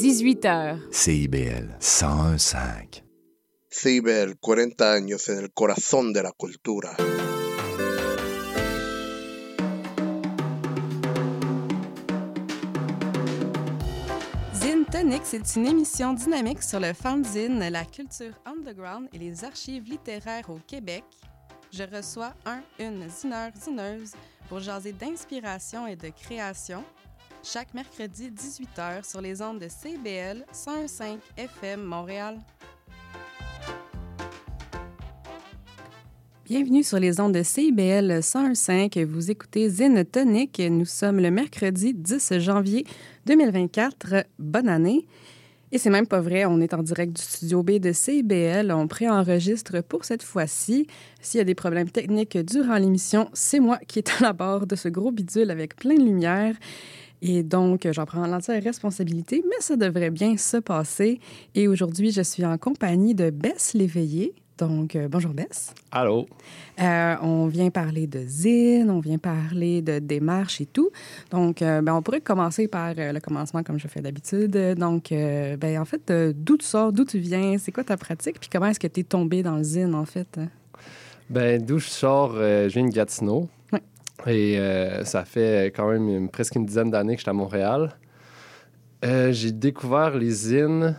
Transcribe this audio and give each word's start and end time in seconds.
18h. 0.00 0.80
CIBL 0.90 1.76
101.5. 1.78 3.02
CIBL 3.68 4.38
40 4.40 4.94
años 4.94 5.28
en 5.28 5.40
el 5.40 5.52
corazón 5.52 6.14
de 6.14 6.22
la 6.22 6.32
cultura. 6.32 6.96
Tonic, 14.90 15.20
c'est 15.24 15.54
une 15.54 15.66
émission 15.66 16.14
dynamique 16.14 16.64
sur 16.64 16.80
le 16.80 16.92
fanzine, 16.92 17.60
la 17.68 17.84
culture 17.84 18.34
underground 18.44 19.08
et 19.12 19.18
les 19.18 19.44
archives 19.44 19.84
littéraires 19.84 20.50
au 20.50 20.58
Québec. 20.66 21.04
Je 21.72 21.84
reçois 21.84 22.34
un, 22.44 22.60
une 22.80 23.08
zineur, 23.08 23.52
zineuse 23.54 24.14
pour 24.48 24.58
jaser 24.58 24.90
d'inspiration 24.90 25.86
et 25.86 25.94
de 25.94 26.08
création, 26.08 26.82
chaque 27.42 27.72
mercredi 27.74 28.30
18h 28.30 29.08
sur 29.08 29.20
les 29.20 29.40
ondes 29.40 29.58
de 29.58 29.68
CBL 29.68 30.44
101.5 30.52 31.18
FM 31.36 31.82
Montréal. 31.82 32.38
Bienvenue 36.44 36.82
sur 36.82 36.98
les 36.98 37.20
ondes 37.20 37.34
de 37.34 37.42
CIBL 37.42 38.20
101.5. 38.20 39.04
Vous 39.04 39.30
écoutez 39.30 39.68
Zine 39.68 40.04
Tonic. 40.04 40.60
Nous 40.60 40.84
sommes 40.84 41.20
le 41.20 41.30
mercredi 41.30 41.94
10 41.94 42.38
janvier 42.40 42.84
2024. 43.26 44.26
Bonne 44.38 44.68
année. 44.68 45.06
Et 45.72 45.78
c'est 45.78 45.90
même 45.90 46.08
pas 46.08 46.20
vrai, 46.20 46.46
on 46.46 46.60
est 46.60 46.74
en 46.74 46.82
direct 46.82 47.14
du 47.14 47.22
studio 47.22 47.62
B 47.62 47.78
de 47.78 47.92
CIBL. 47.92 48.72
On 48.72 48.88
préenregistre 48.88 49.80
pour 49.82 50.04
cette 50.04 50.24
fois-ci. 50.24 50.88
S'il 51.20 51.38
y 51.38 51.40
a 51.40 51.44
des 51.44 51.54
problèmes 51.54 51.90
techniques 51.90 52.36
durant 52.38 52.76
l'émission, 52.76 53.30
c'est 53.32 53.60
moi 53.60 53.78
qui 53.86 54.00
est 54.00 54.10
à 54.10 54.20
la 54.20 54.32
barre 54.32 54.66
de 54.66 54.74
ce 54.74 54.88
gros 54.88 55.12
bidule 55.12 55.50
avec 55.50 55.76
plein 55.76 55.94
de 55.94 56.02
lumière. 56.02 56.56
Et 57.22 57.42
donc, 57.42 57.86
j'en 57.90 58.06
prends 58.06 58.26
l'entière 58.26 58.62
responsabilité, 58.62 59.44
mais 59.46 59.60
ça 59.60 59.76
devrait 59.76 60.10
bien 60.10 60.36
se 60.36 60.56
passer. 60.56 61.20
Et 61.54 61.68
aujourd'hui, 61.68 62.10
je 62.10 62.22
suis 62.22 62.44
en 62.44 62.56
compagnie 62.58 63.14
de 63.14 63.30
Bess 63.30 63.74
Léveillé. 63.74 64.34
Donc, 64.58 64.94
euh, 64.94 65.08
bonjour 65.08 65.32
Bess. 65.32 65.72
Allô. 65.90 66.26
Euh, 66.80 67.16
on 67.22 67.46
vient 67.46 67.70
parler 67.70 68.06
de 68.06 68.20
zine, 68.26 68.90
on 68.90 69.00
vient 69.00 69.16
parler 69.16 69.80
de 69.80 69.98
démarches 69.98 70.60
et 70.60 70.66
tout. 70.66 70.90
Donc, 71.30 71.62
euh, 71.62 71.80
ben, 71.80 71.94
on 71.94 72.02
pourrait 72.02 72.20
commencer 72.20 72.68
par 72.68 72.92
euh, 72.98 73.12
le 73.12 73.20
commencement 73.20 73.62
comme 73.62 73.78
je 73.78 73.88
fais 73.88 74.02
d'habitude. 74.02 74.56
Donc, 74.76 75.08
ben, 75.10 75.78
en 75.78 75.84
fait, 75.86 76.12
d'où 76.36 76.58
tu 76.58 76.66
sors, 76.66 76.92
d'où 76.92 77.04
tu 77.04 77.18
viens, 77.18 77.56
c'est 77.58 77.72
quoi 77.72 77.84
ta 77.84 77.96
pratique, 77.96 78.38
puis 78.38 78.50
comment 78.52 78.66
est-ce 78.66 78.80
que 78.80 78.86
tu 78.86 79.00
es 79.00 79.04
tombé 79.04 79.42
dans 79.42 79.56
le 79.56 79.64
zine, 79.64 79.94
en 79.94 80.04
fait? 80.04 80.38
Ben, 81.30 81.62
d'où 81.62 81.78
je 81.78 81.88
sors, 81.88 82.34
je 82.34 82.68
viens 82.68 82.84
de 82.86 82.92
Gatineau. 82.92 83.48
Et 84.26 84.58
euh, 84.58 85.04
ça 85.04 85.24
fait 85.24 85.72
quand 85.74 85.90
même 85.90 86.28
presque 86.28 86.56
une 86.56 86.66
dizaine 86.66 86.90
d'années 86.90 87.14
que 87.14 87.20
j'étais 87.20 87.30
à 87.30 87.34
Montréal. 87.34 87.96
Euh, 89.04 89.32
j'ai 89.32 89.52
découvert 89.52 90.16
les 90.16 90.30
zines. 90.30 90.96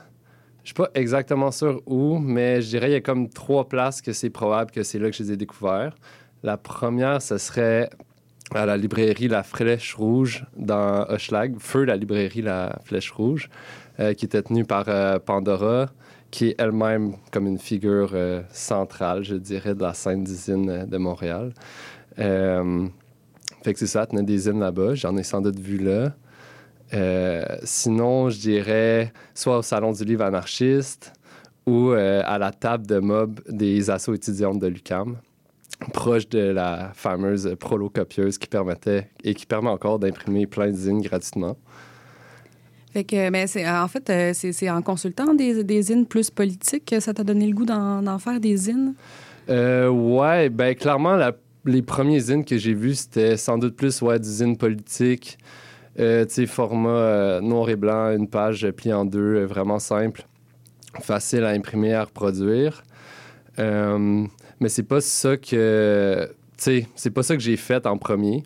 Je 0.63 0.69
suis 0.69 0.75
pas 0.75 0.89
exactement 0.93 1.51
sûr 1.51 1.81
où, 1.85 2.17
mais 2.17 2.61
je 2.61 2.69
dirais 2.69 2.87
qu'il 2.87 2.93
y 2.93 2.97
a 2.97 3.01
comme 3.01 3.29
trois 3.29 3.67
places 3.67 4.01
que 4.01 4.13
c'est 4.13 4.29
probable 4.29 4.71
que 4.71 4.83
c'est 4.83 4.99
là 4.99 5.09
que 5.09 5.15
je 5.15 5.23
les 5.23 5.31
ai 5.33 5.37
découverts. 5.37 5.95
La 6.43 6.57
première, 6.57 7.21
ce 7.21 7.37
serait 7.37 7.89
à 8.53 8.65
la 8.65 8.77
librairie 8.77 9.27
La 9.27 9.43
Flèche 9.43 9.95
Rouge 9.95 10.45
dans 10.57 11.05
Hochelag. 11.07 11.55
Feu, 11.59 11.85
la 11.85 11.95
librairie 11.95 12.41
La 12.41 12.79
Flèche 12.85 13.11
Rouge, 13.11 13.49
euh, 13.99 14.13
qui 14.13 14.25
était 14.25 14.41
tenue 14.41 14.65
par 14.65 14.85
Pandora, 15.21 15.87
qui 16.31 16.49
est 16.49 16.55
elle-même 16.59 17.15
comme 17.31 17.47
une 17.47 17.59
figure 17.59 18.15
centrale, 18.49 19.23
je 19.23 19.35
dirais, 19.35 19.75
de 19.75 19.81
la 19.81 19.93
scène 19.93 20.23
d'usine 20.23 20.85
de 20.85 20.97
Montréal. 20.97 21.53
Fait 23.63 23.73
que 23.73 23.79
c'est 23.79 23.87
ça, 23.87 24.05
tenait 24.05 24.23
des 24.23 24.37
zines 24.37 24.59
là-bas. 24.59 24.95
J'en 24.95 25.15
ai 25.17 25.23
sans 25.23 25.41
doute 25.41 25.59
vu 25.59 25.77
là. 25.77 26.13
Euh, 26.93 27.43
sinon, 27.63 28.29
je 28.29 28.39
dirais 28.39 29.13
soit 29.33 29.59
au 29.59 29.61
Salon 29.61 29.91
du 29.91 30.03
livre 30.03 30.23
anarchiste 30.23 31.13
ou 31.65 31.91
euh, 31.91 32.21
à 32.25 32.37
la 32.37 32.51
table 32.51 32.87
de 32.87 32.99
mob 32.99 33.39
des 33.47 33.89
assos 33.89 34.13
étudiantes 34.13 34.59
de 34.59 34.67
l'UCAM, 34.67 35.17
proche 35.93 36.27
de 36.27 36.39
la 36.39 36.91
fameuse 36.93 37.55
prolocopieuse 37.59 38.37
qui 38.37 38.47
permettait 38.47 39.09
et 39.23 39.33
qui 39.33 39.45
permet 39.45 39.69
encore 39.69 39.99
d'imprimer 39.99 40.47
plein 40.47 40.67
de 40.67 40.75
zines 40.75 41.01
gratuitement. 41.01 41.55
Fait 42.91 43.05
que, 43.05 43.29
ben, 43.29 43.47
c'est, 43.47 43.69
en 43.69 43.87
fait, 43.87 44.09
euh, 44.09 44.31
c'est, 44.33 44.69
en 44.69 44.81
consultant 44.81 45.33
des, 45.33 45.63
des 45.63 45.81
zines 45.83 46.05
plus 46.05 46.29
politiques 46.29 46.85
que 46.85 46.99
ça 46.99 47.13
t'a 47.13 47.23
donné 47.23 47.47
le 47.47 47.53
goût 47.53 47.65
d'en, 47.65 48.01
d'en 48.01 48.19
faire 48.19 48.41
des 48.41 48.57
zines? 48.57 48.95
Euh, 49.49 49.87
ouais, 49.87 50.49
ben 50.49 50.75
clairement, 50.75 51.15
la- 51.15 51.31
les 51.65 51.81
premiers 51.81 52.19
zines 52.19 52.45
que 52.45 52.57
j'ai 52.57 52.73
vus, 52.73 52.95
c'était 52.95 53.37
sans 53.37 53.57
doute 53.57 53.75
plus 53.75 54.01
ouais, 54.01 54.19
du 54.19 54.27
zine 54.27 54.57
politique, 54.57 55.37
euh, 55.99 56.25
format 56.47 56.89
euh, 56.89 57.41
noir 57.41 57.69
et 57.69 57.75
blanc, 57.75 58.11
une 58.15 58.27
page 58.27 58.69
pliée 58.71 58.93
en 58.93 59.05
deux, 59.05 59.35
euh, 59.35 59.45
vraiment 59.45 59.79
simple, 59.79 60.25
facile 61.01 61.43
à 61.43 61.49
imprimer, 61.49 61.93
à 61.93 62.05
reproduire. 62.05 62.83
Mais 63.57 64.69
c'est 64.69 64.83
pas 64.83 65.01
ça 65.01 65.37
que, 65.37 66.31
c'est 66.57 67.09
pas 67.13 67.23
ça 67.23 67.35
que 67.35 67.41
j'ai 67.41 67.57
fait 67.57 67.85
en 67.85 67.97
premier. 67.97 68.43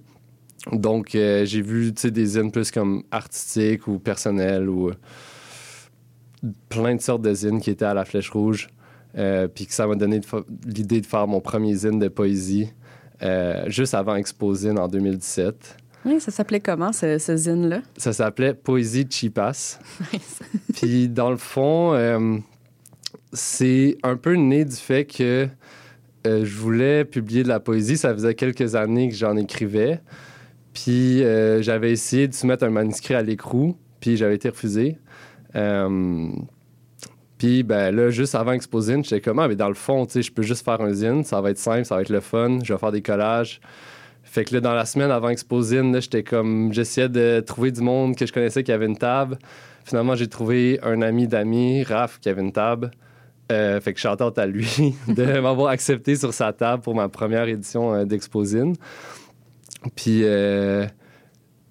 Donc, 0.72 1.10
j'ai 1.12 1.62
vu, 1.62 1.92
des 1.92 2.26
zines 2.26 2.52
plus 2.52 2.72
comme 2.72 3.04
artistiques 3.12 3.88
ou 3.88 4.00
personnelles 4.00 4.70
ou 4.70 4.92
plein 6.70 6.96
de 6.96 7.02
sortes 7.02 7.22
de 7.22 7.34
zines 7.34 7.60
qui 7.60 7.70
étaient 7.70 7.86
à 7.86 7.94
la 7.94 8.06
Flèche 8.06 8.30
Rouge. 8.30 8.70
Puis 9.14 9.68
que 9.68 9.74
ça 9.74 9.88
m'a 9.88 9.96
donné 9.96 10.22
l'idée 10.66 11.02
de 11.02 11.06
faire 11.06 11.28
mon 11.28 11.40
premier 11.40 11.76
zine 11.76 12.00
de 12.00 12.08
poésie 12.08 12.72
euh, 13.22 13.64
juste 13.68 13.94
avant 13.94 14.16
Exposine 14.16 14.78
en 14.78 14.88
2017. 14.88 15.78
Oui, 16.06 16.20
ça 16.20 16.32
s'appelait 16.32 16.60
comment, 16.60 16.94
ce, 16.94 17.18
ce 17.18 17.36
zine-là? 17.36 17.82
Ça 17.98 18.14
s'appelait 18.14 18.54
Poésie 18.54 19.08
Chipas. 19.10 19.80
Puis 20.76 21.10
dans 21.10 21.32
le 21.32 21.38
fond, 21.38 21.94
euh, 21.94 22.38
c'est 23.34 23.98
un 24.04 24.16
peu 24.16 24.36
né 24.36 24.66
du 24.66 24.76
fait 24.76 25.06
que 25.06 25.48
euh, 26.28 26.46
je 26.46 26.58
voulais 26.58 27.06
publier 27.06 27.44
de 27.44 27.48
la 27.48 27.60
poésie. 27.60 27.98
Ça 27.98 28.14
faisait 28.14 28.36
quelques 28.36 28.76
années 28.76 29.10
que 29.10 29.16
j'en 29.16 29.36
écrivais. 29.36 30.02
Puis 30.74 31.20
j'avais 31.62 31.94
essayé 31.94 32.28
de 32.28 32.34
soumettre 32.34 32.66
un 32.66 32.70
manuscrit 32.70 33.14
à 33.14 33.22
l'écrou, 33.22 33.78
puis 34.02 34.18
j'avais 34.18 34.36
été 34.36 34.50
refusé. 34.50 34.98
Puis 37.46 37.62
ben 37.62 37.96
là, 37.96 38.10
juste 38.10 38.34
avant 38.34 38.54
Exposine, 38.54 39.04
j'étais 39.04 39.22
comme, 39.22 39.38
ah, 39.38 39.48
mais 39.48 39.56
dans 39.56 39.68
le 39.68 39.76
fond, 39.76 40.08
tu 40.08 40.14
sais, 40.14 40.22
je 40.24 40.32
peux 40.32 40.42
juste 40.42 40.66
faire 40.66 40.82
un 40.82 40.92
zine, 40.92 41.24
ça 41.24 41.42
va 41.42 41.52
être 41.52 41.60
simple, 41.60 41.86
ça 41.86 41.96
va 41.96 42.02
être 42.02 42.10
le 42.10 42.20
fun, 42.20 42.58
je 42.64 42.74
vais 42.74 42.80
faire 42.80 42.92
des 42.92 43.04
collages. 43.04 43.62
Fait 44.24 44.46
que 44.46 44.56
là, 44.56 44.62
dans 44.62 44.74
la 44.74 44.84
semaine 44.86 45.12
avant 45.12 45.30
Exposine, 45.30 45.94
là, 45.94 46.00
j'étais 46.00 46.24
comme, 46.24 46.74
j'essayais 46.74 47.08
de 47.08 47.44
trouver 47.46 47.70
du 47.70 47.82
monde 47.82 48.16
que 48.16 48.26
je 48.26 48.34
connaissais 48.34 48.64
qui 48.64 48.72
avait 48.72 48.88
une 48.88 48.98
table. 48.98 49.38
Finalement, 49.84 50.16
j'ai 50.16 50.28
trouvé 50.28 50.80
un 50.82 51.04
ami 51.04 51.28
d'amis, 51.28 51.84
Raph, 51.84 52.20
qui 52.20 52.30
avait 52.30 52.42
une 52.42 52.52
table. 52.52 52.90
Euh, 53.52 53.80
fait 53.80 53.94
que 53.94 54.00
je 54.00 54.02
chante 54.02 54.40
à 54.40 54.48
lui 54.48 54.96
de 55.08 55.40
m'avoir 55.40 55.68
accepté 55.68 56.16
sur 56.16 56.34
sa 56.34 56.52
table 56.52 56.82
pour 56.82 56.96
ma 56.96 57.10
première 57.10 57.48
édition 57.48 57.94
euh, 57.94 58.06
d'Exposine. 58.06 58.74
Puis, 59.96 60.22
euh, 60.24 60.88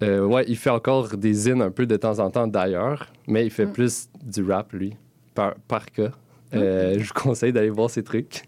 euh, 0.03 0.25
ouais, 0.25 0.45
il 0.47 0.55
fait 0.55 0.69
encore 0.69 1.17
des 1.17 1.33
zines 1.33 1.61
un 1.61 1.71
peu 1.71 1.85
de 1.85 1.95
temps 1.97 2.19
en 2.19 2.29
temps 2.29 2.47
d'ailleurs, 2.47 3.07
mais 3.27 3.45
il 3.45 3.49
fait 3.49 3.65
Mm. 3.65 3.73
plus 3.73 4.09
du 4.23 4.43
rap, 4.43 4.71
lui, 4.73 4.95
par, 5.35 5.53
par 5.67 5.85
cas. 5.91 6.11
Euh, 6.53 6.95
Je 6.97 7.03
vous 7.05 7.13
conseille 7.13 7.53
d'aller 7.53 7.69
voir 7.69 7.89
ses 7.89 8.03
trucs. 8.03 8.43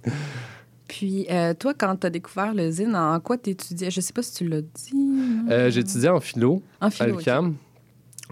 Puis, 0.87 1.27
euh, 1.29 1.53
toi, 1.53 1.73
quand 1.77 1.97
tu 1.97 2.07
as 2.07 2.09
découvert 2.09 2.53
le 2.53 2.71
zine, 2.71 2.95
en 2.95 3.19
quoi 3.19 3.37
tu 3.37 3.49
étudiais? 3.49 3.91
Je 3.91 3.99
sais 4.01 4.13
pas 4.13 4.23
si 4.23 4.33
tu 4.33 4.47
l'as 4.47 4.61
dit. 4.61 5.09
Euh, 5.51 5.69
étudié 5.69 6.07
en 6.09 6.19
philo 6.21 6.63
en 6.79 6.87
à 6.87 6.89
philo. 6.89 7.13
ok. 7.13 7.19
l'UCAM. 7.19 7.55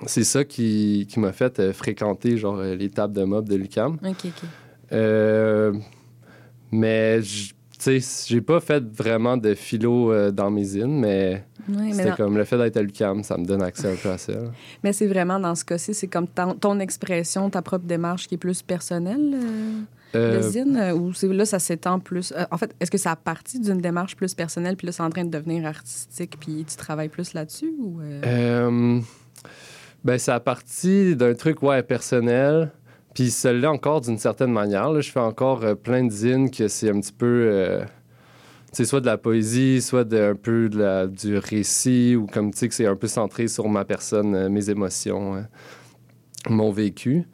C'est 0.08 0.24
ça 0.24 0.44
qui, 0.44 1.06
qui 1.10 1.20
m'a 1.20 1.32
fait 1.34 1.72
fréquenter 1.74 2.38
genre, 2.38 2.58
les 2.62 2.90
tables 2.90 3.14
de 3.14 3.24
mob 3.24 3.48
de 3.48 3.56
l'UCAM. 3.56 3.98
OK, 4.04 4.26
OK. 4.26 4.50
Mais, 6.72 7.22
j- 7.22 7.54
tu 7.86 8.02
sais, 8.02 8.26
j'ai 8.28 8.42
pas 8.42 8.60
fait 8.60 8.84
vraiment 8.84 9.38
de 9.38 9.54
philo 9.54 10.12
euh, 10.12 10.32
dans 10.32 10.50
mes 10.50 10.64
zines, 10.64 11.00
mais 11.00 11.46
Oui, 11.70 11.94
c'était 11.94 12.12
comme 12.12 12.38
le 12.38 12.44
fait 12.44 12.58
d'être 12.58 12.78
à 12.78 12.82
l'UCAM, 12.82 13.24
ça 13.24 13.38
me 13.38 13.46
donne 13.46 13.62
accès 13.62 13.92
un 13.92 13.96
peu 13.96 14.10
à 14.10 14.18
ça. 14.18 14.34
mais 14.84 14.92
c'est 14.92 15.06
vraiment 15.08 15.40
dans 15.40 15.54
ce 15.54 15.64
cas-ci, 15.64 15.94
c'est 15.94 16.08
comme 16.08 16.28
ton, 16.28 16.54
ton 16.56 16.80
expression, 16.80 17.50
ta 17.50 17.62
propre 17.62 17.86
démarche 17.86 18.28
qui 18.28 18.36
est 18.36 18.40
plus 18.40 18.62
personnelle, 18.64 19.36
euh, 19.36 19.82
Euh, 20.16 20.52
euh, 20.56 20.94
ou 20.94 21.12
là, 21.34 21.46
ça 21.46 21.60
s'étend 21.60 22.00
plus. 22.00 22.32
euh, 22.36 22.46
en 22.50 22.58
fait, 22.58 22.74
est-ce 22.80 22.90
que 22.90 22.98
ça 22.98 23.12
a 23.12 23.16
parti 23.18 23.60
d'une 23.60 23.80
démarche 23.80 24.16
plus 24.16 24.34
personnelle, 24.34 24.78
puis 24.78 24.88
là, 24.88 24.94
c'est 24.94 25.04
en 25.04 25.10
train 25.10 25.26
de 25.26 25.30
devenir 25.30 25.66
artistique, 25.66 26.38
puis 26.40 26.66
tu 26.68 26.76
travailles 26.78 27.10
plus 27.10 27.34
là-dessus? 27.34 27.74
Ou, 27.80 28.00
ben, 30.06 30.18
ça 30.18 30.36
a 30.36 30.40
parti 30.40 31.16
d'un 31.16 31.34
truc, 31.34 31.62
ouais, 31.64 31.84
personnel. 31.84 32.72
Puis 33.16 33.32
celui-là 33.32 33.72
encore 33.72 34.02
d'une 34.02 34.20
certaine 34.20 34.52
manière. 34.52 35.02
je 35.02 35.12
fais 35.12 35.20
encore 35.20 35.64
euh, 35.64 35.74
plein 35.74 36.04
de 36.04 36.12
zines 36.12 36.52
que 36.52 36.68
c'est 36.68 36.92
un 36.92 37.00
petit 37.00 37.14
peu. 37.14 37.48
euh, 37.52 37.84
tu 38.76 38.84
sais, 38.84 38.90
soit 38.90 39.00
de 39.00 39.06
la 39.06 39.18
poésie, 39.18 39.82
soit 39.82 40.04
de, 40.04 40.32
un 40.32 40.36
peu 40.36 40.68
de 40.68 40.78
la, 40.80 41.08
du 41.08 41.38
récit, 41.38 42.18
ou 42.18 42.28
comme 42.28 42.52
tu 42.52 42.60
sais, 42.60 42.68
que 42.68 42.74
c'est 42.74 42.86
un 42.86 42.98
peu 42.98 43.08
centré 43.08 43.48
sur 43.48 43.70
ma 43.70 43.86
personne, 43.86 44.36
euh, 44.36 44.50
mes 44.50 44.70
émotions, 44.70 45.36
euh, 45.36 45.42
mon 46.50 46.72
vécu. 46.72 47.26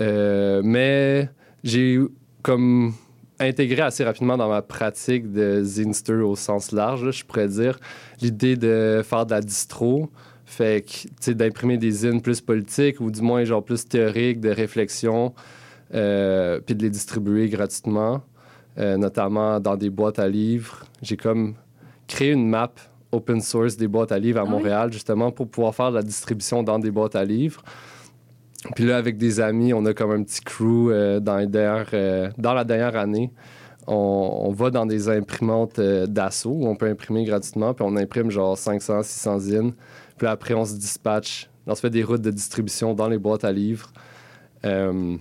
Euh, 0.00 0.62
mais 0.64 1.28
j'ai 1.64 1.98
comme 2.42 2.92
intégré 3.40 3.82
assez 3.82 4.04
rapidement 4.04 4.36
dans 4.36 4.48
ma 4.48 4.62
pratique 4.62 5.32
de 5.32 5.64
zinster 5.64 6.22
au 6.22 6.36
sens 6.36 6.70
large, 6.70 7.10
je 7.10 7.24
pourrais 7.24 7.48
dire. 7.48 7.80
L'idée 8.20 8.54
de 8.54 9.02
faire 9.04 9.26
de 9.26 9.32
la 9.32 9.40
distro, 9.40 10.10
fait 10.54 10.82
que, 10.82 10.90
tu 10.90 11.08
sais, 11.20 11.34
d'imprimer 11.34 11.76
des 11.76 11.90
zines 11.90 12.22
plus 12.22 12.40
politiques 12.40 13.00
ou 13.00 13.10
du 13.10 13.20
moins 13.20 13.44
genre 13.44 13.64
plus 13.64 13.86
théoriques, 13.86 14.40
de 14.40 14.50
réflexion, 14.50 15.34
euh, 15.94 16.60
puis 16.64 16.74
de 16.74 16.82
les 16.82 16.90
distribuer 16.90 17.48
gratuitement, 17.48 18.22
euh, 18.78 18.96
notamment 18.96 19.60
dans 19.60 19.76
des 19.76 19.90
boîtes 19.90 20.18
à 20.18 20.28
livres. 20.28 20.84
J'ai 21.02 21.16
comme 21.16 21.54
créé 22.06 22.30
une 22.30 22.48
map 22.48 22.72
open 23.12 23.40
source 23.40 23.76
des 23.76 23.88
boîtes 23.88 24.12
à 24.12 24.18
livres 24.18 24.38
à 24.38 24.42
Ah 24.42 24.44
oui? 24.46 24.50
Montréal, 24.50 24.92
justement, 24.92 25.30
pour 25.30 25.48
pouvoir 25.48 25.74
faire 25.74 25.90
de 25.90 25.96
la 25.96 26.02
distribution 26.02 26.62
dans 26.62 26.78
des 26.78 26.90
boîtes 26.90 27.16
à 27.16 27.24
livres. 27.24 27.62
Puis 28.74 28.86
là, 28.86 28.96
avec 28.96 29.18
des 29.18 29.40
amis, 29.40 29.74
on 29.74 29.84
a 29.84 29.92
comme 29.92 30.12
un 30.12 30.22
petit 30.22 30.40
crew 30.40 30.90
euh, 30.90 31.20
dans, 31.20 31.36
les 31.36 31.46
dernières, 31.46 32.32
dans 32.38 32.54
la 32.54 32.64
dernière 32.64 32.96
année. 32.96 33.30
On, 33.86 34.46
on 34.46 34.50
va 34.52 34.70
dans 34.70 34.86
des 34.86 35.08
imprimantes 35.10 35.78
d'assaut 35.78 36.50
où 36.50 36.66
on 36.66 36.74
peut 36.74 36.88
imprimer 36.88 37.24
gratuitement, 37.24 37.74
puis 37.74 37.84
on 37.86 37.96
imprime 37.96 38.30
genre 38.30 38.56
500, 38.56 39.02
600 39.02 39.38
zines. 39.40 39.72
Puis 40.16 40.26
après, 40.26 40.54
on 40.54 40.64
se 40.64 40.74
dispatche. 40.74 41.48
On 41.66 41.74
se 41.74 41.80
fait 41.80 41.90
des 41.90 42.04
routes 42.04 42.22
de 42.22 42.30
distribution 42.30 42.94
dans 42.94 43.08
les 43.08 43.18
boîtes 43.18 43.44
à 43.44 43.52
livres 43.52 43.90
euh, 44.64 45.16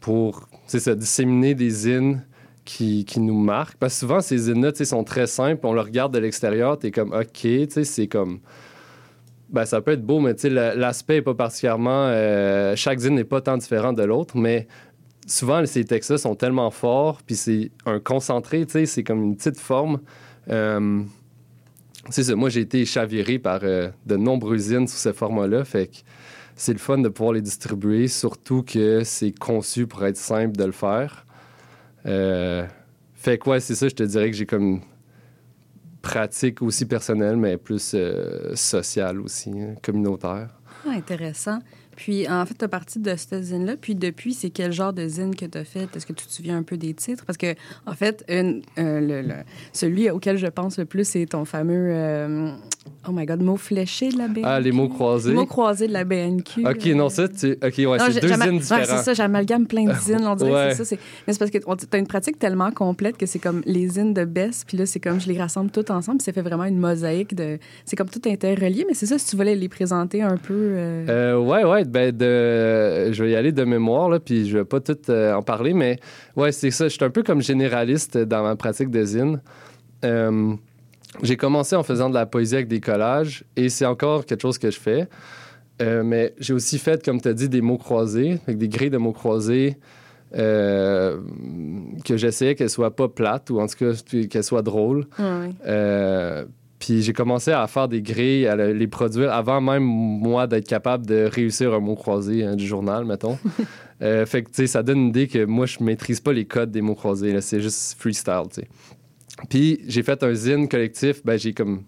pour 0.00 0.48
ça, 0.66 0.94
disséminer 0.94 1.54
des 1.54 1.70
zines 1.70 2.24
qui, 2.64 3.04
qui 3.04 3.20
nous 3.20 3.38
marquent. 3.38 3.76
Parce 3.76 3.94
que 3.94 4.00
souvent, 4.00 4.20
ces 4.20 4.38
zines-là 4.38 4.72
sont 4.84 5.04
très 5.04 5.26
simples. 5.26 5.66
On 5.66 5.72
le 5.72 5.80
regarde 5.80 6.14
de 6.14 6.18
l'extérieur, 6.18 6.78
tu 6.78 6.88
es 6.88 6.90
comme 6.90 7.12
OK, 7.12 7.46
c'est 7.68 8.06
comme. 8.06 8.40
Ben, 9.48 9.64
ça 9.64 9.80
peut 9.80 9.92
être 9.92 10.04
beau, 10.04 10.18
mais 10.18 10.34
l'aspect 10.44 11.14
n'est 11.14 11.22
pas 11.22 11.34
particulièrement. 11.34 12.06
euh, 12.08 12.74
chaque 12.74 12.98
zine 12.98 13.14
n'est 13.14 13.24
pas 13.24 13.40
tant 13.40 13.56
différent 13.56 13.92
de 13.92 14.02
l'autre, 14.02 14.36
mais 14.36 14.66
souvent, 15.26 15.64
ces 15.66 15.84
textes-là 15.84 16.18
sont 16.18 16.34
tellement 16.34 16.70
forts, 16.70 17.20
puis 17.24 17.36
c'est 17.36 17.70
un 17.84 18.00
concentré, 18.00 18.66
c'est 18.86 19.04
comme 19.04 19.22
une 19.22 19.36
petite 19.36 19.58
forme. 19.58 20.00
Euh, 20.50 21.02
c'est 22.10 22.24
ça, 22.24 22.36
moi, 22.36 22.48
j'ai 22.48 22.60
été 22.60 22.84
chaviré 22.84 23.38
par 23.38 23.60
euh, 23.62 23.90
de 24.06 24.16
nombreuses 24.16 24.68
zines 24.68 24.86
sous 24.86 24.96
ce 24.96 25.12
format-là, 25.12 25.64
fait 25.64 25.88
que 25.88 25.96
c'est 26.54 26.72
le 26.72 26.78
fun 26.78 26.98
de 26.98 27.08
pouvoir 27.08 27.34
les 27.34 27.42
distribuer, 27.42 28.08
surtout 28.08 28.62
que 28.62 29.04
c'est 29.04 29.32
conçu 29.32 29.86
pour 29.86 30.04
être 30.04 30.16
simple 30.16 30.56
de 30.56 30.64
le 30.64 30.72
faire. 30.72 31.26
Euh, 32.06 32.66
fait 33.14 33.38
que 33.38 33.50
ouais, 33.50 33.60
c'est 33.60 33.74
ça, 33.74 33.88
je 33.88 33.94
te 33.94 34.02
dirais 34.02 34.30
que 34.30 34.36
j'ai 34.36 34.46
comme 34.46 34.80
pratique 36.00 36.62
aussi 36.62 36.86
personnelle, 36.86 37.36
mais 37.36 37.56
plus 37.56 37.92
euh, 37.94 38.54
sociale 38.54 39.20
aussi, 39.20 39.50
hein, 39.50 39.74
communautaire. 39.82 40.48
Ah, 40.86 40.92
intéressant. 40.92 41.58
Puis, 41.96 42.28
en 42.28 42.44
fait, 42.46 42.54
tu 42.58 42.64
as 42.64 42.68
parti 42.68 42.98
de 42.98 43.14
cette 43.16 43.42
zine-là. 43.42 43.74
Puis, 43.80 43.94
depuis, 43.94 44.34
c'est 44.34 44.50
quel 44.50 44.72
genre 44.72 44.92
de 44.92 45.06
zine 45.08 45.34
que 45.34 45.46
tu 45.46 45.58
as 45.58 45.64
fait? 45.64 45.88
Est-ce 45.96 46.06
que 46.06 46.12
tu 46.12 46.26
te 46.26 46.32
souviens 46.32 46.56
un 46.58 46.62
peu 46.62 46.76
des 46.76 46.94
titres? 46.94 47.24
Parce 47.26 47.36
que, 47.38 47.54
en 47.86 47.94
fait, 47.94 48.24
une- 48.28 48.62
euh, 48.78 49.00
le- 49.00 49.22
le- 49.26 49.34
celui 49.72 50.10
auquel 50.10 50.36
je 50.36 50.46
pense 50.46 50.78
le 50.78 50.84
plus, 50.84 51.08
c'est 51.08 51.26
ton 51.26 51.44
fameux, 51.44 51.88
euh, 51.90 52.50
oh 53.08 53.12
my 53.12 53.24
God, 53.26 53.42
mot 53.42 53.56
fléché 53.56 54.10
de 54.10 54.18
la 54.18 54.28
BNQ. 54.28 54.42
Ah, 54.44 54.60
les 54.60 54.72
mots 54.72 54.88
croisés. 54.88 55.30
Les 55.30 55.36
mots 55.36 55.46
croisés 55.46 55.88
de 55.88 55.92
la 55.92 56.04
BNQ. 56.04 56.66
Ok, 56.66 56.86
euh. 56.86 56.94
non, 56.94 57.08
ça, 57.08 57.28
tu... 57.28 57.52
ok, 57.52 57.60
ouais, 57.62 57.98
c'est 58.10 58.20
deux 58.20 58.28
zines 58.28 58.40
ouais, 58.42 58.58
différents. 58.58 58.84
c'est 58.84 59.02
ça, 59.02 59.14
j'amalgame 59.14 59.66
plein 59.66 59.84
de 59.84 59.94
zines. 60.00 60.26
On 60.26 60.34
dirait 60.36 60.52
Ouais. 60.52 60.68
que 60.70 60.76
c'est 60.76 60.84
ça. 60.84 60.96
Mais 61.26 61.32
c'est 61.32 61.38
parce 61.38 61.50
que 61.50 61.58
tu 61.58 61.64
as 61.92 61.98
une 61.98 62.06
pratique 62.06 62.38
tellement 62.38 62.70
complète 62.70 63.16
que 63.16 63.26
c'est 63.26 63.38
comme 63.38 63.62
les 63.64 63.88
zines 63.88 64.12
de 64.14 64.24
Bess, 64.24 64.64
puis 64.66 64.76
là, 64.76 64.86
c'est 64.86 65.00
comme 65.00 65.20
je 65.20 65.28
les 65.28 65.38
rassemble 65.38 65.70
toutes 65.70 65.90
ensemble, 65.90 66.18
puis 66.18 66.24
ça 66.26 66.32
fait 66.32 66.42
vraiment 66.42 66.64
une 66.64 66.78
mosaïque 66.78 67.34
de. 67.34 67.58
C'est 67.84 67.96
comme 67.96 68.08
tout 68.10 68.20
interrelié, 68.26 68.84
mais 68.86 68.94
c'est 68.94 69.06
ça, 69.06 69.18
si 69.18 69.26
tu 69.30 69.36
voulais 69.36 69.54
les 69.54 69.68
présenter 69.68 70.20
un 70.22 70.36
peu. 70.36 70.52
euh, 70.54 71.06
Euh, 71.08 71.38
ouais, 71.38 71.64
ben 71.86 72.16
de... 72.16 73.12
je 73.12 73.24
vais 73.24 73.30
y 73.30 73.36
aller 73.36 73.52
de 73.52 73.64
mémoire, 73.64 74.08
là, 74.08 74.20
puis 74.20 74.48
je 74.48 74.58
vais 74.58 74.64
pas 74.64 74.80
tout 74.80 74.98
euh, 75.08 75.34
en 75.34 75.42
parler, 75.42 75.74
mais 75.74 75.98
ouais, 76.36 76.52
c'est 76.52 76.70
ça. 76.70 76.88
Je 76.88 76.94
suis 76.94 77.04
un 77.04 77.10
peu 77.10 77.22
comme 77.22 77.42
généraliste 77.42 78.18
dans 78.18 78.42
ma 78.42 78.56
pratique 78.56 78.90
de 78.90 79.04
zine. 79.04 79.40
Euh, 80.04 80.54
j'ai 81.22 81.36
commencé 81.36 81.76
en 81.76 81.82
faisant 81.82 82.10
de 82.10 82.14
la 82.14 82.26
poésie 82.26 82.56
avec 82.56 82.68
des 82.68 82.80
collages, 82.80 83.44
et 83.56 83.68
c'est 83.68 83.86
encore 83.86 84.26
quelque 84.26 84.42
chose 84.42 84.58
que 84.58 84.70
je 84.70 84.78
fais. 84.78 85.08
Euh, 85.82 86.02
mais 86.04 86.34
j'ai 86.38 86.54
aussi 86.54 86.78
fait, 86.78 87.04
comme 87.04 87.20
tu 87.20 87.28
as 87.28 87.34
dit, 87.34 87.48
des 87.48 87.60
mots 87.60 87.78
croisés, 87.78 88.38
avec 88.46 88.58
des 88.58 88.68
grilles 88.68 88.90
de 88.90 88.98
mots 88.98 89.12
croisés, 89.12 89.76
euh, 90.34 91.18
que 92.04 92.16
j'essayais 92.16 92.54
qu'elles 92.54 92.70
soient 92.70 92.94
pas 92.94 93.08
plates, 93.08 93.50
ou 93.50 93.60
en 93.60 93.66
tout 93.66 93.76
cas 93.78 93.92
qu'elles 94.28 94.44
soient 94.44 94.62
drôles. 94.62 95.06
ouais, 95.18 95.24
ouais. 95.24 95.50
Euh, 95.66 96.44
puis 96.78 97.02
j'ai 97.02 97.12
commencé 97.12 97.52
à 97.52 97.66
faire 97.66 97.88
des 97.88 98.02
grilles, 98.02 98.46
à 98.46 98.56
le- 98.56 98.72
les 98.72 98.86
produire 98.86 99.32
avant 99.32 99.60
même 99.60 99.82
moi 99.84 100.46
d'être 100.46 100.66
capable 100.68 101.06
de 101.06 101.24
réussir 101.30 101.72
un 101.72 101.80
mot 101.80 101.94
croisé 101.94 102.44
hein, 102.44 102.56
du 102.56 102.66
journal, 102.66 103.04
mettons. 103.04 103.38
Euh, 104.02 104.26
fait 104.26 104.42
que, 104.42 104.48
tu 104.50 104.56
sais, 104.56 104.66
ça 104.66 104.82
donne 104.82 104.98
une 104.98 105.08
idée 105.08 105.26
que 105.26 105.46
moi, 105.46 105.64
je 105.64 105.82
maîtrise 105.82 106.20
pas 106.20 106.34
les 106.34 106.44
codes 106.44 106.70
des 106.70 106.82
mots 106.82 106.94
croisés. 106.94 107.34
C'est 107.40 107.62
juste 107.62 107.98
freestyle, 107.98 108.42
tu 108.52 108.60
sais. 108.60 108.68
Puis 109.48 109.80
j'ai 109.88 110.02
fait 110.02 110.22
un 110.22 110.34
zine 110.34 110.68
collectif. 110.68 111.24
Ben, 111.24 111.38
j'ai 111.38 111.54
comme 111.54 111.82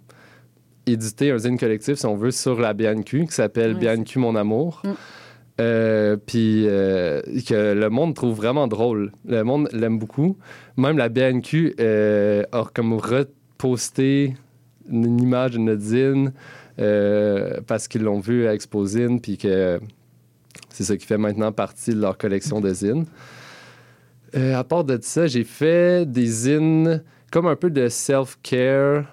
édité 0.87 1.31
un 1.33 1.37
zine 1.37 1.59
collectif, 1.59 1.97
si 1.97 2.07
on 2.07 2.17
veut, 2.17 2.31
sur 2.31 2.59
la 2.59 2.73
BNQ, 2.73 3.27
qui 3.27 3.35
s'appelle 3.35 3.75
Ouais, 3.75 3.95
BNQ 3.95 4.21
Mon 4.21 4.37
Amour. 4.37 4.81
Mm. 4.85 4.89
Euh, 5.61 6.17
puis 6.17 6.65
euh, 6.67 7.21
que 7.47 7.75
le 7.75 7.91
monde 7.91 8.15
trouve 8.15 8.35
vraiment 8.35 8.69
drôle. 8.69 9.13
Le 9.27 9.43
monde 9.43 9.69
l'aime 9.75 9.99
beaucoup. 9.99 10.39
Même 10.79 10.97
la 10.97 11.11
BNQ 11.11 11.75
a 11.79 12.65
comme 12.73 12.95
reposté 12.95 14.35
une 14.91 15.21
image 15.21 15.53
de 15.53 15.59
notre 15.59 15.83
zine 15.83 16.33
euh, 16.79 17.61
parce 17.67 17.89
qu'ils 17.89 18.03
l'ont 18.03 18.21
vu 18.21 18.47
à 18.47 18.55
Exposine, 18.55 19.21
puis 19.21 19.37
que 19.37 19.81
c'est 20.71 20.85
ça 20.85 20.97
qui 20.97 21.07
fait 21.07 21.19
maintenant 21.19 21.53
partie 21.53 21.91
de 21.95 22.01
leur 22.01 22.17
collection 22.17 22.61
de 22.61 22.73
zines. 22.73 23.07
Euh, 24.37 24.55
à 24.55 24.65
part 24.65 24.85
de 24.85 24.99
ça, 25.01 25.27
j'ai 25.27 25.45
fait 25.45 26.11
des 26.11 26.27
zines 26.27 27.03
comme 27.31 27.47
un 27.47 27.57
peu 27.57 27.71
de 27.71 27.89
self-care 27.89 29.05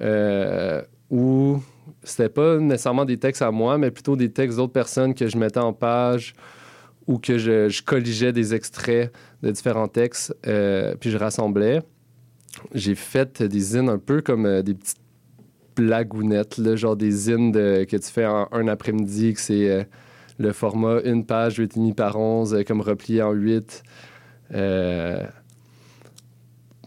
euh, 0.00 0.82
où 1.10 1.60
c'était 2.02 2.28
pas 2.28 2.58
nécessairement 2.58 3.04
des 3.04 3.18
textes 3.18 3.42
à 3.42 3.50
moi, 3.50 3.78
mais 3.78 3.90
plutôt 3.90 4.16
des 4.16 4.30
textes 4.30 4.58
d'autres 4.58 4.72
personnes 4.72 5.14
que 5.14 5.28
je 5.28 5.38
mettais 5.38 5.60
en 5.60 5.72
page 5.72 6.34
ou 7.06 7.18
que 7.18 7.38
je, 7.38 7.82
colligeais 7.82 8.32
des 8.32 8.54
extraits 8.54 9.12
de 9.42 9.50
différents 9.50 9.88
textes, 9.88 10.34
euh, 10.46 10.94
puis 10.98 11.10
je 11.10 11.18
rassemblais. 11.18 11.82
J'ai 12.72 12.94
fait 12.94 13.42
des 13.42 13.60
zines 13.60 13.88
un 13.88 13.98
peu 13.98 14.22
comme 14.22 14.62
des 14.62 14.74
petites 14.74 15.03
blagounettes, 15.76 16.58
là, 16.58 16.76
genre 16.76 16.96
des 16.96 17.10
zines 17.10 17.52
de- 17.52 17.84
que 17.84 17.96
tu 17.96 18.10
fais 18.10 18.26
en 18.26 18.48
un 18.52 18.68
après-midi, 18.68 19.34
que 19.34 19.40
c'est 19.40 19.68
euh, 19.70 19.84
le 20.38 20.52
format 20.52 21.00
une 21.04 21.24
page, 21.24 21.58
8,5 21.58 21.94
par 21.94 22.16
11, 22.18 22.54
euh, 22.54 22.62
comme 22.62 22.80
replié 22.80 23.22
en 23.22 23.32
8. 23.32 23.82
Euh, 24.54 25.22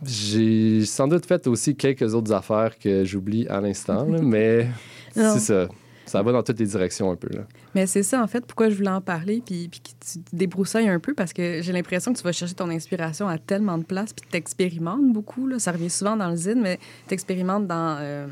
j'ai 0.06 0.86
sans 0.86 1.08
doute 1.08 1.26
fait 1.26 1.48
aussi 1.48 1.76
quelques 1.76 2.14
autres 2.14 2.32
affaires 2.32 2.78
que 2.78 3.04
j'oublie 3.04 3.48
à 3.48 3.60
l'instant, 3.62 4.06
mais 4.22 4.68
c'est 5.14 5.40
ça. 5.40 5.68
Ça 6.06 6.22
va 6.24 6.32
dans 6.32 6.42
toutes 6.42 6.60
les 6.60 6.66
directions 6.68 7.12
un 7.12 7.18
peu. 7.18 7.28
Là. 7.36 7.42
Mais 7.76 7.86
c'est 7.86 8.04
ça, 8.04 8.24
en 8.24 8.28
fait, 8.28 8.46
pourquoi 8.46 8.70
je 8.70 8.76
voulais 8.76 8.90
en 8.92 9.02
parler, 9.02 9.44
puis, 9.46 9.68
puis 9.68 9.82
que 9.82 9.90
tu 9.90 10.20
débroussailles 10.32 10.88
un 10.88 11.00
peu, 11.02 11.14
parce 11.14 11.34
que 11.34 11.62
j'ai 11.62 11.74
l'impression 11.74 12.14
que 12.14 12.18
tu 12.18 12.24
vas 12.24 12.32
chercher 12.32 12.54
ton 12.54 12.70
inspiration 12.70 13.28
à 13.28 13.38
tellement 13.38 13.78
de 13.78 13.84
places, 13.84 14.14
puis 14.14 14.26
tu 14.32 14.38
expérimentes 14.38 15.12
beaucoup. 15.12 15.48
Là. 15.48 15.60
Ça 15.60 15.74
revient 15.74 15.90
souvent 15.90 16.16
dans 16.16 16.30
le 16.30 16.38
zine, 16.38 16.62
mais 16.62 16.80
tu 17.10 17.14
expérimentes 17.14 17.68
dans 17.68 17.98
euh, 18.00 18.28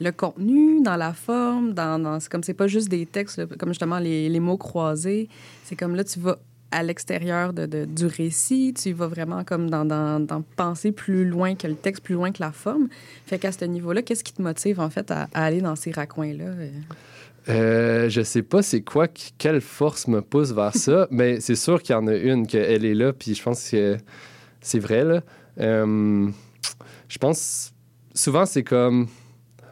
le 0.00 0.12
contenu, 0.12 0.82
dans 0.82 0.96
la 0.96 1.12
forme, 1.12 1.74
dans, 1.74 1.98
dans- 2.02 2.18
c'est 2.20 2.30
comme 2.30 2.42
c'est 2.42 2.54
pas 2.54 2.66
juste 2.68 2.88
des 2.88 3.04
textes, 3.06 3.44
comme 3.58 3.68
justement 3.70 3.98
les, 3.98 4.28
les 4.28 4.40
mots 4.40 4.56
croisés. 4.56 5.28
C'est 5.64 5.76
comme 5.76 5.94
là, 5.94 6.04
tu 6.04 6.18
vas 6.20 6.38
à 6.72 6.82
l'extérieur 6.84 7.52
de, 7.52 7.66
de- 7.66 7.84
du 7.84 8.06
récit, 8.06 8.72
tu 8.80 8.92
vas 8.92 9.08
vraiment 9.08 9.42
comme 9.44 9.68
dans, 9.68 9.84
dans, 9.84 10.20
dans 10.24 10.40
penser 10.56 10.92
plus 10.92 11.24
loin 11.28 11.54
que 11.56 11.66
le 11.66 11.74
texte, 11.74 12.02
plus 12.04 12.14
loin 12.14 12.30
que 12.30 12.40
la 12.40 12.52
forme. 12.52 12.88
Fait 13.26 13.38
qu'à 13.38 13.50
ce 13.52 13.64
niveau-là, 13.64 14.02
qu'est-ce 14.02 14.22
qui 14.24 14.32
te 14.32 14.40
motive 14.40 14.78
en 14.80 14.88
fait 14.88 15.10
à, 15.10 15.28
à 15.34 15.44
aller 15.44 15.60
dans 15.60 15.74
ces 15.76 15.90
raccoins-là? 15.90 16.44
euh? 17.48 18.08
Je 18.08 18.22
sais 18.22 18.42
pas 18.42 18.62
c'est 18.62 18.82
quoi, 18.82 19.08
quelle 19.38 19.60
force 19.60 20.06
me 20.08 20.20
pousse 20.22 20.52
vers 20.52 20.74
ça, 20.76 21.08
mais 21.10 21.40
c'est 21.40 21.56
sûr 21.56 21.82
qu'il 21.82 21.94
y 21.94 21.98
en 21.98 22.06
a 22.06 22.14
une, 22.14 22.46
qu'elle 22.46 22.84
est 22.84 22.94
là, 22.94 23.12
puis 23.12 23.34
je 23.34 23.42
pense 23.42 23.68
que 23.70 23.96
c'est 24.60 24.78
vrai. 24.78 25.04
Là. 25.04 25.22
Euh, 25.58 26.28
je 27.08 27.18
pense 27.18 27.72
souvent 28.14 28.46
c'est 28.46 28.62
comme 28.62 29.08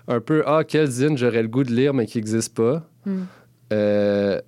un 0.09 0.21
peu 0.21 0.43
Ah, 0.47 0.65
quel 0.67 0.87
zine 0.87 1.17
j'aurais 1.17 1.43
le 1.43 1.49
goût 1.49 1.63
de 1.63 1.73
lire, 1.73 1.95
mais 1.95 2.07
qui 2.07 2.19
n'existe 2.19 2.57
pas. 2.57 2.83
Hmm. 3.07 3.25
Euh, 3.73 4.41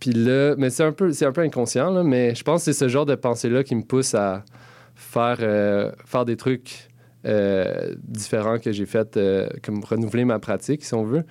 puis 0.00 0.10
là, 0.10 0.54
mais 0.56 0.70
c'est 0.70 0.84
un 0.84 0.92
peu, 0.92 1.12
c'est 1.12 1.26
un 1.26 1.32
peu 1.32 1.42
inconscient, 1.42 1.90
là, 1.90 2.02
mais 2.02 2.34
je 2.34 2.42
pense 2.42 2.64
que 2.64 2.72
c'est 2.72 2.78
ce 2.78 2.88
genre 2.88 3.06
de 3.06 3.14
pensée-là 3.14 3.62
qui 3.62 3.74
me 3.74 3.82
pousse 3.82 4.14
à 4.14 4.44
faire, 4.94 5.38
euh, 5.40 5.92
faire 6.04 6.24
des 6.24 6.36
trucs 6.36 6.88
euh, 7.26 7.94
différents 8.02 8.58
que 8.58 8.72
j'ai 8.72 8.86
fait, 8.86 9.18
comme 9.62 9.84
renouveler 9.84 10.24
ma 10.24 10.38
pratique, 10.38 10.84
si 10.84 10.94
on 10.94 11.04
veut. 11.04 11.24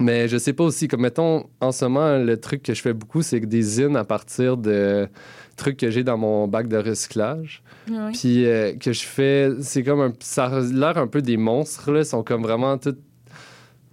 Mais 0.00 0.28
je 0.28 0.36
sais 0.36 0.52
pas 0.52 0.64
aussi, 0.64 0.88
comme 0.88 1.02
mettons, 1.02 1.46
en 1.60 1.70
ce 1.70 1.84
moment, 1.84 2.18
le 2.18 2.36
truc 2.38 2.62
que 2.62 2.74
je 2.74 2.82
fais 2.82 2.92
beaucoup, 2.92 3.22
c'est 3.22 3.40
que 3.40 3.46
des 3.46 3.62
zines 3.62 3.96
à 3.96 4.04
partir 4.04 4.56
de 4.56 5.08
trucs 5.56 5.76
que 5.76 5.90
j'ai 5.90 6.02
dans 6.02 6.18
mon 6.18 6.48
bac 6.48 6.66
de 6.66 6.76
recyclage. 6.76 7.62
Ouais. 7.88 8.10
Puis 8.12 8.44
euh, 8.46 8.74
que 8.74 8.92
je 8.92 9.04
fais, 9.04 9.50
c'est 9.60 9.84
comme 9.84 10.00
un. 10.00 10.12
Ça 10.20 10.46
a 10.46 10.60
l'air 10.60 10.98
un 10.98 11.06
peu 11.06 11.22
des 11.22 11.36
monstres, 11.36 11.92
là. 11.92 12.00
Ils 12.00 12.06
sont 12.06 12.24
comme 12.24 12.42
vraiment 12.42 12.76
toutes 12.76 13.00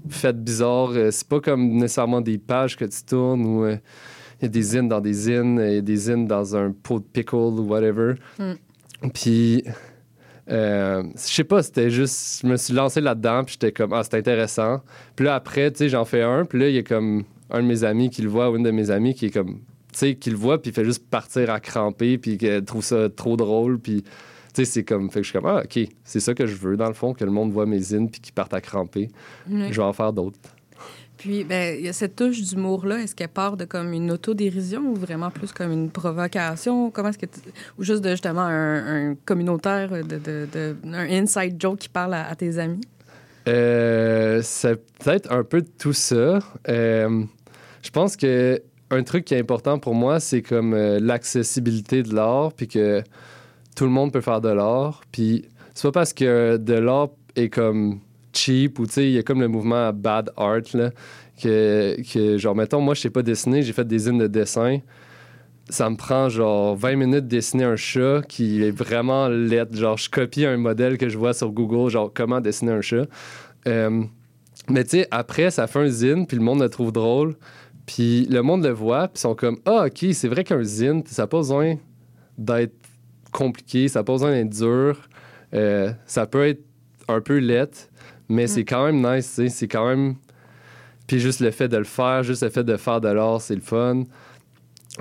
faites 0.09 0.43
bizarres. 0.43 0.93
Euh, 0.95 1.11
c'est 1.11 1.27
pas 1.27 1.39
comme 1.39 1.69
nécessairement 1.73 2.21
des 2.21 2.39
pages 2.39 2.75
que 2.77 2.85
tu 2.85 3.03
tournes 3.03 3.45
ou. 3.45 3.65
euh, 3.65 3.77
il 4.41 4.45
y 4.45 4.47
a 4.47 4.49
des 4.49 4.61
zines 4.63 4.87
dans 4.87 5.01
des 5.01 5.13
zines, 5.13 5.61
il 5.63 5.75
y 5.75 5.77
a 5.77 5.81
des 5.81 5.95
zines 5.95 6.25
dans 6.25 6.55
un 6.55 6.71
pot 6.71 6.97
de 6.97 7.05
pickle 7.05 7.35
ou 7.35 7.67
whatever. 7.67 8.15
Mm. 8.39 9.09
Puis, 9.13 9.63
euh, 10.51 11.03
je 11.15 11.33
sais 11.33 11.43
pas, 11.43 11.63
c'était 11.63 11.89
juste, 11.89 12.41
je 12.41 12.47
me 12.47 12.57
suis 12.57 12.73
lancé 12.73 13.01
là-dedans, 13.01 13.43
puis 13.43 13.53
j'étais 13.53 13.71
comme, 13.71 13.93
ah, 13.93 14.03
c'est 14.03 14.15
intéressant. 14.15 14.81
Puis 15.15 15.25
là, 15.25 15.35
après, 15.35 15.71
tu 15.71 15.77
sais, 15.77 15.89
j'en 15.89 16.05
fais 16.05 16.21
un, 16.21 16.45
puis 16.45 16.59
là, 16.59 16.69
il 16.69 16.75
y 16.75 16.79
a 16.79 16.83
comme 16.83 17.23
un 17.49 17.61
de 17.61 17.67
mes 17.67 17.83
amis 17.83 18.09
qui 18.09 18.21
le 18.21 18.29
voit, 18.29 18.49
ou 18.49 18.57
une 18.57 18.63
de 18.63 18.71
mes 18.71 18.91
amies 18.91 19.13
qui 19.13 19.27
est 19.27 19.31
comme, 19.31 19.59
tu 19.93 19.99
sais, 19.99 20.15
qui 20.15 20.29
le 20.29 20.37
voit, 20.37 20.61
puis 20.61 20.71
il 20.71 20.73
fait 20.73 20.85
juste 20.85 21.09
partir 21.09 21.49
à 21.49 21.59
cramper, 21.59 22.17
puis 22.17 22.37
qu'elle 22.37 22.65
trouve 22.65 22.83
ça 22.83 23.09
trop 23.09 23.37
drôle, 23.37 23.79
puis. 23.79 24.03
Tu 24.53 24.65
sais, 24.65 24.65
c'est 24.65 24.83
comme. 24.83 25.09
Fait 25.09 25.21
que 25.21 25.23
je 25.23 25.29
suis 25.29 25.39
comme, 25.39 25.49
ah, 25.49 25.61
OK, 25.63 25.79
c'est 26.03 26.19
ça 26.19 26.33
que 26.33 26.45
je 26.45 26.55
veux, 26.57 26.75
dans 26.75 26.89
le 26.89 26.93
fond, 26.93 27.13
que 27.13 27.23
le 27.23 27.31
monde 27.31 27.53
voit 27.53 27.65
mes 27.65 27.79
zines 27.79 28.09
puis 28.09 28.19
qu'ils 28.19 28.33
partent 28.33 28.53
à 28.53 28.59
cramper. 28.59 29.09
Oui. 29.49 29.67
Je 29.71 29.77
vais 29.77 29.87
en 29.87 29.93
faire 29.93 30.11
d'autres. 30.11 30.37
Puis, 31.21 31.43
ben, 31.43 31.77
il 31.77 31.85
y 31.85 31.87
a 31.89 31.93
cette 31.93 32.15
touche 32.15 32.41
d'humour-là. 32.41 32.99
Est-ce 33.01 33.15
qu'elle 33.15 33.27
part 33.29 33.55
de 33.55 33.65
comme 33.65 33.93
une 33.93 34.09
autodérision 34.11 34.81
ou 34.81 34.95
vraiment 34.95 35.29
plus 35.29 35.51
comme 35.51 35.71
une 35.71 35.89
provocation? 35.91 36.89
Comment 36.89 37.09
est-ce 37.09 37.17
que 37.19 37.27
tu- 37.27 37.39
Ou 37.77 37.83
juste 37.83 38.03
de 38.03 38.09
justement 38.09 38.41
un, 38.41 39.11
un 39.11 39.15
communautaire, 39.25 39.89
de, 40.03 40.75
un 40.85 41.09
inside 41.21 41.55
joke 41.59 41.77
qui 41.79 41.89
parle 41.89 42.15
à, 42.15 42.27
à 42.27 42.35
tes 42.35 42.57
amis? 42.57 42.81
Euh, 43.47 44.39
c'est 44.43 44.75
peut-être 44.99 45.31
un 45.31 45.43
peu 45.43 45.61
de 45.61 45.69
tout 45.79 45.93
ça. 45.93 46.39
Euh, 46.69 47.23
je 47.83 47.89
pense 47.91 48.15
que 48.15 48.61
un 48.89 49.03
truc 49.03 49.25
qui 49.25 49.33
est 49.35 49.39
important 49.39 49.79
pour 49.79 49.95
moi, 49.95 50.19
c'est 50.19 50.41
comme 50.41 50.73
euh, 50.73 50.99
l'accessibilité 50.99 52.03
de 52.03 52.13
l'art, 52.13 52.51
puis 52.53 52.67
que 52.67 53.01
tout 53.75 53.85
le 53.85 53.89
monde 53.91 54.11
peut 54.11 54.21
faire 54.21 54.41
de 54.41 54.49
l'art. 54.49 55.01
Puis 55.11 55.45
c'est 55.73 55.87
pas 55.87 55.91
parce 55.91 56.13
que 56.13 56.57
de 56.57 56.73
l'art 56.73 57.09
est 57.35 57.49
comme 57.49 57.99
cheap 58.33 58.79
ou 58.79 58.85
il 58.97 59.11
y 59.11 59.17
a 59.17 59.23
comme 59.23 59.41
le 59.41 59.47
mouvement 59.47 59.91
bad 59.93 60.31
art 60.37 60.61
là, 60.73 60.91
que, 61.41 61.97
que 62.11 62.37
genre 62.37 62.55
mettons 62.55 62.81
moi 62.81 62.93
je 62.93 63.01
sais 63.01 63.09
pas 63.09 63.23
dessiner, 63.23 63.61
j'ai 63.61 63.73
fait 63.73 63.87
des 63.87 63.99
zines 63.99 64.17
de 64.17 64.27
dessin. 64.27 64.79
Ça 65.69 65.89
me 65.89 65.95
prend 65.95 66.27
genre 66.27 66.75
20 66.75 66.95
minutes 66.95 67.25
de 67.25 67.35
dessiner 67.35 67.63
un 67.63 67.77
chat 67.77 68.21
qui 68.27 68.61
est 68.61 68.71
vraiment 68.71 69.29
laid. 69.29 69.73
Genre, 69.73 69.95
je 69.95 70.09
copie 70.09 70.45
un 70.45 70.57
modèle 70.57 70.97
que 70.97 71.07
je 71.07 71.17
vois 71.17 71.33
sur 71.33 71.51
Google, 71.51 71.89
genre 71.89 72.11
comment 72.13 72.41
dessiner 72.41 72.73
un 72.73 72.81
chat. 72.81 73.05
Euh, 73.67 74.03
mais 74.69 74.83
tu 74.83 74.89
sais, 74.89 75.07
après, 75.11 75.49
ça 75.49 75.67
fait 75.67 75.79
un 75.79 75.87
zine, 75.87 76.27
puis 76.27 76.35
le 76.35 76.43
monde 76.43 76.61
le 76.61 76.67
trouve 76.67 76.91
drôle. 76.91 77.35
Puis 77.85 78.25
le 78.29 78.41
monde 78.41 78.63
le 78.63 78.71
voit, 78.71 79.07
puis 79.07 79.17
ils 79.17 79.21
sont 79.21 79.35
comme 79.35 79.57
Ah, 79.65 79.85
ok, 79.87 80.13
c'est 80.13 80.27
vrai 80.27 80.43
qu'un 80.43 80.63
zine, 80.63 81.03
ça 81.05 81.23
n'a 81.23 81.27
pas 81.27 81.37
besoin 81.37 81.75
d'être 82.37 82.75
compliqué, 83.31 83.87
ça 83.87 83.99
n'a 83.99 84.03
pas 84.03 84.13
besoin 84.13 84.31
d'être 84.31 84.49
dur. 84.49 84.97
Euh, 85.53 85.91
ça 86.05 86.25
peut 86.25 86.47
être 86.47 86.63
un 87.07 87.21
peu 87.21 87.37
laid, 87.37 87.69
mais 88.31 88.47
c'est 88.47 88.63
quand 88.65 88.85
même 88.85 89.01
nice, 89.01 89.27
tu 89.27 89.43
sais. 89.43 89.49
C'est 89.49 89.67
quand 89.67 89.87
même. 89.87 90.15
Puis 91.05 91.19
juste 91.19 91.41
le 91.41 91.51
fait 91.51 91.67
de 91.67 91.77
le 91.77 91.83
faire, 91.83 92.23
juste 92.23 92.43
le 92.43 92.49
fait 92.49 92.63
de 92.63 92.77
faire 92.77 93.01
de 93.01 93.09
l'art, 93.09 93.41
c'est 93.41 93.55
le 93.55 93.61
fun. 93.61 94.03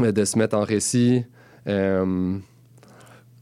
Euh, 0.01 0.13
De 0.13 0.25
se 0.25 0.37
mettre 0.39 0.57
en 0.57 0.65
récit. 0.65 1.25
Euh, 1.67 2.37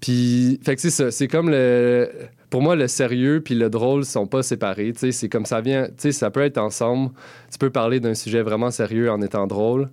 Puis, 0.01 0.61
fait 0.63 0.75
que 0.77 0.81
c'est 0.81 0.91
ça. 0.91 1.11
C'est 1.11 1.29
comme 1.29 1.51
le. 1.51 2.11
Pour 2.51 2.63
moi, 2.63 2.77
le 2.77 2.89
sérieux 2.89 3.43
puis 3.43 3.55
le 3.55 3.69
drôle 3.69 4.05
sont 4.05 4.27
pas 4.27 4.43
séparés. 4.43 4.93
Tu 4.93 5.01
sais, 5.01 5.13
c'est 5.13 5.29
comme 5.29 5.45
ça 5.45 5.61
vient. 5.61 5.87
Tu 5.87 5.95
sais, 5.99 6.13
ça 6.13 6.31
peut 6.31 6.43
être 6.43 6.59
ensemble. 6.59 7.11
Tu 7.51 7.59
peux 7.59 7.71
parler 7.71 8.01
d'un 8.01 8.15
sujet 8.15 8.43
vraiment 8.43 8.71
sérieux 8.71 9.11
en 9.11 9.21
étant 9.21 9.47
drôle. 9.47 9.91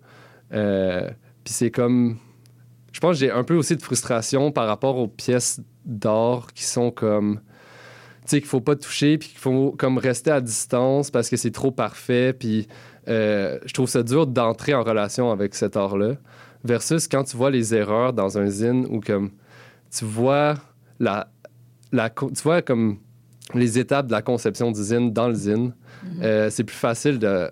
Euh, 0.53 1.09
puis 1.43 1.53
c'est 1.53 1.71
comme. 1.71 2.17
Je 2.93 2.99
pense 3.01 3.15
que 3.15 3.19
j'ai 3.25 3.31
un 3.31 3.43
peu 3.43 3.55
aussi 3.55 3.75
de 3.75 3.81
frustration 3.81 4.51
par 4.51 4.67
rapport 4.67 4.97
aux 4.97 5.07
pièces 5.07 5.61
d'art 5.85 6.47
qui 6.53 6.63
sont 6.63 6.91
comme. 6.91 7.39
Tu 8.25 8.31
sais, 8.31 8.39
qu'il 8.39 8.49
faut 8.49 8.61
pas 8.61 8.75
toucher 8.75 9.17
puis 9.17 9.29
qu'il 9.29 9.37
faut 9.37 9.75
comme 9.77 9.97
rester 9.97 10.31
à 10.31 10.41
distance 10.41 11.11
parce 11.11 11.29
que 11.29 11.37
c'est 11.37 11.51
trop 11.51 11.71
parfait. 11.71 12.33
Puis 12.33 12.67
euh, 13.07 13.59
je 13.65 13.73
trouve 13.73 13.87
ça 13.87 14.03
dur 14.03 14.27
d'entrer 14.27 14.73
en 14.73 14.83
relation 14.83 15.31
avec 15.31 15.55
cet 15.55 15.77
art-là. 15.77 16.15
Versus 16.63 17.07
quand 17.07 17.23
tu 17.23 17.37
vois 17.37 17.51
les 17.51 17.75
erreurs 17.75 18.13
dans 18.13 18.37
un 18.37 18.47
zine 18.47 18.87
ou 18.89 18.99
comme 18.99 19.29
tu 19.91 20.05
vois 20.05 20.55
la, 20.99 21.27
la 21.91 22.09
tu 22.09 22.41
vois 22.43 22.61
comme 22.61 22.97
les 23.53 23.77
étapes 23.77 24.07
de 24.07 24.11
la 24.11 24.23
conception 24.23 24.71
du 24.71 24.81
zine 24.81 25.13
dans 25.13 25.27
le 25.27 25.35
zine, 25.35 25.73
euh, 26.21 26.49
c'est 26.49 26.63
plus 26.63 26.75
facile 26.75 27.19
de 27.19 27.49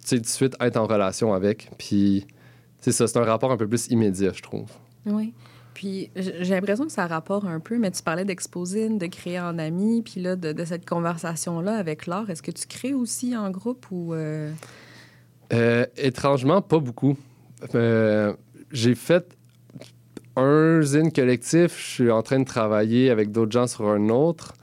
tu 0.00 0.06
sais, 0.06 0.16
tout 0.16 0.22
de 0.22 0.26
suite 0.26 0.56
être 0.60 0.76
en 0.76 0.86
relation 0.86 1.32
avec. 1.32 1.70
Puis 1.78 2.26
c'est 2.80 2.92
ça, 2.92 3.06
c'est 3.06 3.18
un 3.18 3.24
rapport 3.24 3.52
un 3.52 3.56
peu 3.56 3.68
plus 3.68 3.86
immédiat, 3.88 4.32
je 4.34 4.42
trouve. 4.42 4.70
Oui. 5.06 5.32
Puis 5.74 6.10
j'ai 6.16 6.54
l'impression 6.54 6.84
que 6.86 6.92
ça 6.92 7.06
rapporte 7.06 7.44
un 7.46 7.60
peu, 7.60 7.78
mais 7.78 7.90
tu 7.90 8.02
parlais 8.02 8.24
d'exposer, 8.24 8.88
de 8.88 9.06
créer 9.06 9.40
en 9.40 9.58
ami, 9.58 10.02
puis 10.02 10.20
là, 10.20 10.36
de, 10.36 10.52
de 10.52 10.64
cette 10.64 10.88
conversation-là 10.88 11.76
avec 11.76 12.06
l'art. 12.06 12.28
Est-ce 12.28 12.42
que 12.42 12.50
tu 12.50 12.66
crées 12.66 12.92
aussi 12.94 13.36
en 13.36 13.50
groupe 13.50 13.86
ou. 13.90 14.12
euh, 14.14 14.50
Euh, 15.52 15.86
étrangement, 15.96 16.60
pas 16.62 16.78
beaucoup. 16.78 17.16
Euh, 17.74 18.34
j'ai 18.72 18.94
fait 18.94 19.36
un 20.36 20.80
zine 20.82 21.12
collectif. 21.12 21.76
Je 21.78 21.86
suis 21.94 22.10
en 22.10 22.22
train 22.22 22.38
de 22.40 22.44
travailler 22.44 23.10
avec 23.10 23.30
d'autres 23.32 23.52
gens 23.52 23.66
sur 23.66 23.88
un 23.88 24.08
autre. 24.10 24.54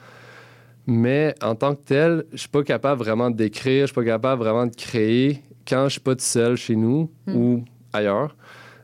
Mais 0.86 1.36
en 1.42 1.56
tant 1.56 1.76
que 1.76 1.82
tel, 1.84 2.24
je 2.32 2.38
suis 2.38 2.50
pas 2.50 2.64
capable 2.64 3.00
vraiment 3.02 3.30
d'écrire, 3.30 3.82
je 3.82 3.88
suis 3.88 3.96
pas 3.96 4.06
capable 4.06 4.42
vraiment 4.42 4.66
de 4.66 4.74
créer 4.76 5.42
quand 5.68 5.86
je 5.86 5.94
suis 5.94 6.00
pas 6.00 6.16
tout 6.16 6.22
seul 6.24 6.56
chez 6.56 6.76
nous 6.78 7.12
Hmm. 7.28 7.36
ou 7.36 7.66
ailleurs. 7.92 8.36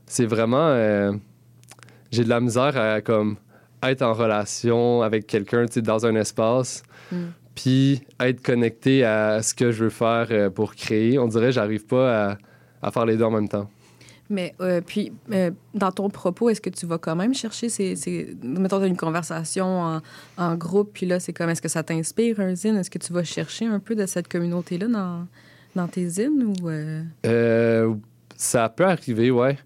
C'est 0.05 0.25
vraiment... 0.25 0.67
j'ai 2.13 2.23
de 2.23 2.29
la 2.29 2.39
misère 2.39 2.77
à 2.77 3.01
comme 3.01 3.35
être 3.81 4.01
en 4.01 4.13
relation 4.13 5.01
avec 5.01 5.27
quelqu'un, 5.27 5.65
tu 5.65 5.73
sais, 5.73 5.81
dans 5.81 6.05
un 6.05 6.15
espace, 6.15 6.83
Hmm. 7.11 7.31
puis 7.53 8.01
être 8.19 8.41
connecté 8.41 9.03
à 9.03 9.41
ce 9.43 9.53
que 9.53 9.71
je 9.71 9.83
veux 9.83 9.89
faire 9.89 10.27
euh, 10.31 10.49
pour 10.49 10.73
créer. 10.73 11.19
On 11.19 11.27
dirait 11.27 11.47
que 11.47 11.51
j'arrive 11.51 11.85
pas 11.85 12.31
à, 12.31 12.37
à 12.81 12.91
faire 12.91 13.05
les 13.05 13.17
deux 13.17 13.25
en 13.25 13.31
même 13.31 13.49
temps. 13.49 13.69
Mais 14.29 14.55
euh, 14.61 14.79
puis, 14.79 15.11
euh, 15.33 15.51
dans 15.75 15.91
ton 15.91 16.09
propos, 16.09 16.49
est-ce 16.49 16.61
que 16.61 16.69
tu 16.69 16.85
vas 16.85 16.97
quand 16.97 17.15
même 17.15 17.33
chercher 17.33 17.67
ces... 17.67 17.97
ces... 17.97 18.35
Mettons, 18.41 18.79
tu 18.79 18.85
as 18.85 18.87
une 18.87 18.97
conversation 18.97 19.65
en, 19.81 20.01
en 20.37 20.55
groupe, 20.55 20.91
puis 20.93 21.05
là, 21.05 21.19
c'est 21.19 21.33
comme, 21.33 21.49
est-ce 21.49 21.61
que 21.61 21.67
ça 21.67 21.83
t'inspire 21.83 22.39
un 22.39 22.55
zine? 22.55 22.77
Est-ce 22.77 22.89
que 22.89 22.99
tu 22.99 23.11
vas 23.11 23.25
chercher 23.25 23.65
un 23.65 23.79
peu 23.79 23.95
de 23.95 24.05
cette 24.05 24.29
communauté-là 24.29 24.87
dans, 24.87 25.27
dans 25.75 25.87
tes 25.89 26.07
zines 26.07 26.53
ou... 26.61 26.69
Euh, 26.69 27.93
ça 28.37 28.69
peut 28.69 28.85
arriver, 28.85 29.29
ouais. 29.29 29.57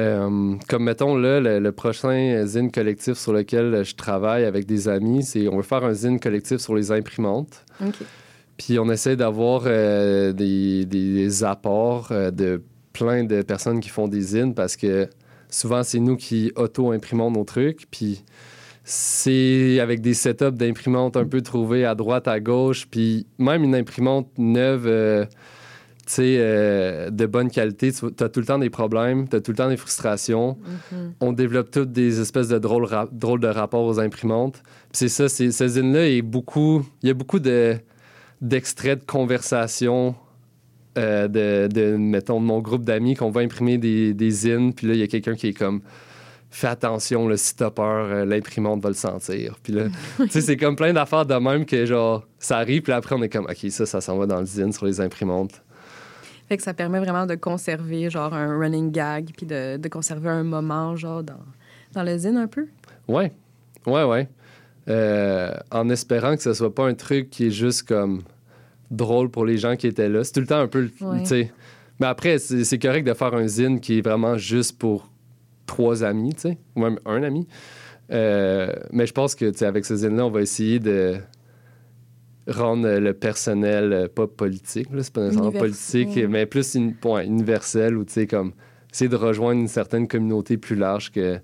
Euh, 0.00 0.54
comme 0.68 0.84
mettons 0.84 1.16
là, 1.16 1.40
le, 1.40 1.58
le 1.58 1.72
prochain 1.72 2.42
zine 2.46 2.70
collectif 2.70 3.18
sur 3.18 3.32
lequel 3.32 3.84
je 3.84 3.94
travaille 3.94 4.44
avec 4.44 4.64
des 4.64 4.88
amis, 4.88 5.22
c'est 5.22 5.46
on 5.48 5.58
veut 5.58 5.62
faire 5.62 5.84
un 5.84 5.92
zine 5.92 6.18
collectif 6.18 6.58
sur 6.58 6.74
les 6.74 6.90
imprimantes. 6.90 7.64
Puis 8.56 8.78
on 8.78 8.90
essaie 8.90 9.16
d'avoir 9.16 9.62
euh, 9.66 10.32
des, 10.32 10.84
des 10.86 11.44
apports 11.44 12.08
euh, 12.12 12.30
de 12.30 12.62
plein 12.92 13.24
de 13.24 13.42
personnes 13.42 13.80
qui 13.80 13.88
font 13.88 14.08
des 14.08 14.20
zines 14.20 14.54
parce 14.54 14.76
que 14.76 15.08
souvent 15.48 15.82
c'est 15.82 16.00
nous 16.00 16.16
qui 16.16 16.52
auto-imprimons 16.56 17.30
nos 17.30 17.44
trucs. 17.44 17.86
Puis 17.90 18.24
c'est 18.84 19.80
avec 19.80 20.00
des 20.00 20.14
setups 20.14 20.52
d'imprimantes 20.52 21.16
un 21.16 21.26
peu 21.26 21.42
trouvés 21.42 21.84
à 21.84 21.94
droite, 21.94 22.26
à 22.26 22.40
gauche. 22.40 22.86
Puis 22.90 23.26
même 23.38 23.64
une 23.64 23.74
imprimante 23.74 24.28
neuve, 24.38 25.26
tu 26.10 26.16
sais, 26.16 26.36
euh, 26.40 27.10
de 27.10 27.26
bonne 27.26 27.50
qualité, 27.50 27.92
tu 27.92 28.06
as 28.24 28.28
tout 28.28 28.40
le 28.40 28.46
temps 28.46 28.58
des 28.58 28.68
problèmes, 28.70 29.28
tu 29.28 29.36
as 29.36 29.40
tout 29.40 29.52
le 29.52 29.56
temps 29.56 29.68
des 29.68 29.76
frustrations 29.76 30.58
Mhm. 30.90 31.12
on 31.20 31.32
développe 31.32 31.70
toutes 31.70 31.92
des 31.92 32.20
espèces 32.20 32.48
de 32.48 32.58
drôles, 32.58 32.84
ra- 32.84 33.08
drôles 33.12 33.38
de 33.40 33.46
rapports 33.46 33.84
aux 33.84 34.00
imprimantes. 34.00 34.62
Puis 34.90 34.94
c'est 34.94 35.08
ça, 35.08 35.28
c'est, 35.28 35.52
ce 35.52 35.68
zine-là 35.68 36.08
est 36.08 36.22
beaucoup. 36.22 36.84
Il 37.02 37.06
y 37.08 37.10
a 37.10 37.14
beaucoup 37.14 37.38
de, 37.38 37.76
d'extraits 38.40 39.00
de 39.00 39.04
conversations 39.04 40.14
euh, 40.98 41.28
de, 41.28 41.68
de, 41.72 41.96
mettons, 41.96 42.40
de 42.40 42.46
mon 42.46 42.58
groupe 42.58 42.84
d'amis 42.84 43.14
qu'on 43.14 43.30
va 43.30 43.42
imprimer 43.42 43.78
des, 43.78 44.12
des 44.12 44.30
zines. 44.30 44.74
Puis 44.74 44.88
là, 44.88 44.94
il 44.94 44.98
y 45.00 45.02
a 45.04 45.06
quelqu'un 45.06 45.34
qui 45.36 45.46
est 45.48 45.52
comme. 45.52 45.80
Fais 46.52 46.66
attention, 46.66 47.28
là, 47.28 47.36
si 47.36 47.54
t'as 47.54 47.70
peur, 47.70 48.06
euh, 48.10 48.24
l'imprimante 48.24 48.82
va 48.82 48.88
le 48.88 48.96
sentir. 48.96 49.56
Puis 49.62 49.72
là, 49.72 49.84
tu 50.18 50.28
sais, 50.30 50.40
c'est 50.40 50.56
comme 50.56 50.74
plein 50.74 50.92
d'affaires 50.92 51.24
de 51.24 51.34
même 51.36 51.64
que, 51.64 51.86
genre, 51.86 52.26
ça 52.40 52.56
arrive, 52.56 52.82
puis 52.82 52.92
après, 52.92 53.14
on 53.14 53.22
est 53.22 53.28
comme, 53.28 53.44
OK, 53.44 53.70
ça, 53.70 53.86
ça 53.86 54.00
s'en 54.00 54.18
va 54.18 54.26
dans 54.26 54.40
le 54.40 54.46
zine 54.46 54.72
sur 54.72 54.84
les 54.86 55.00
imprimantes. 55.00 55.62
Fait 56.50 56.56
que 56.56 56.64
ça 56.64 56.74
permet 56.74 56.98
vraiment 56.98 57.26
de 57.26 57.36
conserver, 57.36 58.10
genre, 58.10 58.34
un 58.34 58.58
running 58.58 58.90
gag, 58.90 59.30
puis 59.36 59.46
de, 59.46 59.76
de 59.76 59.88
conserver 59.88 60.30
un 60.30 60.42
moment, 60.42 60.96
genre, 60.96 61.22
dans, 61.22 61.38
dans 61.92 62.02
le 62.02 62.18
zine 62.18 62.36
un 62.36 62.48
peu. 62.48 62.66
Ouais, 63.06 63.30
ouais, 63.86 64.02
ouais. 64.02 64.28
Euh, 64.88 65.52
en 65.70 65.88
espérant 65.90 66.34
que 66.34 66.42
ce 66.42 66.52
soit 66.52 66.74
pas 66.74 66.88
un 66.88 66.94
truc 66.94 67.30
qui 67.30 67.46
est 67.46 67.50
juste 67.52 67.84
comme 67.84 68.22
drôle 68.90 69.30
pour 69.30 69.44
les 69.44 69.58
gens 69.58 69.76
qui 69.76 69.86
étaient 69.86 70.08
là. 70.08 70.24
C'est 70.24 70.32
tout 70.32 70.40
le 70.40 70.46
temps 70.48 70.58
un 70.58 70.66
peu, 70.66 70.80
le- 70.80 71.06
Ouais. 71.06 71.20
tu 71.20 71.26
sais. 71.26 71.52
Mais 72.00 72.08
après, 72.08 72.38
c'est 72.38 72.64
c'est 72.64 72.80
correct 72.80 73.06
de 73.06 73.14
faire 73.14 73.32
un 73.32 73.46
zine 73.46 73.78
qui 73.78 73.98
est 73.98 74.02
vraiment 74.02 74.36
juste 74.36 74.76
pour 74.76 75.08
trois 75.66 76.02
amis, 76.02 76.34
tu 76.34 76.40
sais, 76.40 76.58
ou 76.74 76.80
même 76.80 76.98
un 77.06 77.22
ami. 77.22 77.46
Euh, 78.10 78.72
mais 78.90 79.06
je 79.06 79.12
pense 79.12 79.36
que, 79.36 79.48
tu 79.50 79.58
sais, 79.58 79.66
avec 79.66 79.84
ce 79.84 79.94
zine-là, 79.94 80.26
on 80.26 80.30
va 80.32 80.40
essayer 80.40 80.80
de 80.80 81.14
rendre 82.48 82.88
le 82.88 83.12
personnel 83.14 83.92
euh, 83.92 84.08
pas 84.08 84.26
politique, 84.26 84.88
c'est 85.00 85.12
pas 85.12 85.22
nécessairement 85.22 85.52
politique, 85.52 86.16
mais 86.28 86.46
plus 86.46 86.74
une, 86.74 86.94
universel, 87.24 87.96
ou 87.96 88.04
tu 88.04 88.12
sais, 88.12 88.26
comme 88.26 88.52
essayer 88.92 89.08
de 89.08 89.16
rejoindre 89.16 89.60
une 89.60 89.68
certaine 89.68 90.08
communauté 90.08 90.56
plus 90.56 90.76
large 90.76 91.12
que 91.12 91.38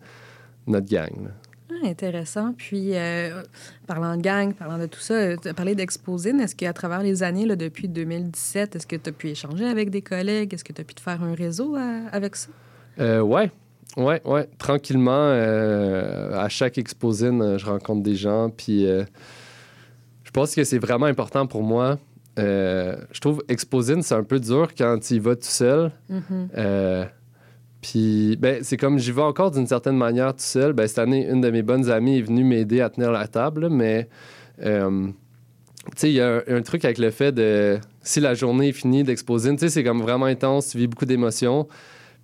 notre 0.66 0.86
gang. 0.86 1.10
là. 1.24 1.30
Ah, 1.70 1.88
intéressant. 1.88 2.54
Puis, 2.56 2.96
euh, 2.96 3.42
parlant 3.86 4.16
de 4.16 4.22
gang, 4.22 4.54
parlant 4.54 4.78
de 4.78 4.86
tout 4.86 5.00
ça, 5.00 5.36
tu 5.36 5.48
as 5.48 5.54
parlé 5.54 5.74
d'Exposine. 5.74 6.40
Est-ce 6.40 6.56
qu'à 6.56 6.72
travers 6.72 7.02
les 7.02 7.22
années, 7.22 7.44
là, 7.44 7.54
depuis 7.54 7.86
2017, 7.88 8.76
est-ce 8.76 8.86
que 8.86 8.96
tu 8.96 9.10
as 9.10 9.12
pu 9.12 9.28
échanger 9.28 9.66
avec 9.66 9.90
des 9.90 10.00
collègues? 10.00 10.54
Est-ce 10.54 10.64
que 10.64 10.72
tu 10.72 10.80
as 10.80 10.84
pu 10.84 10.94
te 10.94 11.00
faire 11.00 11.22
un 11.22 11.34
réseau 11.34 11.74
à- 11.76 12.08
avec 12.12 12.34
ça? 12.36 12.48
Euh, 12.98 13.20
ouais, 13.20 13.50
ouais, 13.98 14.22
ouais. 14.24 14.48
Tranquillement, 14.58 15.12
euh, 15.12 16.38
à 16.38 16.48
chaque 16.48 16.78
exposine, 16.78 17.42
euh, 17.42 17.58
je 17.58 17.66
rencontre 17.66 18.02
des 18.02 18.16
gens. 18.16 18.48
Puis 18.48 18.86
euh, 18.86 19.04
pense 20.36 20.54
que 20.54 20.64
c'est 20.64 20.78
vraiment 20.78 21.06
important 21.06 21.46
pour 21.46 21.62
moi. 21.62 21.98
Euh, 22.38 22.94
je 23.10 23.20
trouve 23.20 23.42
exposine, 23.48 24.02
c'est 24.02 24.14
un 24.14 24.22
peu 24.22 24.38
dur 24.38 24.68
quand 24.76 24.98
tu 24.98 25.14
y 25.14 25.18
vas 25.18 25.34
tout 25.34 25.42
seul. 25.44 25.90
Mhm. 26.10 26.48
Euh, 26.58 27.04
puis, 27.80 28.36
ben, 28.38 28.62
c'est 28.62 28.76
comme 28.76 28.98
j'y 28.98 29.12
vais 29.12 29.22
encore 29.22 29.50
d'une 29.50 29.66
certaine 29.66 29.96
manière 29.96 30.34
tout 30.34 30.40
seul. 30.40 30.74
Ben, 30.74 30.86
cette 30.86 30.98
année, 30.98 31.26
une 31.26 31.40
de 31.40 31.50
mes 31.50 31.62
bonnes 31.62 31.90
amies 31.90 32.18
est 32.18 32.22
venue 32.22 32.44
m'aider 32.44 32.82
à 32.82 32.90
tenir 32.90 33.12
la 33.12 33.26
table, 33.28 33.70
mais 33.70 34.10
euh, 34.62 35.06
tu 35.86 35.92
sais, 35.96 36.10
il 36.10 36.14
y 36.16 36.20
a 36.20 36.42
un, 36.46 36.56
un 36.56 36.60
truc 36.60 36.84
avec 36.84 36.98
le 36.98 37.10
fait 37.10 37.32
de 37.32 37.78
si 38.02 38.20
la 38.20 38.34
journée 38.34 38.68
est 38.68 38.72
finie 38.72 39.04
d'exposer, 39.04 39.52
tu 39.52 39.60
sais, 39.60 39.68
c'est 39.70 39.84
comme 39.84 40.02
vraiment 40.02 40.26
intense, 40.26 40.68
tu 40.68 40.76
vis 40.76 40.86
beaucoup 40.86 41.06
d'émotions. 41.06 41.66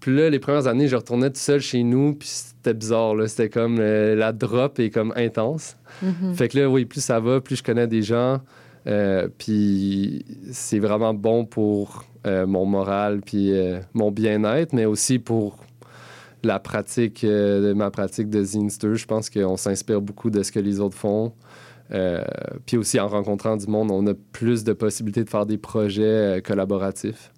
Puis 0.02 0.16
là, 0.16 0.28
les 0.28 0.40
premières 0.40 0.66
années, 0.66 0.88
je 0.88 0.97
retournais 0.97 1.30
tout 1.30 1.38
seul 1.38 1.61
chez 1.61 1.85
nous, 1.85 2.14
puis 2.14 2.26
c'était 2.28 2.75
bizarre, 2.75 3.14
là. 3.14 3.28
C'était 3.28 3.49
comme 3.49 3.76
euh, 3.78 4.16
la 4.16 4.32
drop 4.32 4.80
est 4.80 4.90
comme 4.90 5.12
intense. 5.14 5.76
Mhm. 6.02 6.35
Fait 6.35 6.49
que 6.49 6.59
là, 6.59 6.68
oui, 6.68 6.87
plus 6.87 7.00
ça 7.00 7.21
va, 7.21 7.40
plus 7.40 7.54
je 7.54 7.62
connais 7.62 7.87
des 7.87 8.02
gens. 8.02 8.40
Euh, 8.88 9.28
puis 9.38 10.25
c'est 10.50 10.80
vraiment 10.80 11.14
bon 11.14 11.44
pour 11.44 12.04
euh, 12.26 12.49
mon 12.49 12.66
moral, 12.66 13.21
puis 13.21 13.52
mon 13.94 14.11
bien-être, 14.11 14.73
mais 14.73 14.87
aussi 14.87 15.21
pour 15.21 15.59
la 16.42 16.59
pratique, 16.59 17.25
de 17.25 17.73
ma 17.73 17.92
pratique 17.92 18.28
de 18.28 18.42
Zinster. 18.42 18.97
Je 18.97 19.06
pense 19.06 19.30
qu'on 19.30 19.56
s'inspire 19.56 20.00
beaucoup 20.00 20.30
de 20.30 20.42
ce 20.42 20.50
que 20.50 20.59
les 20.59 20.80
autres 20.80 20.99
font. 20.99 21.32
Puis 22.66 22.76
aussi, 22.76 22.99
en 22.99 23.06
rencontrant 23.06 23.56
du 23.56 23.68
monde, 23.68 23.92
on 23.92 24.04
a 24.09 24.14
plus 24.32 24.64
de 24.64 24.73
possibilités 24.73 25.23
de 25.23 25.30
faire 25.30 25.47
des 25.47 25.59
projets 25.59 26.42
collaboratifs. 26.44 27.31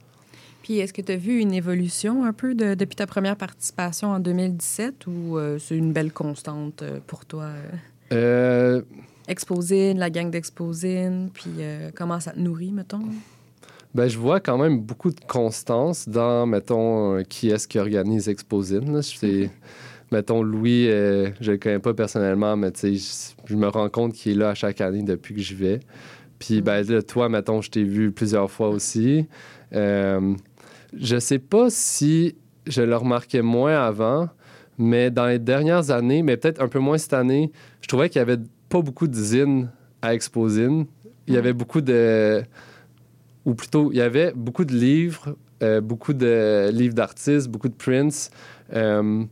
Puis, 0.64 0.78
est-ce 0.78 0.94
que 0.94 1.02
tu 1.02 1.12
as 1.12 1.16
vu 1.16 1.40
une 1.40 1.52
évolution 1.52 2.25
un 2.25 2.33
peu 2.33 2.54
de- 2.54 2.73
depuis 2.75 2.97
ta 2.97 3.06
première 3.06 3.37
participation 3.37 4.09
en 4.09 4.18
2017 4.18 5.06
ou 5.06 5.37
euh, 5.37 5.59
c'est 5.59 5.76
une 5.76 5.92
belle 5.92 6.11
constante 6.11 6.80
euh, 6.80 7.00
pour 7.06 7.26
toi? 7.26 7.49
euh? 8.12 8.80
Exposine, 9.28 9.99
la 9.99 10.09
gang 10.09 10.30
d'Exposine, 10.30 11.28
puis 11.35 11.50
euh, 11.61 11.90
comment 11.94 12.18
ça 12.18 12.33
te 12.33 12.38
nourrit, 12.40 12.73
mettons? 12.73 13.02
Ben, 13.94 14.09
je 14.09 14.18
vois 14.18 14.40
quand 14.40 14.56
même 14.56 14.80
beaucoup 14.80 15.11
de 15.11 15.21
constance 15.28 16.09
dans, 16.09 16.47
mettons, 16.47 17.23
qui 17.28 17.50
est-ce 17.50 17.68
qui 17.68 17.78
organise 17.78 18.30
Exposine. 18.30 19.02
C'est, 19.02 19.50
mettons, 20.12 20.42
Louis, 20.42 20.88
euh, 20.88 21.28
je 21.42 21.52
le 21.52 21.59
connais 21.59 21.78
pas 21.78 21.92
personnellement, 21.92 22.56
mais 22.56 22.73
tu 22.73 22.97
sais, 22.99 23.35
je, 23.47 23.52
je 23.52 23.56
me 23.56 23.68
rends 23.68 23.90
compte 23.90 24.14
qu'il 24.14 24.33
est 24.33 24.37
là 24.37 24.49
à 24.49 24.54
chaque 24.54 24.80
année 24.80 25.02
depuis 25.02 25.35
que 25.35 25.42
j'y 25.42 25.54
vais. 25.54 25.80
Puis, 26.38 26.62
ben, 26.62 26.83
là, 26.87 27.02
toi, 27.02 27.28
mettons, 27.28 27.61
je 27.61 27.71
t'ai 27.71 27.85
vu 27.85 28.12
plusieurs 28.12 28.50
fois 28.50 28.71
aussi. 28.71 29.26
Euh, 29.73 30.35
je 30.98 31.18
sais 31.18 31.38
pas 31.38 31.70
si 31.70 32.36
je 32.66 32.82
le 32.82 32.96
remarquais 32.96 33.42
moins 33.42 33.82
avant, 33.82 34.28
mais 34.78 35.10
dans 35.10 35.26
les 35.26 35.38
dernières 35.38 35.90
années, 35.90 36.22
mais 36.22 36.36
peut-être 36.36 36.60
un 36.62 36.68
peu 36.68 36.78
moins 36.78 36.98
cette 36.98 37.12
année, 37.12 37.52
je 37.80 37.88
trouvais 37.88 38.08
qu'il 38.08 38.18
y 38.18 38.22
avait 38.22 38.38
pas 38.68 38.80
beaucoup 38.82 39.06
de 39.06 39.14
zines 39.14 39.70
à 40.02 40.14
Exposine. 40.14 40.86
Il 41.26 41.34
y 41.34 41.36
avait 41.36 41.52
beaucoup 41.52 41.80
de 41.80 42.42
ou 43.44 43.54
plutôt, 43.54 43.92
il 43.92 43.98
y 43.98 44.00
avait 44.00 44.32
beaucoup 44.34 44.64
de 44.64 44.72
livres, 44.74 45.36
euh, 45.62 45.80
beaucoup 45.80 46.14
de 46.14 46.70
livres 46.72 46.94
d'artistes, 46.94 47.48
beaucoup 47.48 47.68
de 47.68 47.74
prints. 47.74 48.30
Euh, 48.72 49.24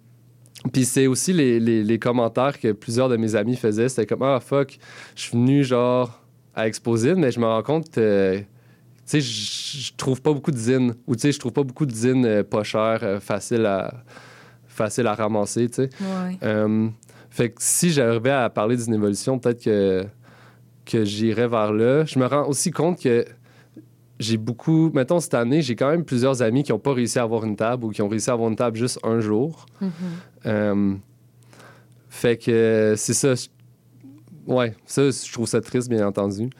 puis 0.72 0.84
c'est 0.84 1.06
aussi 1.06 1.32
les, 1.32 1.58
les- 1.58 1.82
les 1.82 1.98
commentaires 1.98 2.60
que 2.60 2.72
plusieurs 2.72 3.08
de 3.08 3.16
mes 3.16 3.34
amis 3.34 3.56
faisaient. 3.56 3.88
C'était 3.88 4.06
comme 4.06 4.22
Ah, 4.22 4.38
fuck, 4.40 4.78
je 5.16 5.22
suis 5.22 5.32
venu 5.32 5.64
genre 5.64 6.22
à 6.54 6.68
Exposine, 6.68 7.14
mais 7.16 7.30
je 7.32 7.40
me 7.40 7.46
rends 7.46 7.62
compte 7.62 7.90
que. 7.90 8.42
Tu 9.06 9.20
sais, 9.20 9.20
je 9.20 9.92
trouve 9.96 10.22
pas 10.22 10.32
beaucoup 10.32 10.50
de 10.50 10.56
zines. 10.56 10.94
Ou 11.06 11.14
tu 11.14 11.22
sais, 11.22 11.32
je 11.32 11.38
trouve 11.38 11.52
pas 11.52 11.64
beaucoup 11.64 11.86
de 11.86 11.92
zines 11.92 12.24
euh, 12.24 12.42
pas 12.44 12.62
chères, 12.62 13.00
euh, 13.02 13.20
faciles 13.20 13.66
à, 13.66 14.04
faciles 14.66 15.06
à 15.06 15.14
ramasser, 15.14 15.68
tu 15.68 15.74
sais. 15.74 15.90
Ouais. 16.00 16.38
Euh, 16.42 16.88
fait 17.30 17.50
que 17.50 17.56
si 17.58 17.90
j'arrivais 17.90 18.30
à 18.30 18.48
parler 18.50 18.76
d'une 18.76 18.94
évolution, 18.94 19.38
peut-être 19.38 19.64
que, 19.64 20.06
que 20.84 21.04
j'irais 21.04 21.48
vers 21.48 21.72
là. 21.72 22.04
Je 22.04 22.18
me 22.18 22.26
rends 22.26 22.46
aussi 22.46 22.70
compte 22.70 23.00
que 23.00 23.24
j'ai 24.18 24.36
beaucoup. 24.36 24.90
Mettons, 24.94 25.20
cette 25.20 25.34
année, 25.34 25.62
j'ai 25.62 25.76
quand 25.76 25.90
même 25.90 26.04
plusieurs 26.04 26.42
amis 26.42 26.62
qui 26.62 26.72
n'ont 26.72 26.78
pas 26.78 26.94
réussi 26.94 27.18
à 27.18 27.22
avoir 27.22 27.44
une 27.44 27.56
table 27.56 27.84
ou 27.84 27.90
qui 27.90 28.02
ont 28.02 28.08
réussi 28.08 28.30
à 28.30 28.34
avoir 28.34 28.48
une 28.48 28.56
table 28.56 28.76
juste 28.76 28.98
un 29.02 29.20
jour. 29.20 29.66
Mhm. 29.80 29.90
Euh, 30.46 30.94
fait 32.08 32.36
que 32.36 32.94
c'est 32.96 33.14
ça. 33.14 33.34
Ouais, 34.46 34.74
ça, 34.86 35.10
je 35.10 35.32
trouve 35.32 35.46
ça 35.46 35.60
triste, 35.60 35.88
bien 35.88 36.06
entendu. 36.06 36.50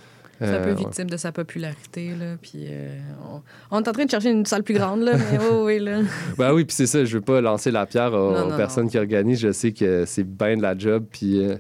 C'est 0.47 0.57
un 0.57 0.63
peu 0.63 0.73
victime 0.73 1.09
de 1.09 1.17
sa 1.17 1.33
popularité, 1.33 2.15
là. 2.19 2.37
Puis 2.41 2.67
euh, 2.69 2.99
on, 3.25 3.43
on 3.71 3.83
est 3.83 3.89
en 3.89 3.93
train 3.93 4.05
de 4.05 4.11
chercher 4.11 4.31
une 4.31 4.47
salle 4.47 4.63
plus 4.63 4.75
grande, 4.75 5.03
là, 5.03 5.13
mais 5.17 5.39
oui, 5.39 5.57
oui, 5.63 5.79
là. 5.79 6.01
Ben 6.39 6.53
oui, 6.53 6.65
puis 6.65 6.75
c'est 6.75 6.87
ça, 6.87 7.05
je 7.05 7.15
veux 7.17 7.23
pas 7.23 7.41
lancer 7.41 7.71
la 7.71 7.87
pierre 7.87 8.13
aux, 8.13 8.33
Non, 8.33 8.47
aux 8.47 8.51
non, 8.51 8.57
personnes 8.57 8.85
non. 8.85 8.91
qui 8.91 8.99
organisent. 8.99 9.41
Je 9.41 9.53
sais 9.53 9.73
que 9.73 10.05
c'est 10.07 10.25
bien 10.25 10.57
de 10.57 10.63
la 10.63 10.77
job, 10.77 11.05
puis 11.11 11.45
euh, 11.45 11.57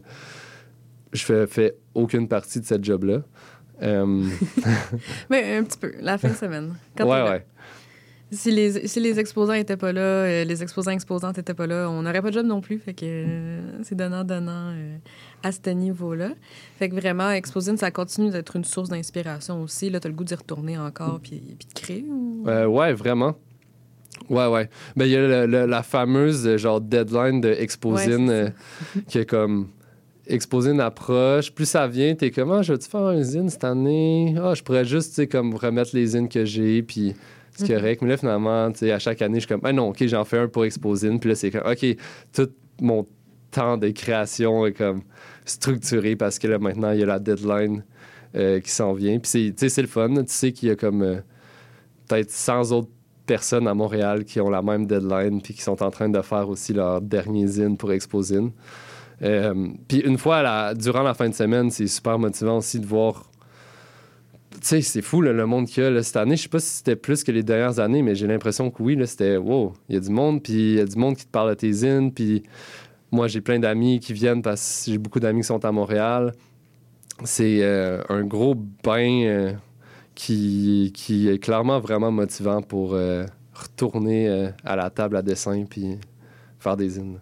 je 1.12 1.22
fais, 1.22 1.46
fais 1.46 1.74
aucune 1.94 2.28
partie 2.28 2.60
de 2.60 2.66
cette 2.66 2.84
job-là. 2.84 3.22
Euh, 3.82 4.24
Mais 5.30 5.56
un 5.56 5.64
petit 5.64 5.78
peu, 5.78 5.92
la 6.00 6.18
fin 6.18 6.28
de 6.28 6.34
semaine. 6.34 6.74
Quand 6.96 7.04
ouais, 7.04 7.28
ouais. 7.28 7.46
Si 8.34 8.50
les, 8.50 8.88
si 8.88 8.98
les 8.98 9.20
exposants 9.20 9.52
étaient 9.52 9.76
pas 9.76 9.92
là, 9.92 10.00
euh, 10.00 10.44
les 10.44 10.62
exposants 10.62 10.90
exposantes 10.92 11.36
étaient 11.36 11.52
pas 11.52 11.66
là, 11.66 11.90
on 11.90 12.00
n'aurait 12.02 12.22
pas 12.22 12.30
de 12.30 12.34
job 12.34 12.46
non 12.46 12.62
plus. 12.62 12.78
Fait 12.78 12.94
que 12.94 13.04
euh, 13.04 13.60
c'est 13.82 13.94
donnant-donnant 13.94 14.70
euh, 14.74 14.96
à 15.42 15.52
ce 15.52 15.68
niveau-là. 15.70 16.30
Fait 16.78 16.88
que 16.88 16.94
vraiment, 16.94 17.30
Exposine, 17.30 17.76
ça 17.76 17.90
continue 17.90 18.30
d'être 18.30 18.56
une 18.56 18.64
source 18.64 18.88
d'inspiration 18.88 19.60
aussi. 19.62 19.90
Là, 19.90 20.00
t'as 20.00 20.08
le 20.08 20.14
goût 20.14 20.24
d'y 20.24 20.34
retourner 20.34 20.78
encore 20.78 21.20
puis, 21.22 21.42
puis 21.58 21.68
de 21.68 21.78
créer. 21.78 22.04
ou- 22.08 22.44
Euh, 22.48 22.64
ouais, 22.66 22.94
vraiment. 22.94 23.34
Ouais, 24.30 24.46
ouais. 24.46 24.70
Ben, 24.96 25.04
il 25.04 25.10
y 25.10 25.16
a 25.16 25.20
le- 25.20 25.46
le- 25.46 25.66
la 25.66 25.82
fameuse 25.82 26.56
genre 26.56 26.80
deadline 26.80 27.40
de 27.42 27.50
Exposine 27.50 28.28
Ouais, 28.30 28.34
euh, 28.34 29.00
qui 29.08 29.18
est 29.18 29.26
comme 29.28 29.68
Exposine 30.26 30.80
approche. 30.80 31.52
Plus 31.52 31.66
ça 31.66 31.86
vient, 31.86 32.14
t'es 32.14 32.30
comme, 32.30 32.50
ah, 32.52 32.62
je 32.62 32.72
vais-tu 32.72 32.88
faire 32.88 33.02
un 33.02 33.20
zine 33.22 33.50
cette 33.50 33.64
année? 33.64 34.34
Ah, 34.40 34.54
je 34.54 34.62
pourrais 34.62 34.84
juste, 34.86 35.10
tu 35.10 35.14
sais, 35.16 35.26
comme 35.26 35.54
remettre 35.54 35.90
les 35.94 36.06
zines 36.06 36.28
que 36.30 36.44
j'ai, 36.46 36.82
puis 36.82 37.14
c'est 37.54 37.68
Mhm. 37.70 37.76
correct. 37.80 38.02
Mais 38.02 38.08
là, 38.08 38.16
finalement, 38.16 38.66
à 38.66 38.98
chaque 38.98 39.22
année, 39.22 39.34
je 39.36 39.40
suis 39.40 39.48
comme, 39.48 39.60
ah 39.64 39.72
non, 39.72 39.88
OK, 39.90 40.04
j'en 40.06 40.24
fais 40.24 40.38
un 40.38 40.48
pour 40.48 40.64
Exposine. 40.64 41.20
Puis 41.20 41.28
là, 41.30 41.34
c'est 41.34 41.50
comme, 41.50 41.70
OK, 41.70 41.84
tout 42.32 42.48
mon 42.80 43.06
temps 43.50 43.76
de 43.76 43.90
création 43.90 44.64
est 44.66 44.72
comme 44.72 45.02
structuré 45.44 46.16
parce 46.16 46.38
que 46.38 46.48
là, 46.48 46.58
maintenant, 46.58 46.92
il 46.92 47.00
y 47.00 47.02
a 47.02 47.06
la 47.06 47.18
deadline 47.18 47.84
euh, 48.34 48.60
qui 48.60 48.70
s'en 48.70 48.94
vient. 48.94 49.18
Puis 49.18 49.28
c'est, 49.30 49.38
tu 49.50 49.54
sais, 49.58 49.68
c'est 49.68 49.82
le 49.82 49.88
fun. 49.88 50.08
Tu 50.14 50.22
sais 50.28 50.52
qu'il 50.52 50.68
y 50.70 50.72
a 50.72 50.76
comme 50.76 51.02
euh, 51.02 51.16
peut-être 52.08 52.30
100 52.30 52.72
autres 52.72 52.88
personnes 53.26 53.68
à 53.68 53.74
Montréal 53.74 54.24
qui 54.24 54.40
ont 54.40 54.48
la 54.50 54.62
même 54.62 54.86
deadline 54.86 55.40
puis 55.42 55.52
qui 55.54 55.60
sont 55.62 55.82
en 55.82 55.90
train 55.90 56.08
de 56.08 56.20
faire 56.22 56.48
aussi 56.48 56.72
leur 56.72 57.00
dernier 57.02 57.46
zine 57.46 57.76
pour 57.76 57.92
Exposine. 57.92 58.50
Euh, 59.22 59.68
puis 59.86 59.98
une 60.00 60.18
fois, 60.18 60.42
la- 60.42 60.74
durant 60.74 61.02
la 61.02 61.14
fin 61.14 61.28
de 61.28 61.34
semaine, 61.34 61.70
c'est 61.70 61.86
super 61.86 62.18
motivant 62.18 62.56
aussi 62.56 62.80
de 62.80 62.86
voir. 62.86 63.30
Tu 64.62 64.68
sais, 64.68 64.80
c'est 64.80 65.02
fou 65.02 65.22
le 65.22 65.44
monde 65.44 65.66
qu'il 65.66 65.82
y 65.82 65.86
a 65.86 65.90
là, 65.90 66.04
cette 66.04 66.16
année. 66.16 66.36
Je 66.36 66.42
sais 66.42 66.48
pas 66.48 66.60
si 66.60 66.68
c'était 66.68 66.94
plus 66.94 67.24
que 67.24 67.32
les 67.32 67.42
dernières 67.42 67.80
années, 67.80 68.00
mais 68.00 68.14
j'ai 68.14 68.28
l'impression 68.28 68.70
que 68.70 68.80
oui, 68.80 68.96
c'était 69.08 69.36
wow, 69.36 69.72
il 69.88 69.96
y 69.96 69.98
a 69.98 70.00
du 70.00 70.10
monde, 70.10 70.40
puis 70.40 70.52
il 70.52 70.74
y 70.74 70.80
a 70.80 70.84
du 70.84 70.96
monde 70.96 71.16
qui 71.16 71.26
te 71.26 71.30
parle 71.32 71.50
de 71.50 71.54
tes 71.54 71.72
zines, 71.72 72.12
puis 72.12 72.44
moi, 73.10 73.26
j'ai 73.26 73.40
plein 73.40 73.58
d'amis 73.58 73.98
qui 73.98 74.12
viennent 74.12 74.40
parce 74.40 74.84
que 74.84 74.92
j'ai 74.92 74.98
beaucoup 74.98 75.18
d'amis 75.18 75.40
qui 75.40 75.48
sont 75.48 75.64
à 75.64 75.72
Montréal. 75.72 76.32
C'est 77.24 77.58
euh, 77.62 78.04
un 78.08 78.22
gros 78.22 78.54
bain 78.54 79.24
euh, 79.24 79.52
qui, 80.14 80.92
est 81.10 81.42
clairement 81.42 81.80
vraiment 81.80 82.12
motivant 82.12 82.62
pour 82.62 82.94
euh, 82.94 83.26
retourner 83.52 84.52
à 84.62 84.76
la 84.76 84.90
table 84.90 85.16
à 85.16 85.22
dessin 85.22 85.64
puis 85.68 85.98
faire 86.60 86.76
des 86.76 86.88
zines. 86.88 87.18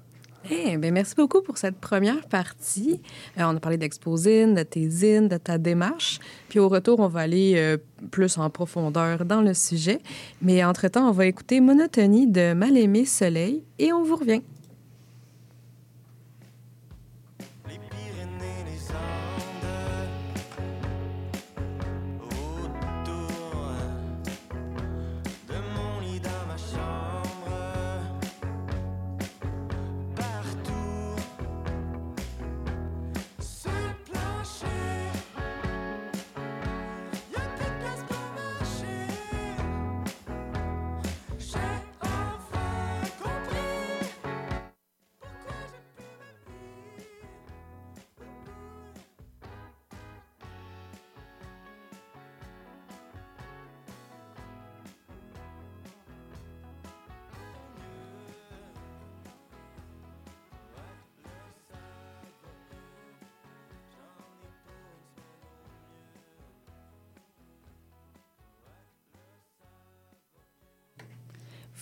Eh 0.48 0.79
ben, 0.79 0.92
merci 0.92 1.14
beaucoup 1.14 1.42
pour 1.42 1.59
cette 1.59 1.76
première 1.76 2.26
partie. 2.26 3.03
Euh, 3.38 3.42
on 3.44 3.57
a 3.57 3.61
parlé 3.61 3.76
d'Exposine, 3.76 4.55
de 4.55 4.62
tes 4.62 4.88
zines, 4.88 5.29
de 5.29 5.37
ta 5.37 5.59
démarche. 5.59 6.18
Puis 6.48 6.59
au 6.59 6.68
retour, 6.68 7.00
on 7.00 7.09
va 7.09 7.20
aller 7.20 7.55
euh, 7.57 7.76
plus 8.11 8.38
en 8.38 8.48
profondeur 8.48 9.24
dans 9.26 9.42
le 9.42 9.53
sujet. 9.53 10.00
Mais 10.40 10.64
entre-temps, 10.64 11.09
on 11.09 11.12
va 11.12 11.26
écouter 11.26 11.61
Monotonie 11.61 12.26
de 12.26 12.55
Mal-aimé 12.55 13.05
Soleil 13.05 13.64
et 13.79 13.92
on 13.92 14.03
vous 14.03 14.16
revient. 14.16 14.40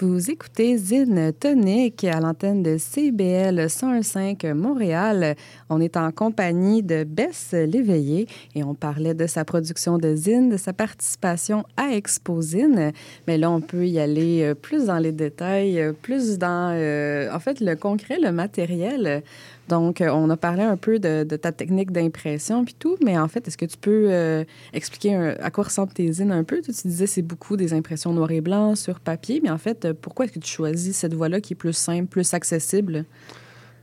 Vous 0.01 0.31
écoutez 0.31 0.77
Zine 0.77 1.33
Tonic 1.33 2.05
à 2.05 2.21
l'antenne 2.21 2.63
de 2.63 2.79
CBL 2.79 3.67
101.5 3.67 4.53
Montréal. 4.55 5.35
On 5.71 5.81
est 5.81 5.97
en 5.97 6.13
compagnie 6.13 6.85
de 6.85 7.03
Bess 7.03 7.51
Léveillé 7.51 8.29
et 8.55 8.63
on 8.63 8.77
parlait 8.77 9.15
de 9.15 9.27
sa 9.27 9.45
production 9.45 9.99
de 9.99 10.15
Zine, 10.15 10.51
de 10.51 10.57
sa 10.57 10.73
participation 10.73 11.65
à 11.77 11.95
Exposine. 11.97 12.93
Mais 13.27 13.39
là, 13.39 13.51
on 13.51 13.61
peut 13.61 13.89
y 13.89 13.99
aller 13.99 14.43
euh, 14.45 14.55
plus 14.55 14.87
dans 14.87 14.99
les 14.99 15.11
détails, 15.11 15.81
euh, 15.81 15.93
plus 15.93 16.39
dans, 16.39 16.71
euh, 16.77 17.35
en 17.35 17.41
fait, 17.41 17.59
le 17.59 17.75
concret, 17.75 18.19
le 18.23 18.31
matériel. 18.31 19.25
Donc, 19.68 20.00
euh, 20.00 20.09
on 20.09 20.31
a 20.31 20.37
parlé 20.37 20.62
un 20.62 20.76
peu 20.76 20.98
de, 20.98 21.24
ta 21.24 21.52
technique 21.52 21.92
d'impression 21.92 22.64
puis 22.64 22.74
tout, 22.78 22.96
mais 23.04 23.18
en 23.18 23.28
fait, 23.28 23.46
est-ce 23.46 23.59
que 23.59 23.66
tu 23.66 23.76
peux 23.76 24.09
euh, 24.11 24.44
expliquer 24.72 25.14
à 25.14 25.50
quoi 25.50 25.64
ressemblent 25.64 25.92
tes 25.92 26.11
zines 26.11 26.33
un 26.33 26.44
peu? 26.44 26.61
Tu 26.62 26.72
disais 26.72 27.07
c'est 27.07 27.22
beaucoup 27.22 27.57
des 27.57 27.74
impressions 27.74 28.12
noir 28.12 28.31
et 28.31 28.40
blanc 28.40 28.74
sur 28.74 28.98
papier, 29.00 29.40
mais 29.42 29.50
en 29.50 29.59
fait, 29.59 29.85
euh, 29.85 29.94
pourquoi 30.00 30.24
est-ce 30.24 30.35
que 30.35 30.38
tu 30.38 30.50
choisis 30.50 30.96
cette 30.96 31.14
voie-là 31.14 31.40
qui 31.40 31.52
est 31.52 31.57
plus 31.57 31.74
simple, 31.74 32.07
plus 32.07 32.33
accessible? 32.33 33.04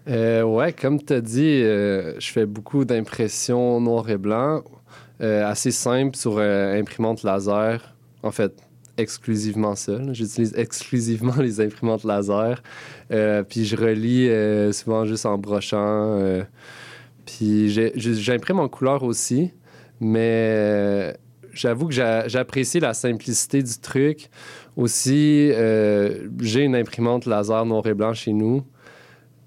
Euh, 0.07 0.43
ouais, 0.43 0.73
comme 0.73 1.01
tu 1.01 1.13
as 1.13 1.21
dit, 1.21 1.61
je 1.61 2.31
fais 2.31 2.45
beaucoup 2.45 2.85
d'impressions 2.85 3.79
noir 3.79 4.09
et 4.09 4.17
blanc, 4.17 4.63
assez 5.19 5.71
simple 5.71 6.15
sur 6.15 6.39
imprimante 6.39 7.23
laser. 7.23 7.95
En 8.21 8.31
fait, 8.31 8.53
exclusivement 8.97 9.73
là. 9.88 10.13
J'utilise 10.13 10.53
exclusivement 10.55 11.36
les 11.41 11.60
imprimantes 11.62 12.03
laser. 12.03 12.62
Euh, 13.12 13.43
puis 13.43 13.65
je 13.65 13.75
relis 13.75 14.29
euh, 14.29 14.71
souvent 14.71 15.05
juste 15.05 15.25
en 15.25 15.38
brochant. 15.38 16.19
euh, 16.19 16.43
puis 17.25 17.69
j'imprime 17.95 18.60
en 18.60 18.67
couleur 18.69 19.03
aussi, 19.03 19.51
mais 19.99 21.15
j'avoue 21.53 21.88
que 21.88 21.93
j'a- 21.93 22.27
j'apprécie 22.27 22.79
la 22.79 22.93
simplicité 22.93 23.63
du 23.63 23.77
truc. 23.79 24.29
Aussi, 24.75 25.49
j'ai 26.41 26.62
une 26.62 26.75
imprimante 26.75 27.25
laser 27.25 27.65
noir 27.65 27.88
et 27.88 27.93
blanc 27.93 28.13
chez 28.13 28.34
nous. 28.34 28.63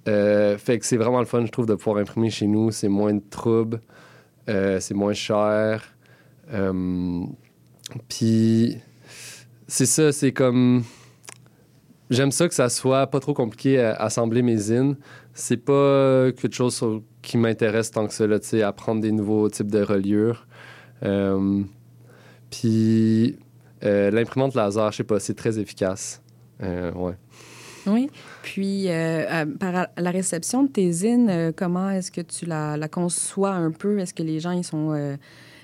Fait 0.07 0.79
que 0.79 0.87
c'est 0.87 0.97
vraiment 0.97 1.21
le 1.21 1.27
fun, 1.27 1.45
je 1.47 1.51
trouve, 1.53 1.67
de 1.67 1.75
pouvoir 1.75 1.99
imprimer 1.99 2.31
chez 2.31 2.47
nous. 2.49 2.71
C'est 2.73 2.89
moins 2.89 3.15
de 3.15 3.23
troubles, 3.31 3.81
c'est 4.47 4.95
moins 4.95 5.13
cher. 5.13 5.95
Puis, 8.09 8.77
c'est 9.69 9.87
ça, 9.87 10.11
c'est 10.11 10.33
comme. 10.33 10.83
J'aime 12.11 12.33
ça 12.33 12.49
que 12.49 12.55
ça 12.55 12.71
soit 12.71 13.07
pas 13.07 13.21
trop 13.21 13.35
compliqué 13.35 13.79
à 13.79 13.93
assembler 13.97 14.41
mes 14.41 14.57
zines. 14.57 14.97
C'est 15.35 15.59
pas 15.59 16.33
quelque 16.33 16.55
chose 16.55 16.83
qui 17.21 17.37
m'intéresse 17.37 17.91
tant 17.91 18.07
que 18.07 18.15
ça, 18.15 18.27
là, 18.27 18.41
tu 18.41 18.49
sais, 18.49 18.63
apprendre 18.63 19.03
des 19.03 19.13
nouveaux 19.13 19.51
types 19.51 19.71
de 19.71 19.83
reliures. 19.83 20.47
Euh, 21.03 21.63
Puis, 22.51 23.37
euh, 23.85 24.11
l'imprimante 24.11 24.55
laser, 24.55 24.91
je 24.91 24.97
sais 24.97 25.05
pas, 25.05 25.21
c'est 25.21 25.35
très 25.35 25.59
efficace. 25.59 26.23
Euh, 26.63 26.93
ouais. 26.93 27.15
Oui. 27.87 28.11
Puis, 28.43 28.89
par 29.61 29.89
la 29.97 30.11
réception 30.11 30.63
de 30.63 30.69
tes 30.69 30.91
zines, 30.91 31.53
comment 31.57 31.91
est-ce 31.91 32.11
que 32.11 32.23
tu 32.23 32.47
la, 32.47 32.79
la 32.79 32.89
conçois 32.89 33.53
un 33.53 33.71
peu? 33.71 33.99
Est-ce 33.99 34.15
que 34.15 34.23
les 34.23 34.41
gens, 34.41 34.53
ils 34.53 34.65
sont... 34.65 34.95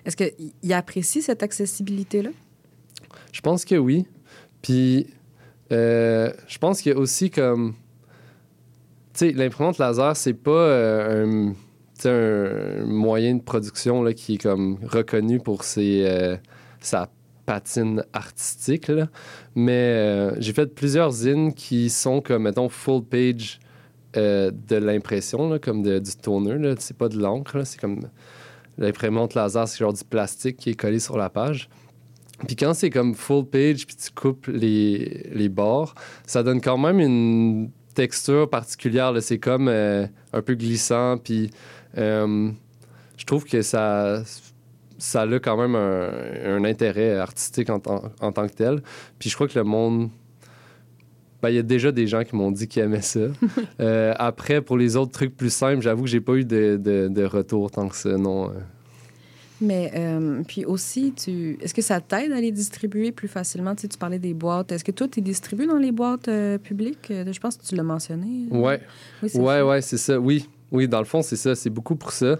est-ce 0.05 0.17
qu'ils 0.17 0.73
apprécient 0.75 1.23
cette 1.23 1.43
accessibilité-là? 1.43 2.31
Je 3.35 3.41
pense 3.41 3.65
que 3.65 3.75
oui. 3.75 4.07
Puis, 4.63 5.09
euh, 5.73 6.33
je 6.47 6.57
pense 6.59 6.81
qu'il 6.81 6.93
y 6.93 6.95
a 6.95 6.99
aussi 6.99 7.31
comme. 7.31 7.75
Tu 9.13 9.31
sais, 9.31 9.33
l'imprimante 9.33 9.79
laser, 9.79 10.17
c'est 10.17 10.35
pas 10.35 10.53
euh, 10.53 11.51
un, 12.05 12.85
moyen 12.87 13.35
de 13.35 13.43
production 13.43 14.05
là, 14.05 14.13
qui 14.13 14.35
est 14.35 14.43
comme 14.43 14.79
reconnu 14.85 15.41
pour 15.41 15.65
ses, 15.65 16.05
euh, 16.07 16.37
sa 16.79 17.11
patine 17.45 18.05
artistique. 18.13 18.87
là. 18.87 19.09
Mais 19.57 20.31
j'ai 20.41 20.53
fait 20.53 20.73
plusieurs 20.73 21.11
zines 21.11 21.55
qui 21.55 21.91
sont 21.91 22.21
comme, 22.21 22.45
mettons, 22.45 22.69
full 22.69 23.03
page 23.03 23.59
de 24.15 24.77
l'impression, 24.77 25.59
comme 25.59 25.83
de- 25.83 25.99
du 25.99 26.15
toner. 26.15 26.75
C'est 26.79 26.97
pas 26.97 27.09
de 27.09 27.19
l'encre, 27.19 27.67
c'est 27.67 27.81
comme. 27.81 28.09
L'imprimante 28.79 29.35
laser, 29.35 29.69
c'est 29.69 29.79
genre 29.79 29.93
du 29.93 30.05
plastique 30.05 30.57
qui 30.57 30.71
est 30.71 30.75
collé 30.75 30.99
sur 31.01 31.17
la 31.17 31.31
page. 31.31 31.69
Puis 32.47 32.57
quand 32.57 32.75
c'est 32.75 32.91
comme 32.91 33.15
full 33.15 33.45
page, 33.49 33.87
puis 33.87 33.97
tu 33.97 34.11
coupes 34.11 34.47
les, 34.49 35.29
les 35.33 35.49
bords, 35.49 35.95
ça 36.27 36.43
donne 36.43 36.61
quand 36.61 36.77
même 36.79 36.99
une 37.01 37.71
texture 37.95 38.51
particulière. 38.51 39.13
C'est 39.21 39.39
comme 39.39 39.69
euh, 39.69 40.07
un 40.33 40.43
peu 40.43 40.55
glissant. 40.55 41.17
Puis 41.17 41.51
euh, 41.97 42.51
je 43.17 43.25
trouve 43.25 43.45
que 43.45 43.63
ça, 43.63 44.23
ça 44.99 45.23
a 45.23 45.39
quand 45.39 45.57
même 45.57 45.77
un, 45.77 46.11
un 46.57 46.65
intérêt 46.65 47.17
artistique 47.19 47.71
en, 47.71 47.79
tant- 47.79 48.03
en 48.21 48.33
tant 48.33 48.49
que 48.49 48.53
tel. 48.55 48.83
Puis 49.19 49.31
je 49.31 49.37
crois 49.37 49.47
que 49.47 49.57
le 49.59 49.65
monde. 49.65 50.11
ben, 51.41 51.51
Il 51.51 51.55
y 51.55 51.59
a 51.59 51.63
déjà 51.63 51.93
des 51.93 52.09
gens 52.09 52.25
qui 52.25 52.35
m'ont 52.35 52.51
dit 52.51 52.67
qu'ils 52.67 52.83
aimaient 52.83 53.01
ça. 53.01 53.21
Euh, 53.81 54.13
après, 54.19 54.61
pour 54.61 54.77
les 54.79 54.97
autres 54.97 55.13
trucs 55.13 55.37
plus 55.37 55.53
simples, 55.53 55.83
j'avoue 55.83 56.03
que 56.05 56.09
j'ai 56.11 56.21
pas 56.21 56.35
eu 56.35 56.45
de, 56.45 56.77
de, 56.83 57.09
de 57.09 57.25
retour 57.25 57.71
tant 57.71 57.89
que 57.89 57.97
ça, 57.97 58.17
non. 58.17 58.53
Mais 59.61 59.93
euh, 59.95 60.43
puis 60.47 60.65
aussi, 60.65 61.13
tu 61.17 61.57
est-ce 61.61 61.73
que 61.75 61.81
ça 61.83 62.01
t'aide 62.01 62.33
à 62.33 62.41
les 62.41 62.51
distribuer 62.51 63.13
plus 63.13 63.29
facilement? 63.29 63.75
Tu, 63.75 63.83
sais, 63.83 63.89
tu 63.89 63.99
parlais 63.99 64.19
des 64.19 64.35
boîtes. 64.35 64.73
Est-ce 64.73 64.83
que 64.85 64.91
toi, 64.93 65.07
tu 65.09 65.21
es 65.21 65.23
distribué 65.23 65.67
dans 65.67 65.77
les 65.79 65.93
boîtes 65.93 66.27
euh, 66.29 66.59
publiques? 66.59 67.11
Euh, 67.11 67.33
Je 67.33 67.39
pense 67.41 67.57
que 67.57 67.65
tu 67.65 67.77
l'as 67.77 67.83
mentionné. 67.85 68.49
Ouais. 68.51 68.81
Oui, 69.23 69.29
c'est 69.31 69.39
Ouais, 69.39 69.55
ça. 69.59 69.67
ouais, 69.67 69.81
c'est 69.81 69.97
ça. 69.97 70.19
Oui, 70.19 70.49
oui, 70.73 70.89
dans 70.89 70.99
le 70.99 71.05
fond, 71.05 71.23
c'est 71.23 71.37
ça. 71.37 71.55
C'est 71.55 71.71
beaucoup 71.71 71.95
pour 71.95 72.11
ça. 72.13 72.39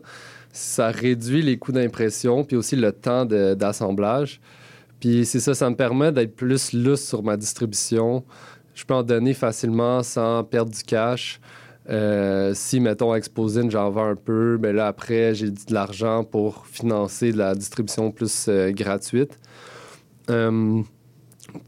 Ça 0.53 0.91
réduit 0.91 1.41
les 1.43 1.57
coûts 1.57 1.73
d'impression, 1.73 2.45
puis 2.45 2.57
aussi 2.57 2.75
le 2.77 2.91
temps 2.93 3.25
d'assemblage. 3.25 4.41
Puis 5.01 5.25
c'est 5.25 5.41
ça, 5.41 5.55
ça 5.55 5.69
me 5.71 5.77
permet 5.77 6.11
d'être 6.13 6.35
plus 6.35 6.73
lousse 6.73 7.05
sur 7.05 7.23
ma 7.23 7.37
distribution. 7.37 8.25
Je 8.75 8.85
peux 8.85 8.95
en 8.95 9.03
donner 9.05 9.35
facilement 9.35 10.03
sans 10.03 10.43
perdre 10.43 10.73
du 10.73 10.83
cash. 10.83 11.41
Euh, 11.91 12.53
si, 12.55 12.81
mettons, 12.81 13.15
Exposine, 13.15 13.71
j'en 13.71 13.91
vends 13.91 14.09
un 14.09 14.17
peu, 14.17 14.57
ben 14.59 14.75
là, 14.75 14.87
après, 14.87 15.35
j'ai 15.35 15.51
de 15.51 15.59
l'argent 15.71 16.25
pour 16.25 16.67
financer 16.67 17.33
de 17.33 17.39
la 17.39 17.55
distribution 17.55 18.11
plus 18.11 18.47
euh, 18.49 18.71
gratuite. 18.71 19.39
Euh, 20.31 20.81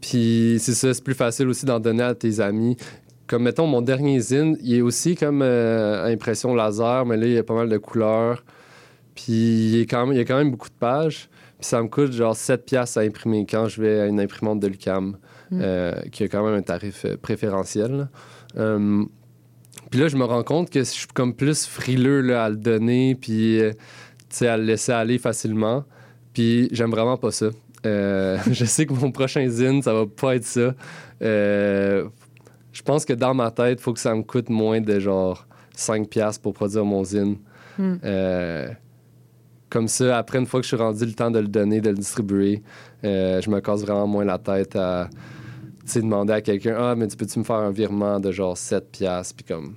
puis 0.01 0.57
c'est 0.59 0.73
ça, 0.73 0.93
c'est 0.93 1.03
plus 1.03 1.13
facile 1.13 1.47
aussi 1.47 1.65
d'en 1.65 1.79
donner 1.79 2.03
à 2.03 2.15
tes 2.15 2.39
amis 2.39 2.77
comme 3.27 3.43
mettons 3.43 3.67
mon 3.67 3.81
dernier 3.81 4.21
zine, 4.21 4.57
il 4.61 4.75
est 4.75 4.81
aussi 4.81 5.15
comme 5.17 5.41
impression 5.41 6.55
laser, 6.55 7.05
mais 7.05 7.17
là 7.17 7.25
il 7.25 7.33
y 7.33 7.37
a 7.37 7.43
pas 7.43 7.55
mal 7.55 7.67
de 7.67 7.77
couleurs. 7.77 8.45
Puis 9.15 9.33
il, 9.33 9.81
est 9.81 9.85
quand 9.85 10.05
même, 10.05 10.15
il 10.15 10.17
y 10.17 10.21
a 10.21 10.23
quand 10.23 10.37
même 10.37 10.49
beaucoup 10.49 10.69
de 10.69 10.77
pages. 10.79 11.27
Puis 11.59 11.67
ça 11.67 11.83
me 11.83 11.89
coûte 11.89 12.13
genre 12.13 12.37
7 12.37 12.63
piastres 12.63 12.99
à 12.99 13.01
imprimer 13.01 13.45
quand 13.45 13.67
je 13.67 13.81
vais 13.81 13.99
à 13.99 14.05
une 14.05 14.21
imprimante 14.21 14.61
de 14.61 14.67
l'UQAM, 14.67 15.17
Mm. 15.51 15.59
euh, 15.61 15.93
qui 16.11 16.23
a 16.23 16.27
quand 16.27 16.45
même 16.45 16.55
un 16.55 16.61
tarif 16.61 17.05
préférentiel. 17.21 18.09
Puis 19.89 19.99
là, 19.99 20.07
je 20.07 20.17
me 20.17 20.25
rends 20.25 20.43
compte 20.43 20.69
que 20.69 20.79
je 20.79 20.85
suis 20.85 21.07
comme 21.07 21.33
plus 21.33 21.65
frileux 21.65 22.21
là, 22.21 22.45
à 22.45 22.49
le 22.49 22.57
donner, 22.57 23.15
puis 23.15 23.59
euh, 23.61 23.71
à 24.41 24.57
le 24.57 24.63
laisser 24.63 24.91
aller 24.91 25.17
facilement. 25.17 25.85
Puis 26.33 26.69
j'aime 26.71 26.91
vraiment 26.91 27.17
pas 27.17 27.31
ça. 27.31 27.47
Euh, 27.85 28.37
je 28.51 28.65
sais 28.65 28.85
que 28.85 28.93
mon 28.93 29.11
prochain 29.11 29.47
zine, 29.47 29.81
ça 29.81 29.93
va 29.93 30.05
pas 30.05 30.35
être 30.35 30.45
ça. 30.45 30.73
Euh, 31.21 32.07
je 32.73 32.81
pense 32.81 33.05
que 33.05 33.13
dans 33.13 33.33
ma 33.33 33.51
tête, 33.51 33.79
il 33.79 33.81
faut 33.81 33.93
que 33.93 33.99
ça 33.99 34.13
me 34.13 34.23
coûte 34.23 34.49
moins 34.49 34.81
de 34.81 34.99
genre 34.99 35.47
5 35.75 36.09
piastres 36.09 36.41
pour 36.41 36.53
produire 36.53 36.85
mon 36.85 37.03
zine. 37.03 37.37
Hmm. 37.77 37.97
Comme 39.69 39.87
ça, 39.89 40.17
après, 40.17 40.39
une 40.39 40.45
fois 40.45 40.61
que 40.61 40.63
je 40.63 40.69
suis 40.69 40.77
rendu 40.77 41.05
le 41.05 41.11
temps 41.11 41.29
de 41.29 41.39
le 41.39 41.47
donner, 41.47 41.81
de 41.81 41.89
le 41.89 41.97
distribuer, 41.97 42.61
je 43.03 43.49
me 43.49 43.59
casse 43.59 43.81
vraiment 43.81 44.07
moins 44.07 44.25
la 44.25 44.37
tête 44.37 44.75
à 44.75 45.09
sais, 45.91 46.01
demander 46.01 46.33
à 46.33 46.41
quelqu'un 46.41 46.75
Ah, 46.77 46.95
mais 46.95 47.07
tu 47.07 47.15
peux-tu 47.17 47.39
me 47.39 47.43
faire 47.43 47.55
un 47.57 47.71
virement 47.71 48.19
de 48.19 48.31
genre 48.31 48.57
7 48.57 48.91
piastres? 48.91 49.35
Puis 49.35 49.45
comme. 49.45 49.75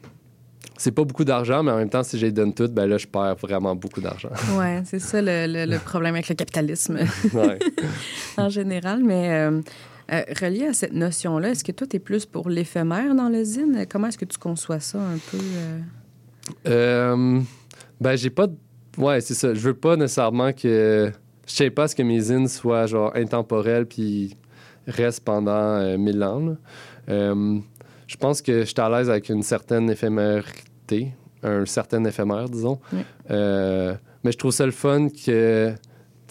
C'est 0.77 0.93
pas 0.93 1.05
beaucoup 1.05 1.25
d'argent, 1.25 1.63
mais 1.63 1.73
en 1.73 1.77
même 1.77 1.91
temps, 1.91 2.03
si 2.03 2.17
les 2.17 2.33
donne 2.33 2.55
toutes, 2.55 2.73
ben 2.73 2.87
là, 2.87 2.97
je 2.97 3.07
perds 3.07 3.37
vraiment 3.37 3.77
beaucoup 3.77 4.01
d'argent. 4.01 4.31
Ouais, 4.59 4.81
c'est 4.87 4.99
ça 4.99 5.21
le, 5.21 5.47
le- 5.47 5.71
le 5.71 5.79
problème 5.79 6.15
avec 6.15 6.29
le 6.31 6.35
capitalisme 6.35 6.99
en 8.39 8.49
général. 8.49 9.03
Mais 9.05 9.31
euh, 9.31 9.61
euh, 10.13 10.23
relié 10.41 10.67
à 10.69 10.73
cette 10.73 10.95
notion-là, 10.95 11.51
est-ce 11.51 11.65
que 11.65 11.73
toi, 11.73 11.87
tu 11.87 11.97
es 11.97 11.99
plus 11.99 12.25
pour 12.25 12.49
l'éphémère 12.49 13.15
dans 13.15 13.29
le 13.29 13.45
zine? 13.45 13.85
Comment 13.91 14.07
est-ce 14.09 14.17
que 14.19 14.25
tu 14.25 14.39
conçois 14.39 14.81
ça 14.81 14.99
un 14.99 15.19
peu? 15.31 15.39
euh? 16.67 17.41
Ben, 18.01 18.17
j'ai 18.17 18.31
pas. 18.31 18.47
de- 18.47 18.57
Ouais, 18.99 19.21
c'est 19.21 19.35
ça. 19.35 19.55
Je 19.55 19.61
veux 19.61 19.75
pas 19.75 19.97
nécessairement 19.97 20.53
que. 20.53 21.13
Je 21.47 21.55
sais 21.55 21.71
pas 21.71 21.89
ce 21.89 21.95
que 21.95 22.03
mes 22.03 22.21
zines 22.21 22.49
soient 22.49 22.87
genre 22.87 23.13
intemporels 23.17 23.87
puis 23.87 24.37
restent 24.87 25.25
pendant 25.25 25.53
euh, 25.53 25.97
mille 25.97 26.23
ans. 26.23 26.57
Euh, 27.09 27.59
je 28.07 28.17
pense 28.17 28.43
que 28.43 28.61
je 28.61 28.67
suis 28.67 28.81
à 28.81 28.89
l'aise 28.89 29.11
avec 29.11 29.29
une 29.29 29.43
certaine 29.43 29.91
éphémérité, 29.91 31.13
un 31.43 31.65
certain 31.67 32.05
éphémère, 32.05 32.49
disons. 32.49 32.79
Oui. 32.93 33.01
Euh, 33.31 33.95
mais 34.25 34.33
je 34.33 34.39
trouve 34.39 34.53
ça 34.53 34.67
le 34.67 34.73
fun 34.73 35.09
que, 35.09 35.73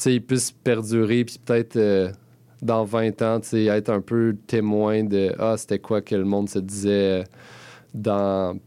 il 0.05 0.25
puisse 0.25 0.51
perdurer 0.51 1.25
puis 1.25 1.39
peut-être. 1.43 2.13
dans 2.62 2.83
20 2.83 3.21
ans, 3.21 3.39
être 3.53 3.89
un 3.89 4.01
peu 4.01 4.35
témoin 4.47 5.03
de 5.03 5.33
Ah, 5.39 5.55
c'était 5.57 5.79
quoi 5.79 6.01
que 6.01 6.15
le 6.15 6.25
monde 6.25 6.49
se 6.49 6.59
disait 6.59 7.23
dans 7.93 8.57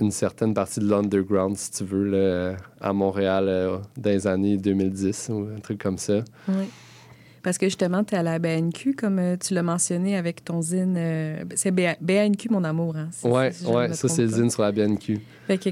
une 0.00 0.10
certaine 0.10 0.54
partie 0.54 0.80
de 0.80 0.88
l'underground, 0.88 1.56
si 1.56 1.70
tu 1.70 1.84
veux, 1.84 2.04
là, 2.04 2.56
à 2.80 2.92
Montréal 2.92 3.46
euh, 3.48 3.78
dans 3.96 4.10
les 4.10 4.26
années 4.26 4.56
2010 4.56 5.30
ou 5.32 5.48
un 5.56 5.60
truc 5.60 5.82
comme 5.82 5.98
ça. 5.98 6.20
Oui. 6.48 6.64
Parce 7.48 7.56
que 7.56 7.64
justement, 7.64 8.04
tu 8.04 8.14
es 8.14 8.18
à 8.18 8.22
la 8.22 8.38
BNQ, 8.38 8.92
comme 8.92 9.18
euh, 9.18 9.36
tu 9.42 9.54
l'as 9.54 9.62
mentionné 9.62 10.18
avec 10.18 10.44
ton 10.44 10.60
zine. 10.60 10.96
euh, 10.98 11.44
c'est 11.54 11.70
BNQ, 11.70 12.50
mon 12.50 12.62
amour. 12.62 12.94
Hein, 12.94 13.08
si- 13.10 13.26
Ouais, 13.26 13.52
si 13.52 13.64
ouais, 13.66 13.90
ça, 13.94 14.06
c'est 14.08 14.20
le 14.20 14.28
zine 14.28 14.50
sur 14.50 14.60
la 14.60 14.70
BNQ. 14.70 15.18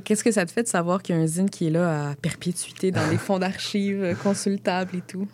Qu'est-ce 0.03 0.25
que 0.25 0.31
ça 0.31 0.47
te 0.47 0.51
fait 0.53 0.63
de 0.63 0.69
savoir 0.69 1.03
qu'il 1.03 1.15
y 1.15 1.19
a 1.19 1.21
un 1.21 1.27
zine 1.27 1.51
qui 1.51 1.67
est 1.67 1.71
là 1.71 2.13
à 2.13 2.15
perpétuité 2.15 2.93
dans 2.93 3.07
les 3.11 3.19
fonds 3.19 3.39
d'archives 3.39 4.03
euh, 4.03 4.15
consultables 4.15 4.97
et 4.97 5.03
tout? 5.03 5.29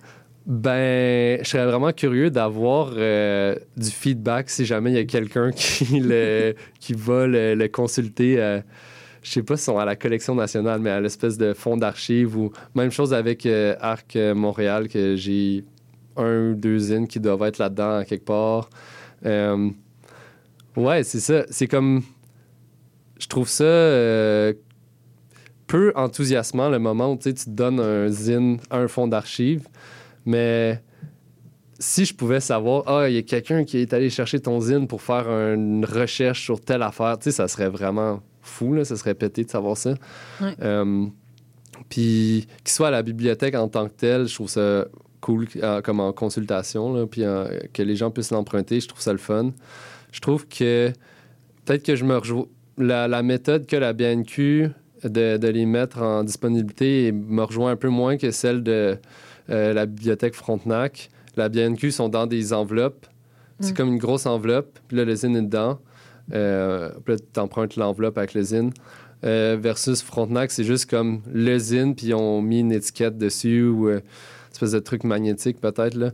Ben, 0.45 1.39
je 1.45 1.49
serais 1.49 1.65
vraiment 1.67 1.93
curieux 1.93 2.29
d'avoir 2.29 2.91
euh, 2.97 3.55
du 3.77 3.89
feedback 3.91 4.51
si 4.51 4.65
jamais 4.65 4.91
il 4.91 4.97
y 4.97 4.99
a 4.99 5.05
quelqu'un 5.05 5.53
qui, 5.55 6.01
le, 6.01 6.57
qui 6.81 6.95
va 6.95 7.29
le, 7.29 7.55
le 7.55 7.69
consulter. 7.69 8.41
euh, 8.41 8.61
je 9.23 9.31
sais 9.31 9.43
pas 9.45 9.57
si 9.57 9.63
sont 9.63 9.79
à 9.79 9.85
la 9.85 9.95
collection 9.95 10.35
nationale, 10.35 10.81
mais 10.81 10.91
à 10.91 11.01
l'espèce 11.01 11.39
de 11.39 11.55
fonds 11.55 11.77
d'archives 11.77 12.37
ou 12.37 12.51
même 12.75 12.91
chose 12.91 13.15
avec 13.15 13.47
euh, 13.47 13.77
Arc 13.81 14.17
Montréal, 14.35 14.89
que 14.89 15.15
j'ai 15.15 15.63
un 16.17 16.51
ou 16.51 16.55
deux 16.55 16.79
zines 16.79 17.07
qui 17.07 17.21
doivent 17.21 17.43
être 17.43 17.59
là-dedans 17.59 18.05
quelque 18.05 18.25
part. 18.25 18.69
Euh, 19.25 19.71
ouais, 20.77 21.03
c'est 21.05 21.21
ça. 21.21 21.45
C'est 21.51 21.67
comme. 21.67 22.03
Je 23.19 23.29
trouve 23.29 23.49
ça 23.49 23.65
euh, 23.65 24.53
peu 25.67 25.93
enthousiasmant 25.95 26.69
le 26.69 26.79
moment 26.79 27.13
où 27.13 27.17
tu 27.17 27.33
te 27.33 27.49
donnes 27.49 27.81
un 27.81 28.09
zine 28.09 28.59
à 28.71 28.79
un 28.79 28.89
fonds 28.89 29.07
d'archives. 29.07 29.69
Mais 30.27 30.83
si 31.79 32.05
je 32.05 32.15
pouvais 32.15 32.41
savoir, 32.41 32.85
ah, 32.87 33.09
il 33.09 33.15
y 33.15 33.19
a 33.19 33.23
quelqu'un 33.23 33.65
qui 33.65 33.79
est 33.79 33.93
allé 33.93 34.11
chercher 34.11 34.41
ton 34.41 34.61
zine 34.61 34.87
pour 34.87 35.03
faire 35.03 35.29
une 35.29 35.85
recherche 35.85 36.43
sur 36.45 36.61
telle 36.61 36.83
affaire, 36.83 37.19
tu 37.19 37.25
sais, 37.25 37.31
ça 37.33 37.49
serait 37.49 37.69
vraiment 37.69 38.21
fou, 38.41 38.75
là, 38.75 38.85
ça 38.85 38.97
serait 38.97 39.15
pété 39.15 39.45
de 39.45 39.51
savoir 39.51 39.77
ça. 39.77 39.95
Ouais. 40.41 40.55
Euh, 40.63 41.07
puis 41.89 42.47
qu'il 42.65 42.73
soit 42.73 42.89
à 42.89 42.91
la 42.91 43.03
bibliothèque 43.03 43.55
en 43.55 43.69
tant 43.69 43.89
que 43.89 43.95
tel, 43.95 44.27
je 44.27 44.35
trouve 44.35 44.49
ça 44.49 44.87
cool 45.23 45.49
euh, 45.57 45.81
comme 45.81 46.01
en 46.01 46.13
consultation, 46.13 46.93
là, 46.93 47.07
puis 47.07 47.25
euh, 47.25 47.61
que 47.73 47.83
les 47.83 47.97
gens 47.97 48.11
puissent 48.11 48.31
l'emprunter, 48.31 48.81
je 48.81 48.89
trouve 48.89 49.01
ça 49.01 49.13
le 49.13 49.19
fun. 49.19 49.53
Je 50.11 50.21
trouve 50.21 50.47
que 50.47 50.93
peut-être 51.65 51.83
que 51.83 51.97
je 51.97 52.05
me 52.05 52.19
rejoins. 52.19 52.47
La, 52.77 53.07
la 53.07 53.23
méthode 53.23 53.67
que 53.67 53.77
la 53.77 53.93
BNQ 53.93 54.71
de, 55.05 55.37
de 55.37 55.49
les 55.49 55.67
mettre 55.67 56.01
en 56.01 56.25
disponibilité 56.25 57.13
me 57.13 57.43
rejoint 57.43 57.71
un 57.71 57.77
peu 57.77 57.89
moins 57.89 58.17
que 58.17 58.31
celle 58.31 58.63
de 58.63 58.99
euh, 59.51 59.73
la 59.73 59.87
bibliothèque 59.87 60.35
Frontenac. 60.35 61.11
La 61.37 61.49
BNQ 61.49 61.91
sont 61.91 62.09
dans 62.09 62.27
des 62.27 62.53
enveloppes. 62.53 63.07
C'est 63.61 63.73
Mm. 63.73 63.77
comme 63.77 63.89
une 63.89 63.99
grosse 63.99 64.27
enveloppe, 64.27 64.79
puis 64.89 64.97
là, 64.97 65.05
le 65.05 65.15
zine 65.15 65.37
est 65.37 65.43
dedans. 65.43 65.79
Puis 66.29 66.39
là, 66.39 66.91
tu 67.33 67.41
empruntes 67.41 67.77
l'enveloppe 67.77 68.19
avec 68.19 68.35
le 68.35 68.43
zine. 68.43 68.73
Euh, 69.25 69.57
versus 69.61 70.03
Frontenac, 70.03 70.51
c'est 70.51 70.65
juste 70.65 70.91
comme 70.91 71.23
le 71.33 71.57
zine, 71.57 71.95
puis 71.95 72.09
ils 72.09 72.15
ont 72.15 72.43
mis 72.43 72.59
une 72.61 72.73
étiquette 72.73 73.19
dessus 73.19 73.63
ou 73.63 73.89
euh, 73.89 74.01
espèce 74.55 74.73
de 74.73 74.79
truc 74.79 75.05
magnétique 75.05 75.61
peut-être. 75.61 75.95
là. 75.95 76.11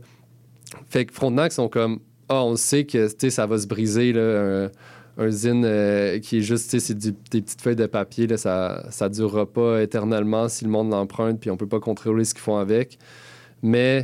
Fait 0.89 1.05
que 1.05 1.13
Frontenac 1.13 1.51
sont 1.51 1.67
comme 1.69 1.99
Ah, 2.29 2.43
on 2.43 2.55
sait 2.55 2.85
que 2.85 3.07
tu 3.07 3.15
sais, 3.19 3.29
ça 3.29 3.45
va 3.47 3.57
se 3.57 3.65
briser, 3.67 4.13
là, 4.13 4.21
un, 4.67 4.69
un 5.25 5.29
zine 5.31 5.63
euh, 5.65 6.19
qui 6.19 6.37
est 6.37 6.41
juste, 6.41 6.69
tu 6.69 6.79
sais, 6.79 6.85
c'est 6.87 6.97
des 6.97 7.11
petites 7.41 7.59
feuilles 7.61 7.75
de 7.75 7.87
papier, 7.87 8.27
là, 8.27 8.37
ça 8.37 8.83
ne 9.01 9.07
durera 9.09 9.45
pas 9.45 9.81
éternellement 9.81 10.47
si 10.47 10.63
le 10.63 10.69
monde 10.71 10.91
l'emprunte, 10.91 11.39
puis 11.39 11.49
on 11.49 11.57
peut 11.57 11.67
pas 11.67 11.79
contrôler 11.79 12.23
ce 12.25 12.33
qu'ils 12.33 12.43
font 12.43 12.57
avec. 12.57 12.97
Mais, 13.63 14.03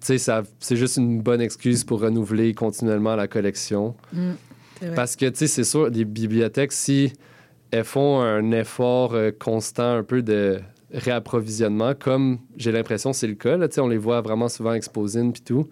tu 0.00 0.06
sais, 0.06 0.18
ça- 0.18 0.42
c'est 0.60 0.76
juste 0.76 0.98
une 0.98 1.20
bonne 1.22 1.40
excuse 1.40 1.82
pour 1.84 2.00
renouveler 2.00 2.52
continuellement 2.54 3.16
la 3.16 3.26
collection. 3.26 3.94
Vrai. 4.12 4.94
Parce 4.94 5.16
que, 5.16 5.26
tu 5.26 5.38
sais, 5.38 5.46
c'est 5.46 5.64
sûr, 5.64 5.88
les 5.88 6.04
bibliothèques, 6.04 6.72
si 6.72 7.12
elles 7.70 7.84
font 7.84 8.20
un 8.20 8.50
effort 8.52 9.14
euh, 9.14 9.30
constant 9.36 9.94
un 9.96 10.02
peu 10.02 10.20
de 10.22 10.60
réapprovisionnement, 10.92 11.94
comme 11.94 12.38
j'ai 12.56 12.72
l'impression 12.72 13.12
c'est 13.12 13.26
le 13.26 13.34
cas, 13.34 13.56
là, 13.56 13.68
on 13.78 13.88
les 13.88 13.98
voit 13.98 14.20
vraiment 14.20 14.48
souvent 14.48 14.74
exposés 14.74 15.22
puis 15.32 15.42
tout, 15.42 15.68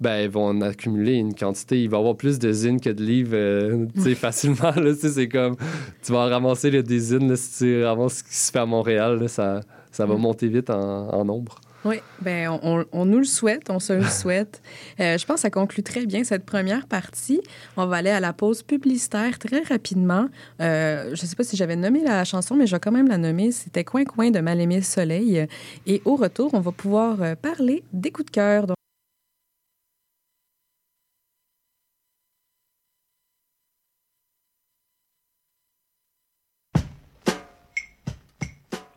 ben, 0.00 0.18
ils 0.20 0.28
vont 0.30 0.46
en 0.46 0.60
accumuler 0.60 1.14
une 1.14 1.34
quantité. 1.34 1.82
Il 1.82 1.88
va 1.88 1.96
y 1.96 2.00
avoir 2.00 2.16
plus 2.16 2.38
de 2.38 2.52
zines 2.52 2.80
que 2.80 2.90
de 2.90 3.02
livres, 3.02 3.34
euh, 3.34 3.86
facilement. 4.14 4.72
C'est 4.94 5.28
comme, 5.28 5.56
tu 6.02 6.12
vas 6.12 6.18
en 6.26 6.28
ramasser 6.28 6.70
là, 6.70 6.82
des 6.82 6.98
zines, 6.98 7.28
là, 7.28 7.36
si 7.36 7.58
tu 7.64 7.84
ramasses 7.84 8.18
ce 8.18 8.24
qui 8.24 8.34
se 8.34 8.52
fait 8.52 8.58
à 8.58 8.66
Montréal, 8.66 9.18
là, 9.20 9.28
ça, 9.28 9.60
ça 9.90 10.04
va 10.04 10.14
Mm. 10.14 10.20
monter 10.20 10.48
vite 10.48 10.70
en, 10.70 11.08
en 11.08 11.24
nombre. 11.24 11.56
Oui, 11.86 12.00
ben 12.20 12.48
on, 12.62 12.84
on- 12.92 13.04
nous 13.04 13.18
le 13.18 13.24
souhaite, 13.24 13.70
on 13.70 13.78
se 13.78 13.92
le 13.92 14.02
souhaite. 14.20 14.60
Euh, 15.00 15.16
je 15.16 15.24
pense 15.24 15.36
que 15.36 15.40
ça 15.42 15.50
conclut 15.50 15.82
très 15.84 16.04
bien 16.04 16.24
cette 16.24 16.44
première 16.44 16.86
partie. 16.86 17.40
On 17.76 17.86
va 17.86 17.96
aller 17.98 18.10
à 18.10 18.18
la 18.20 18.32
pause 18.32 18.62
publicitaire 18.64 19.38
très 19.38 19.60
rapidement. 19.62 20.26
Euh, 20.60 21.14
je 21.14 21.22
ne 21.22 21.26
sais 21.28 21.36
pas 21.36 21.44
si 21.44 21.56
j'avais 21.56 21.76
nommé 21.76 22.02
la 22.02 22.24
chanson, 22.24 22.56
mais 22.56 22.66
je 22.66 22.74
vais 22.74 22.80
quand 22.80 22.92
même 22.92 23.08
la 23.08 23.18
nommer. 23.18 23.52
C'était 23.52 23.84
Coin 23.84 24.04
Coin 24.04 24.30
de 24.30 24.40
Mal-aimé 24.40 24.80
Soleil. 24.82 25.46
Et 25.86 26.02
au 26.04 26.16
retour, 26.16 26.50
on 26.54 26.60
va 26.60 26.72
pouvoir 26.72 27.22
euh, 27.22 27.34
parler 27.36 27.84
des 27.92 28.10
coups 28.10 28.26
de 28.26 28.30
cœur. 28.32 28.66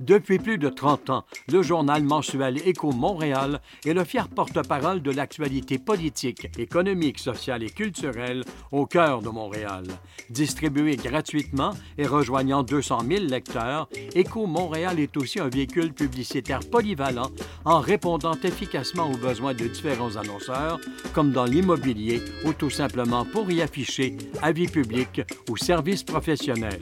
Depuis 0.09 0.39
plus 0.39 0.57
de 0.57 0.69
30 0.69 1.11
ans, 1.11 1.23
le 1.49 1.61
journal 1.61 2.01
mensuel 2.01 2.67
Écho 2.67 2.91
Montréal 2.91 3.61
est 3.85 3.93
le 3.93 4.03
fier 4.03 4.27
porte-parole 4.27 5.03
de 5.03 5.11
l'actualité 5.11 5.77
politique, 5.77 6.47
économique, 6.57 7.19
sociale 7.19 7.61
et 7.61 7.69
culturelle 7.69 8.43
au 8.71 8.87
cœur 8.87 9.21
de 9.21 9.29
Montréal. 9.29 9.83
Distribué 10.31 10.95
gratuitement 10.95 11.75
et 11.99 12.07
rejoignant 12.07 12.63
200 12.63 13.01
000 13.07 13.25
lecteurs, 13.25 13.87
Écho 14.15 14.47
Montréal 14.47 14.99
est 14.99 15.15
aussi 15.15 15.39
un 15.39 15.47
véhicule 15.47 15.93
publicitaire 15.93 16.61
polyvalent 16.71 17.29
en 17.63 17.79
répondant 17.79 18.33
efficacement 18.43 19.11
aux 19.11 19.17
besoins 19.17 19.53
de 19.53 19.67
différents 19.67 20.15
annonceurs, 20.15 20.79
comme 21.13 21.33
dans 21.33 21.45
l'immobilier 21.45 22.19
ou 22.45 22.53
tout 22.53 22.71
simplement 22.71 23.25
pour 23.25 23.51
y 23.51 23.61
afficher 23.61 24.17
avis 24.41 24.69
publics 24.69 25.21
ou 25.51 25.55
services 25.55 26.01
professionnels. 26.01 26.81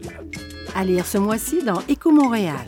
À 0.73 0.85
lire 0.85 1.05
ce 1.05 1.17
mois-ci 1.17 1.61
dans 1.61 1.81
Éco 1.89 2.09
Montréal. 2.09 2.67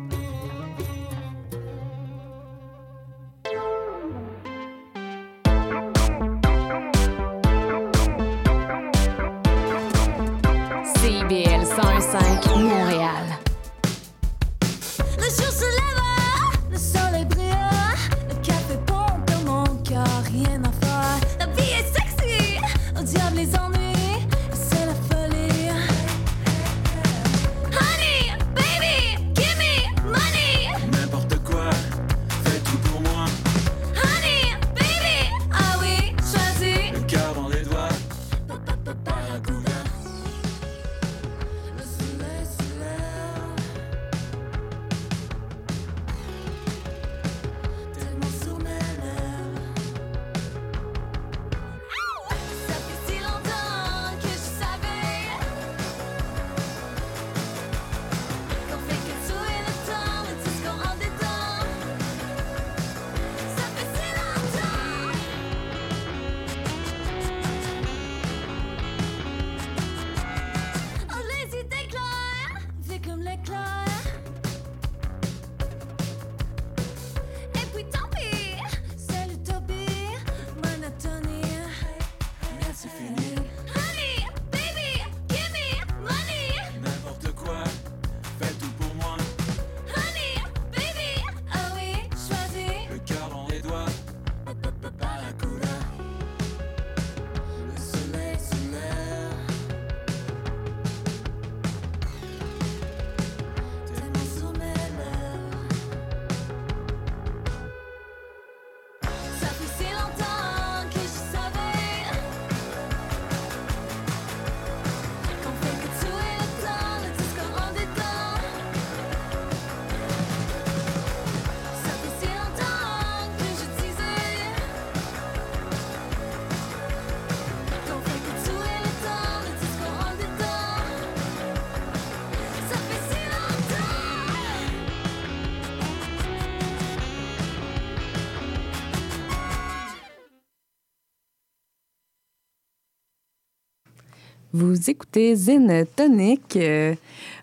Vous 144.61 144.91
écoutez 144.91 145.35
Zine 145.35 145.85
Tonic. 145.95 146.55
Euh, 146.55 146.93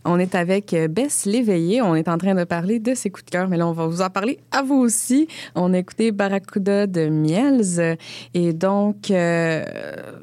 on 0.04 0.20
est 0.20 0.36
avec 0.36 0.72
Bess 0.88 1.26
Léveillé. 1.26 1.82
On 1.82 1.96
est 1.96 2.06
en 2.06 2.16
train 2.16 2.36
de 2.36 2.44
parler 2.44 2.78
de 2.78 2.94
ses 2.94 3.10
coups 3.10 3.24
de 3.24 3.30
cœur, 3.30 3.48
mais 3.48 3.56
là, 3.56 3.66
on 3.66 3.72
va 3.72 3.86
vous 3.86 4.02
en 4.02 4.08
parler 4.08 4.38
à 4.52 4.62
vous 4.62 4.76
aussi. 4.76 5.26
On 5.56 5.74
a 5.74 5.78
écouté 5.78 6.12
Barracuda 6.12 6.86
de 6.86 7.08
Miels. 7.08 7.98
Et 8.34 8.52
donc, 8.52 9.10
euh, 9.10 9.64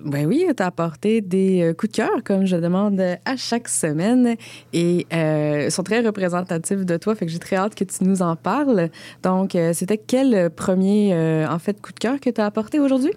ben 0.05 0.25
oui, 0.25 0.45
tu 0.55 0.63
as 0.63 0.67
apporté 0.67 1.19
des 1.19 1.63
euh, 1.63 1.73
coups 1.73 1.91
de 1.91 1.97
cœur, 1.97 2.23
comme 2.23 2.45
je 2.45 2.55
demande 2.55 3.01
à 3.01 3.36
chaque 3.36 3.67
semaine. 3.67 4.38
Et 4.71 5.05
euh, 5.13 5.69
sont 5.69 5.84
très 5.84 5.99
représentatifs 5.99 6.86
de 6.86 6.95
toi, 6.95 7.13
fait 7.13 7.25
que 7.25 7.31
j'ai 7.34 7.39
très 7.39 7.58
hâte 7.58 7.75
que 7.75 7.84
tu 7.84 8.05
nous 8.05 8.21
en 8.21 8.38
parles. 8.38 8.89
Donc, 9.21 9.58
c'était 9.73 9.97
quel 9.97 10.49
premier, 10.49 11.13
en 11.45 11.60
fait, 11.60 11.81
coup 11.81 11.91
de 11.91 11.99
cœur 11.99 12.21
que 12.21 12.29
tu 12.29 12.39
as 12.39 12.45
apporté 12.45 12.79
aujourd'hui? 12.79 13.12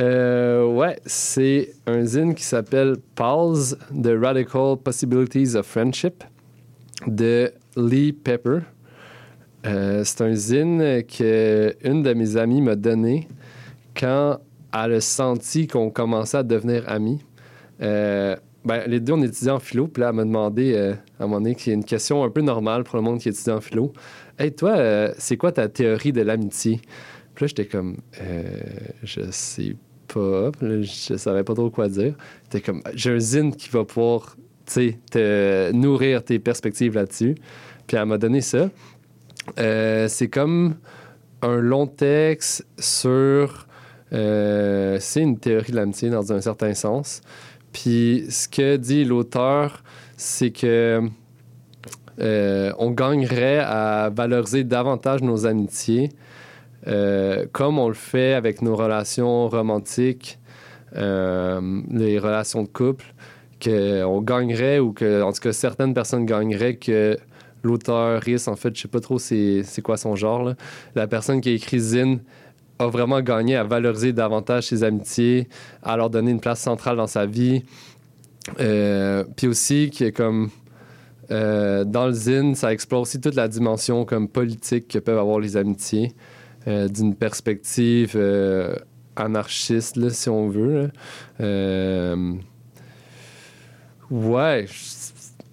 Euh, 0.00 0.64
ouais, 0.64 0.98
c'est 1.04 1.74
un 1.86 2.04
zine 2.04 2.34
qui 2.34 2.44
s'appelle 2.44 2.96
Pulse, 3.14 3.76
The 3.90 4.12
Radical 4.20 4.76
Possibilities 4.82 5.54
of 5.54 5.66
Friendship 5.66 6.24
de 7.06 7.52
Lee 7.76 8.12
Pepper. 8.12 8.60
Euh, 9.66 10.02
c'est 10.04 10.22
un 10.22 10.34
zine 10.34 11.02
que 11.04 11.74
une 11.84 12.02
de 12.02 12.14
mes 12.14 12.36
amies 12.36 12.62
m'a 12.62 12.74
donné 12.74 13.28
quand 13.94 14.38
elle 14.72 14.94
a 14.94 15.00
senti 15.00 15.66
qu'on 15.66 15.90
commençait 15.90 16.38
à 16.38 16.42
devenir 16.42 16.88
amis. 16.88 17.20
Euh, 17.82 18.34
ben, 18.64 18.84
les 18.86 18.98
deux, 18.98 19.12
on 19.12 19.22
étudiait 19.22 19.50
en 19.50 19.58
philo, 19.58 19.88
puis 19.88 20.00
là, 20.00 20.08
elle 20.08 20.16
m'a 20.16 20.24
demandé, 20.24 20.76
à 20.76 21.22
un 21.22 21.26
moment 21.26 21.40
donné, 21.40 21.54
qui 21.54 21.70
est 21.70 21.74
une 21.74 21.84
question 21.84 22.24
un 22.24 22.30
peu 22.30 22.40
normale 22.40 22.84
pour 22.84 22.96
le 22.96 23.02
monde 23.02 23.18
qui 23.18 23.28
étudie 23.28 23.50
en 23.50 23.60
philo. 23.60 23.92
Hey, 24.38 24.52
toi, 24.52 25.10
c'est 25.18 25.36
quoi 25.36 25.52
ta 25.52 25.68
théorie 25.68 26.12
de 26.12 26.22
l'amitié? 26.22 26.80
Là, 27.42 27.48
j'étais 27.48 27.66
comme, 27.66 27.96
euh, 28.20 28.52
je 29.02 29.22
sais 29.32 29.74
pas. 30.06 30.52
Je 30.60 31.16
savais 31.16 31.42
pas 31.42 31.54
trop 31.54 31.70
quoi 31.70 31.88
dire. 31.88 32.14
Comme, 32.64 32.84
j'ai 32.94 33.10
un 33.10 33.18
zine 33.18 33.52
qui 33.56 33.68
va 33.70 33.84
pouvoir, 33.84 34.36
te 34.64 35.72
nourrir 35.72 36.22
tes 36.22 36.38
perspectives 36.38 36.94
là-dessus. 36.94 37.34
Puis 37.88 37.96
elle 37.96 38.06
m'a 38.06 38.16
donné 38.16 38.42
ça. 38.42 38.70
Euh, 39.58 40.06
c'est 40.06 40.28
comme 40.28 40.76
un 41.42 41.56
long 41.56 41.88
texte 41.88 42.64
sur. 42.78 43.66
euh, 44.12 44.98
c'est 45.00 45.22
une 45.22 45.36
théorie 45.40 45.72
de 45.72 45.76
l'amitié 45.76 46.10
dans 46.10 46.32
un 46.32 46.40
certain 46.40 46.74
sens. 46.74 47.22
Puis 47.72 48.26
ce 48.30 48.46
que 48.46 48.76
dit 48.76 49.04
l'auteur, 49.04 49.82
c'est 50.16 50.52
que 50.52 51.02
on 52.20 52.90
gagnerait 52.92 53.58
à 53.58 54.12
valoriser 54.14 54.62
davantage 54.62 55.22
nos 55.22 55.44
amitiés, 55.44 56.10
euh, 56.88 57.46
comme 57.52 57.78
on 57.78 57.88
le 57.88 57.94
fait 57.94 58.34
avec 58.34 58.62
nos 58.62 58.74
relations 58.74 59.48
romantiques, 59.48 60.38
euh, 60.96 61.80
les 61.90 62.18
relations 62.18 62.62
de 62.62 62.68
couple, 62.68 63.14
qu'on 63.62 64.20
gagnerait 64.20 64.80
ou 64.80 64.92
que, 64.92 65.22
en 65.22 65.32
tout 65.32 65.40
cas, 65.40 65.52
certaines 65.52 65.94
personnes 65.94 66.26
gagneraient 66.26 66.76
que 66.76 67.16
l'auteur 67.62 68.20
en 68.46 68.56
fait, 68.56 68.74
je 68.74 68.82
sais 68.82 68.88
pas 68.88 68.98
trop 68.98 69.18
c'est 69.20 69.82
quoi 69.84 69.96
son 69.96 70.16
genre, 70.16 70.42
là. 70.42 70.54
la 70.96 71.06
personne 71.06 71.40
qui 71.40 71.50
a 71.50 71.52
écrit 71.52 71.78
Zine 71.78 72.18
a 72.80 72.88
vraiment 72.88 73.20
gagné 73.20 73.54
à 73.54 73.62
valoriser 73.62 74.12
davantage 74.12 74.66
ses 74.66 74.82
amitiés, 74.82 75.48
à 75.84 75.96
leur 75.96 76.10
donner 76.10 76.32
une 76.32 76.40
place 76.40 76.60
centrale 76.60 76.96
dans 76.96 77.06
sa 77.06 77.26
vie. 77.26 77.62
Euh, 78.58 79.22
Puis 79.36 79.46
aussi, 79.46 79.90
qui 79.90 80.10
comme 80.12 80.50
dans 81.30 82.06
le 82.08 82.12
zine, 82.12 82.54
ça 82.54 82.74
explore 82.74 83.02
aussi 83.02 83.18
toute 83.18 83.36
la 83.36 83.48
dimension 83.48 84.04
comme 84.04 84.28
politique 84.28 84.88
que 84.88 84.98
peuvent 84.98 85.18
avoir 85.18 85.38
les 85.38 85.56
amitiés, 85.56 86.12
euh, 86.68 86.88
d'une 86.88 87.14
perspective 87.14 88.12
euh, 88.14 88.74
anarchiste, 89.16 89.96
là, 89.96 90.10
si 90.10 90.28
on 90.28 90.48
veut. 90.48 90.90
Euh, 91.40 92.34
ouais, 94.10 94.66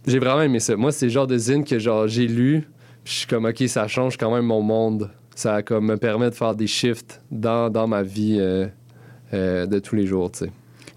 j'ai 0.05 0.19
vraiment 0.19 0.41
aimé 0.41 0.59
ça. 0.59 0.75
Moi, 0.75 0.91
c'est 0.91 1.07
le 1.07 1.11
genre 1.11 1.27
de 1.27 1.37
zine 1.37 1.63
que 1.63 1.79
genre 1.79 2.07
j'ai 2.07 2.27
lu, 2.27 2.67
je 3.05 3.11
suis 3.11 3.27
comme 3.27 3.45
ok, 3.45 3.63
ça 3.67 3.87
change 3.87 4.17
quand 4.17 4.33
même 4.33 4.45
mon 4.45 4.61
monde. 4.61 5.09
Ça 5.35 5.63
comme 5.63 5.87
me 5.87 5.97
permet 5.97 6.29
de 6.29 6.35
faire 6.35 6.53
des 6.53 6.67
shifts 6.67 7.21
dans, 7.31 7.69
dans 7.69 7.87
ma 7.87 8.03
vie 8.03 8.37
de 9.31 9.79
tous 9.79 9.95
les 9.95 10.05
jours, 10.05 10.31
tu 10.31 10.45
sais. 10.45 10.51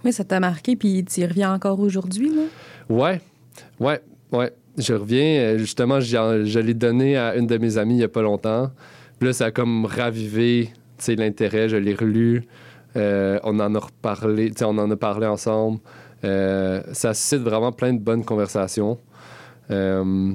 Oui, 0.04 0.12
ça 0.12 0.24
t'a 0.24 0.40
marqué, 0.40 0.74
puis 0.74 1.04
tu 1.04 1.20
y 1.20 1.26
reviens 1.26 1.54
encore 1.54 1.78
aujourd'hui, 1.78 2.28
là? 2.34 2.42
Ouais, 2.88 3.20
ouais, 3.78 4.00
ouais. 4.32 4.52
Je 4.76 4.94
reviens. 4.94 5.56
Justement, 5.58 6.00
je 6.00 6.58
l'ai 6.58 6.74
donné 6.74 7.16
à 7.16 7.36
une 7.36 7.46
de 7.46 7.56
mes 7.58 7.78
amies 7.78 7.94
il 7.94 7.98
n'y 7.98 8.04
a 8.04 8.08
pas 8.08 8.22
longtemps. 8.22 8.70
Puis 9.22 9.28
là, 9.28 9.34
ça 9.34 9.44
a 9.44 9.50
comme 9.52 9.84
ravivé 9.84 10.70
l'intérêt. 11.06 11.68
Je 11.68 11.76
l'ai 11.76 11.94
relu. 11.94 12.42
Euh, 12.96 13.38
on 13.44 13.60
en 13.60 13.72
a 13.76 13.78
reparlé. 13.78 14.50
On 14.62 14.76
en 14.78 14.90
a 14.90 14.96
parlé 14.96 15.28
ensemble. 15.28 15.78
Euh, 16.24 16.82
ça 16.92 17.14
suscite 17.14 17.38
vraiment 17.38 17.70
plein 17.70 17.92
de 17.92 18.00
bonnes 18.00 18.24
conversations. 18.24 18.98
Euh, 19.70 20.32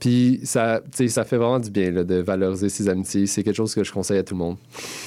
Puis 0.00 0.40
ça, 0.44 0.80
ça 1.08 1.24
fait 1.24 1.36
vraiment 1.36 1.60
du 1.60 1.70
bien 1.70 1.90
là, 1.90 2.04
de 2.04 2.22
valoriser 2.22 2.70
ses 2.70 2.88
amitiés. 2.88 3.26
C'est 3.26 3.42
quelque 3.42 3.56
chose 3.56 3.74
que 3.74 3.84
je 3.84 3.92
conseille 3.92 4.16
à 4.16 4.22
tout 4.22 4.32
le 4.32 4.38
monde. 4.38 4.56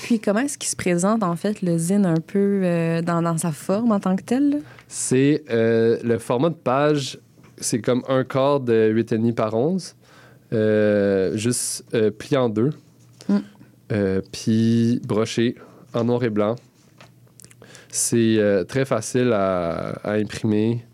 Puis 0.04 0.20
comment 0.20 0.42
est-ce 0.42 0.60
qu'il 0.60 0.70
se 0.70 0.76
présente, 0.76 1.24
en 1.24 1.36
fait, 1.36 1.64
le 1.64 1.80
zine 1.80 2.06
un 2.06 2.14
peu 2.14 2.62
euh, 2.64 3.02
dans, 3.02 3.24
dans 3.24 3.40
sa 3.40 3.54
forme 3.54 3.92
en 3.92 4.00
tant 4.00 4.16
que 4.16 4.24
tel? 4.24 4.62
C'est 4.88 5.44
euh, 5.50 5.98
le 6.04 6.20
format 6.20 6.50
de 6.50 6.54
page, 6.54 7.18
c'est 7.58 7.82
comme 7.82 8.04
un 8.08 8.24
quart 8.24 8.60
de 8.60 8.94
8,5 8.96 9.34
par 9.34 9.56
11, 9.56 9.96
euh, 9.96 10.05
juste 10.52 11.86
euh, 11.94 12.12
plié 12.12 12.38
en 12.38 12.50
deux, 12.50 12.72
Mm. 13.28 13.38
Euh, 13.92 14.22
puis 14.32 15.00
broché 15.08 15.56
en 15.94 16.04
noir 16.04 16.24
et 16.24 16.30
blanc. 16.30 16.56
C'est 17.90 18.38
euh, 18.38 18.64
très 18.64 18.86
facile 18.86 19.32
à, 19.34 19.94
à 20.04 20.14
imprimer. 20.14 20.86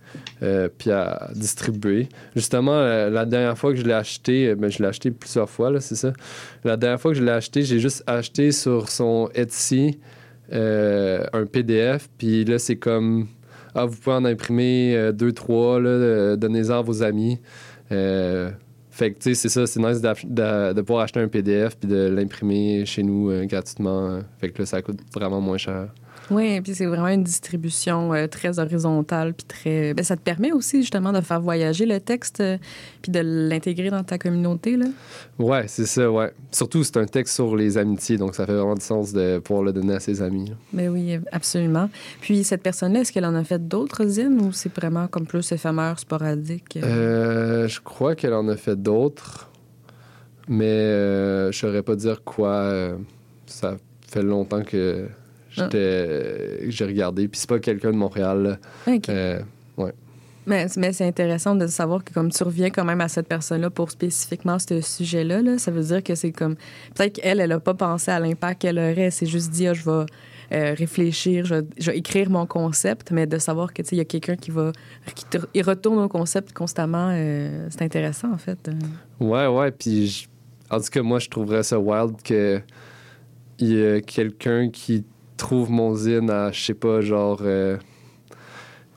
euh, 0.43 0.67
puis 0.77 0.91
à 0.91 1.29
distribuer. 1.35 2.09
Justement, 2.35 2.73
euh, 2.73 3.09
la 3.09 3.25
dernière 3.25 3.57
fois 3.57 3.71
que 3.71 3.77
je 3.79 3.83
l'ai 3.83 3.93
acheté, 3.93 4.47
euh, 4.49 4.55
ben, 4.55 4.71
je 4.71 4.79
l'ai 4.79 4.87
acheté 4.87 5.11
plusieurs 5.11 5.49
fois, 5.49 5.79
c'est 5.79 5.95
ça. 5.95 6.13
La 6.63 6.77
dernière 6.77 6.99
fois 6.99 7.11
que 7.11 7.17
je 7.17 7.23
l'ai 7.23 7.31
acheté, 7.31 7.61
j'ai 7.63 7.79
juste 7.79 8.03
acheté 8.07 8.51
sur 8.51 8.89
son 8.89 9.29
Etsy 9.35 9.99
euh, 10.51 11.25
un 11.33 11.45
PDF, 11.45 12.09
puis 12.17 12.43
là, 12.45 12.59
c'est 12.59 12.75
comme 12.75 13.27
ah, 13.75 13.85
vous 13.85 13.95
pouvez 13.95 14.15
en 14.15 14.25
imprimer 14.25 14.95
euh, 14.95 15.11
deux, 15.11 15.31
trois, 15.31 15.79
euh, 15.79 16.35
donnez-en 16.35 16.79
à 16.79 16.81
vos 16.81 17.03
amis. 17.03 17.39
Fait 18.91 19.13
que, 19.13 19.19
tu 19.19 19.33
sais, 19.33 19.35
c'est 19.35 19.49
ça, 19.49 19.65
c'est 19.65 19.79
nice 19.79 20.01
de, 20.01 20.73
de 20.73 20.81
pouvoir 20.81 21.03
acheter 21.03 21.21
un 21.21 21.29
PDF 21.29 21.77
puis 21.77 21.89
de 21.89 22.07
l'imprimer 22.07 22.85
chez 22.85 23.03
nous 23.03 23.31
euh, 23.31 23.45
gratuitement. 23.45 24.19
Fait 24.37 24.49
que 24.49 24.59
là, 24.59 24.65
ça 24.65 24.81
coûte 24.81 24.99
vraiment 25.13 25.39
moins 25.39 25.57
cher. 25.57 25.93
Oui, 26.30 26.61
puis 26.61 26.76
c'est 26.76 26.86
vraiment 26.86 27.09
une 27.09 27.24
distribution 27.24 28.13
euh, 28.13 28.28
très 28.28 28.57
horizontale, 28.59 29.34
puis 29.34 29.45
très... 29.45 29.93
ben, 29.93 30.03
ça 30.03 30.15
te 30.15 30.22
permet 30.22 30.51
aussi, 30.53 30.82
justement, 30.82 31.11
de 31.11 31.19
faire 31.19 31.41
voyager 31.41 31.86
le 31.86 31.99
texte, 31.99 32.39
euh, 32.39 32.57
puis 33.01 33.11
de 33.11 33.19
l'intégrer 33.22 33.89
dans 33.89 34.03
ta 34.03 34.17
communauté, 34.17 34.78
là? 34.78 34.86
Ouais, 35.39 35.65
c'est 35.67 35.86
ça, 35.86 36.09
ouais. 36.09 36.32
Surtout, 36.51 36.84
c'est 36.86 36.95
un 36.97 37.05
texte 37.05 37.36
sur 37.36 37.55
les 37.55 37.78
amitiés, 37.78 38.17
donc 38.17 38.36
ça 38.36 38.45
fait 38.45 38.53
vraiment 38.53 38.76
du 38.76 38.86
sens 38.86 39.11
de 39.11 39.39
pouvoir 39.39 39.63
le 39.65 39.74
donner 39.74 39.95
à 39.95 39.99
ses 39.99 40.22
amis. 40.22 40.49
là. 40.49 40.55
Ben 40.72 40.89
oui, 40.89 41.19
absolument. 41.34 41.89
Puis 42.22 42.43
cette 42.45 42.63
personne-là, 42.63 43.01
est-ce 43.01 43.11
qu'elle 43.11 43.26
en 43.26 43.36
a 43.36 43.43
fait 43.43 43.67
d'autres 43.67 44.05
zines 44.05 44.39
ou 44.41 44.53
c'est 44.53 44.74
vraiment 44.74 45.07
comme 45.07 45.26
plus 45.26 45.51
éphémère, 45.51 45.99
sporadique? 45.99 46.78
Euh, 46.82 47.67
je 47.67 47.82
crois 47.82 48.15
qu'elle 48.15 48.34
en 48.36 48.47
a 48.47 48.55
fait 48.55 48.82
d'autres, 48.82 49.49
mais 50.47 50.65
euh, 50.65 51.51
je 51.51 51.59
saurais 51.59 51.82
pas 51.84 51.95
dire 51.95 52.24
quoi. 52.24 52.49
euh, 52.51 52.95
ça 53.47 53.76
fait 54.09 54.24
longtemps 54.24 54.63
que 54.63 55.07
j'étais, 55.51 56.69
j'ai 56.71 56.85
regardé. 56.85 57.27
Puis 57.27 57.39
c'est 57.41 57.49
pas 57.49 57.59
quelqu'un 57.59 57.91
de 57.91 57.97
Montréal. 57.97 58.43
là. 58.87 58.93
OK. 58.93 59.09
Euh, 59.09 59.41
ouais. 59.77 59.93
Mais, 60.47 60.65
mais 60.77 60.91
c'est 60.91 61.05
intéressant 61.05 61.55
de 61.55 61.67
savoir 61.67 62.03
que 62.03 62.11
comme 62.13 62.31
tu 62.31 62.43
reviens 62.43 62.71
quand 62.71 62.83
même 62.83 63.01
à 63.01 63.07
cette 63.07 63.27
personne-là 63.27 63.69
pour 63.69 63.91
spécifiquement 63.91 64.57
ce 64.57 64.81
sujet-là, 64.81 65.41
là, 65.43 65.57
ça 65.59 65.69
veut 65.69 65.83
dire 65.83 66.01
que 66.03 66.15
c'est 66.15 66.31
comme... 66.31 66.55
Peut-être 66.95 67.13
qu'elle, 67.21 67.39
elle 67.39 67.49
n'a 67.49 67.59
pas 67.59 67.75
pensé 67.75 68.09
à 68.09 68.19
l'impact 68.19 68.61
qu'elle 68.63 68.79
aurait. 68.79 69.11
S'est 69.11 69.27
juste 69.27 69.51
dit, 69.51 69.67
Ah, 69.67 69.73
je 69.75 69.83
vais 69.85 70.05
euh, 70.53 70.73
réfléchir, 70.73 71.45
je 71.45 71.55
vais, 71.55 71.61
je 71.77 71.91
vais 71.91 71.97
écrire 71.99 72.29
mon 72.31 72.47
concept, 72.47 73.11
mais 73.11 73.27
de 73.27 73.37
savoir 73.37 73.71
que, 73.71 73.83
il 73.91 73.97
y 73.99 74.01
a 74.01 74.05
quelqu'un 74.05 74.35
qui 74.35 74.49
va... 74.49 74.71
qui 75.13 75.25
te- 75.25 75.37
il 75.53 75.61
retourne 75.61 75.99
au 75.99 76.09
concept 76.09 76.53
constamment, 76.53 77.09
euh, 77.13 77.67
c'est 77.69 77.83
intéressant, 77.83 78.33
en 78.33 78.37
fait. 78.37 78.69
Ouais, 79.19 79.45
ouais. 79.47 79.71
Puis 79.71 80.07
je- 80.07 80.27
en 80.71 80.79
tout 80.79 80.89
cas, 80.91 81.01
moi, 81.03 81.19
je 81.19 81.29
trouverais 81.29 81.61
ça 81.63 81.79
wild 81.79 82.15
que 82.23 82.59
il 83.59 83.73
y 83.77 83.85
a 83.85 84.01
quelqu'un 84.01 84.69
qui 84.71 85.03
trouve 85.41 85.69
mon 85.69 85.93
zine 85.95 86.29
à, 86.29 86.51
je 86.51 86.61
sais 86.61 86.73
pas, 86.73 87.01
genre. 87.01 87.39
euh, 87.43 87.77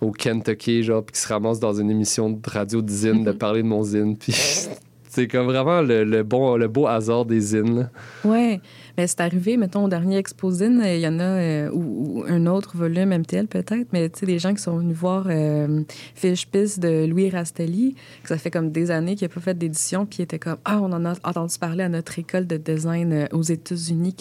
au 0.01 0.11
Kentucky, 0.11 0.83
genre, 0.83 1.03
puis 1.03 1.15
qui 1.15 1.21
se 1.21 1.29
ramasse 1.29 1.59
dans 1.61 1.73
une 1.73 1.91
émission 1.91 2.29
de 2.29 2.39
radio 2.47 2.83
de 2.83 2.91
zine 2.91 3.25
de 3.25 3.33
parler 3.33 3.63
de 3.63 3.69
mon 3.69 3.83
zine. 3.83 4.17
Puis 4.19 4.35
c'est 5.09 5.29
comme 5.29 5.47
vraiment 5.47 5.81
le, 5.81 6.05
le 6.05 6.23
bon, 6.23 6.57
le 6.57 6.69
beau 6.69 6.87
hasard 6.87 7.25
des 7.25 7.41
zines. 7.41 7.79
là. 7.81 7.91
Oui, 8.25 8.61
mais 8.97 9.07
c'est 9.07 9.21
arrivé, 9.21 9.57
mettons, 9.57 9.85
au 9.85 9.89
dernier 9.89 10.17
Exposine, 10.19 10.83
il 10.85 11.01
y 11.01 11.09
en 11.09 11.19
a, 11.19 11.23
euh, 11.23 11.71
ou, 11.73 12.25
un 12.29 12.47
autre 12.47 12.77
volume 12.77 13.11
MTL 13.11 13.47
peut-être, 13.47 13.89
mais 13.93 14.09
tu 14.09 14.21
sais, 14.21 14.27
des 14.27 14.39
gens 14.39 14.55
qui 14.55 14.63
sont 14.63 14.77
venus 14.79 14.97
voir 14.97 15.27
euh, 15.29 15.83
Fish 16.15 16.47
Piss 16.47 16.79
de 16.79 17.07
Louis 17.07 17.31
Rastelli, 17.31 17.97
que 18.23 18.29
ça 18.29 18.39
fait 18.39 18.51
comme 18.51 18.71
des 18.71 18.91
années 18.91 19.17
qu'il 19.17 19.27
n'a 19.29 19.35
pas 19.35 19.41
fait 19.41 19.57
d'édition, 19.57 20.07
puis 20.07 20.19
il 20.21 20.23
était 20.23 20.39
comme, 20.39 20.59
ah, 20.65 20.81
on 20.81 20.93
en 20.93 21.05
a 21.05 21.15
entendu 21.25 21.59
parler 21.59 21.85
à 21.85 21.89
notre 21.89 22.19
école 22.19 22.47
de 22.47 22.57
design 22.57 23.13
euh, 23.13 23.27
aux 23.33 23.43
États-Unis. 23.43 24.15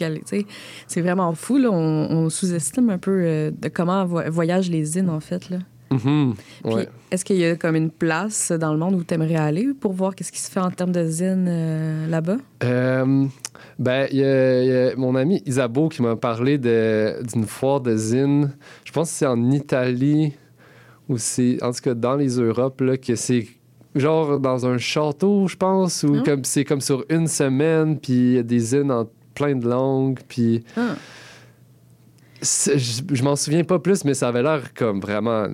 c'est 0.88 1.02
vraiment 1.02 1.34
fou, 1.34 1.58
là, 1.58 1.70
on, 1.72 2.30
sous-estime 2.30 2.90
un 2.90 2.98
peu 2.98 3.52
de 3.52 3.68
comment 3.70 4.06
vo- 4.06 4.30
voyagent 4.30 4.70
les 4.70 4.84
zines, 4.86 5.10
en 5.10 5.20
fait, 5.20 5.50
là. 5.50 5.58
Mhm, 5.94 6.34
ouais. 6.66 6.88
Est-ce 7.12 7.24
qu'il 7.26 7.38
y 7.38 7.46
a 7.46 7.56
comme 7.56 7.76
une 7.76 7.92
place 7.92 8.52
dans 8.52 8.72
le 8.74 8.80
monde 8.80 8.96
où 8.96 9.04
tu 9.04 9.14
aimerais 9.14 9.36
aller 9.36 9.68
pour 9.80 9.94
voir 9.94 10.16
qu'est-ce 10.16 10.32
qui 10.32 10.42
se 10.42 10.50
fait 10.50 10.60
en 10.60 10.72
termes 10.72 10.92
de 10.92 11.06
zine 11.06 11.46
euh, 11.48 12.08
là-bas? 12.08 12.38
Euh, 12.64 13.26
ben, 13.78 14.08
il 14.12 14.18
y, 14.20 14.24
a- 14.24 14.64
il 14.64 14.68
y 14.70 14.72
a 14.92 14.96
mon 14.96 15.16
ami 15.16 15.42
Isabeau 15.46 15.90
qui 15.90 16.02
m'a 16.02 16.16
parlé 16.16 16.58
d'une 16.58 17.46
foire 17.46 17.82
de 17.82 17.96
zine. 17.96 18.52
Je 18.86 18.92
pense 18.92 19.10
que 19.12 19.16
c'est 19.18 19.26
en 19.28 19.52
Italie 19.52 20.34
ou 21.10 21.18
c'est, 21.18 21.62
en 21.64 21.72
tout 21.72 21.82
cas, 21.82 21.94
dans 21.94 22.16
les 22.16 22.38
Europes, 22.40 22.82
là, 22.82 22.98
que 22.98 23.16
c'est 23.16 23.48
genre 23.96 24.40
dans 24.40 24.66
un 24.66 24.78
château, 24.80 25.48
je 25.48 25.56
pense, 25.56 26.02
ou 26.04 26.16
Ah. 26.20 26.24
comme 26.26 26.44
c'est 26.46 26.64
comme 26.66 26.82
sur 26.82 27.06
une 27.10 27.28
semaine, 27.28 28.00
puis 28.00 28.14
il 28.14 28.34
y 28.34 28.38
a 28.40 28.44
des 28.44 28.60
zines 28.60 28.92
en 28.92 29.08
plein 29.36 29.56
de 29.56 29.68
langues, 29.68 30.20
puis 30.28 30.64
Ah. 30.78 30.96
je, 32.42 33.02
je 33.12 33.24
m'en 33.24 33.36
souviens 33.36 33.64
pas 33.64 33.80
plus, 33.80 34.04
mais 34.06 34.14
ça 34.14 34.30
avait 34.30 34.44
l'air 34.44 34.74
comme 34.74 35.00
vraiment 35.00 35.46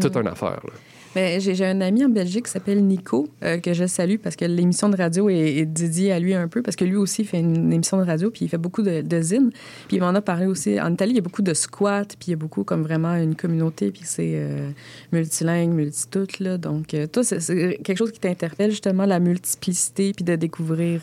toute 0.00 0.14
Mm. 0.16 0.20
une 0.20 0.28
affaire. 0.28 0.60
là. 0.64 0.72
Ben, 1.14 1.40
j'ai 1.40 1.64
un 1.64 1.80
ami 1.80 2.04
en 2.04 2.10
Belgique 2.10 2.44
qui 2.44 2.50
s'appelle 2.50 2.84
Nico, 2.84 3.28
euh, 3.42 3.58
que 3.58 3.72
je 3.72 3.86
salue 3.86 4.16
parce 4.22 4.36
que 4.36 4.44
l'émission 4.44 4.90
de 4.90 4.96
radio 4.96 5.30
est, 5.30 5.56
est 5.56 5.64
dédiée 5.66 6.12
à 6.12 6.20
lui 6.20 6.34
un 6.34 6.48
peu, 6.48 6.62
parce 6.62 6.76
que 6.76 6.84
lui 6.84 6.96
aussi 6.96 7.24
fait 7.24 7.40
une, 7.40 7.72
émission 7.72 7.96
de 7.96 8.04
radio, 8.04 8.30
puis 8.30 8.44
il 8.44 8.48
fait 8.48 8.58
beaucoup 8.58 8.82
de, 8.82 9.00
de 9.00 9.20
zines. 9.22 9.50
Puis 9.88 9.96
il 9.96 10.00
m'en 10.00 10.10
a 10.14 10.20
parlé 10.20 10.44
aussi. 10.46 10.78
En 10.80 10.92
Italie, 10.92 11.12
il 11.12 11.16
y 11.16 11.18
a 11.18 11.22
beaucoup 11.22 11.42
de 11.42 11.54
squats, 11.54 12.04
puis 12.04 12.28
il 12.28 12.30
y 12.30 12.34
a 12.34 12.36
beaucoup 12.36 12.62
comme 12.62 12.82
vraiment 12.82 13.14
une 13.14 13.34
communauté, 13.34 13.90
puis 13.90 14.02
c'est 14.04 14.32
euh, 14.34 14.70
multilingue, 15.10 15.70
multitout. 15.70 16.26
Là. 16.40 16.58
Donc, 16.58 16.92
euh, 16.92 17.06
toi, 17.06 17.24
c'est 17.24 17.78
quelque 17.82 17.96
chose 17.96 18.12
qui 18.12 18.20
t'interpelle, 18.20 18.70
justement, 18.70 19.06
la 19.06 19.18
multiplicité, 19.18 20.12
puis 20.12 20.24
de 20.24 20.36
découvrir 20.36 21.00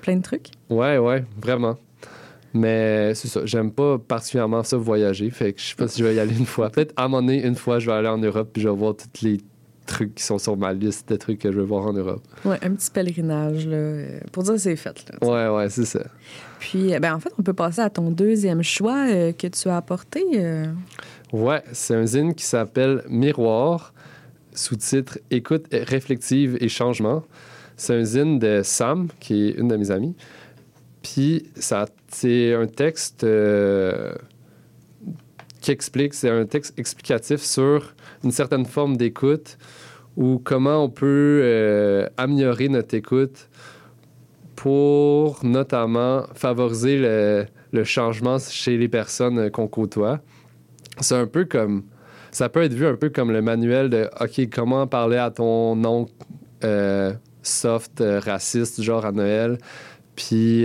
plein 0.00 0.16
de 0.16 0.22
trucs? 0.22 0.48
Ouais, 0.70 0.96
ouais, 0.98 1.22
vraiment. 1.40 1.76
Mais 2.54 3.14
c'est 3.14 3.26
ça, 3.28 3.40
j'aime 3.44 3.72
pas 3.72 3.98
particulièrement 3.98 4.62
ça 4.62 4.76
voyager, 4.76 5.28
fait 5.30 5.52
que 5.52 5.60
je 5.60 5.66
sais 5.66 5.74
pas 5.74 5.88
si 5.88 5.98
je 6.00 6.04
vais 6.04 6.14
y 6.14 6.20
aller 6.20 6.36
une 6.38 6.46
fois. 6.46 6.70
Peut-être 6.70 6.92
à 6.96 7.04
un 7.04 7.08
moment 7.08 7.20
donné, 7.22 7.44
une 7.44 7.56
fois, 7.56 7.80
je 7.80 7.86
vais 7.86 7.96
aller 7.96 8.08
en 8.08 8.18
Europe 8.18 8.50
puis 8.52 8.62
je 8.62 8.68
vais 8.68 8.74
voir 8.74 8.94
tous 8.96 9.22
les 9.24 9.40
trucs 9.86 10.14
qui 10.14 10.22
sont 10.22 10.38
sur 10.38 10.56
ma 10.56 10.72
liste 10.72 11.08
de 11.08 11.16
trucs 11.16 11.40
que 11.40 11.50
je 11.52 11.58
veux 11.58 11.64
voir 11.64 11.86
en 11.86 11.92
Europe. 11.92 12.22
Ouais, 12.44 12.58
un 12.62 12.70
petit 12.70 12.90
pèlerinage, 12.90 13.66
là, 13.66 13.96
pour 14.32 14.44
dire 14.44 14.54
c'est 14.58 14.76
fait. 14.76 15.04
Là. 15.10 15.28
Ouais, 15.28 15.56
ouais, 15.56 15.68
c'est 15.68 15.84
ça. 15.84 16.04
Puis, 16.60 16.94
euh, 16.94 17.00
ben, 17.00 17.14
en 17.14 17.20
fait, 17.20 17.32
on 17.38 17.42
peut 17.42 17.52
passer 17.52 17.80
à 17.80 17.90
ton 17.90 18.10
deuxième 18.10 18.62
choix 18.62 19.06
euh, 19.10 19.32
que 19.32 19.48
tu 19.48 19.68
as 19.68 19.76
apporté. 19.76 20.24
euh. 20.36 20.66
Ouais, 21.32 21.62
c'est 21.72 21.94
un 21.94 22.06
zine 22.06 22.34
qui 22.34 22.44
s'appelle 22.44 23.02
Miroir, 23.08 23.92
sous-titre 24.54 25.18
Écoute 25.30 25.66
réflexive 25.72 26.56
et 26.60 26.68
changement. 26.68 27.24
C'est 27.76 27.94
un 27.94 28.04
zine 28.04 28.38
de 28.38 28.60
Sam, 28.62 29.08
qui 29.18 29.48
est 29.48 29.50
une 29.58 29.66
de 29.68 29.76
mes 29.76 29.90
amies. 29.90 30.14
Puis 31.02 31.50
ça, 31.56 31.86
c'est 32.14 32.54
un 32.54 32.66
texte 32.68 33.24
euh, 33.24 34.14
qui 35.60 35.72
explique, 35.72 36.14
c'est 36.14 36.30
un 36.30 36.46
texte 36.46 36.78
explicatif 36.78 37.40
sur 37.40 37.92
une 38.22 38.30
certaine 38.30 38.66
forme 38.66 38.96
d'écoute 38.96 39.58
ou 40.16 40.40
comment 40.42 40.84
on 40.84 40.88
peut 40.88 41.40
euh, 41.42 42.06
améliorer 42.16 42.68
notre 42.68 42.94
écoute 42.94 43.48
pour 44.54 45.44
notamment 45.44 46.22
favoriser 46.34 46.98
le, 47.72 47.84
changement 47.84 48.38
chez 48.38 48.78
les 48.78 48.88
personnes 48.88 49.50
qu'on 49.50 49.66
côtoie. 49.66 50.20
C'est 51.00 51.16
un 51.16 51.26
peu 51.26 51.44
comme. 51.44 51.82
Ça 52.30 52.48
peut 52.48 52.62
être 52.62 52.74
vu 52.74 52.86
un 52.86 52.94
peu 52.94 53.10
comme 53.10 53.32
le 53.32 53.42
manuel 53.42 53.90
de 53.90 54.08
OK, 54.20 54.48
comment 54.52 54.86
parler 54.86 55.16
à 55.16 55.32
ton 55.32 55.84
oncle 55.84 56.12
euh, 56.62 57.12
soft, 57.42 58.00
raciste, 58.00 58.80
genre 58.82 59.04
à 59.04 59.10
Noël, 59.10 59.58
puis 60.14 60.64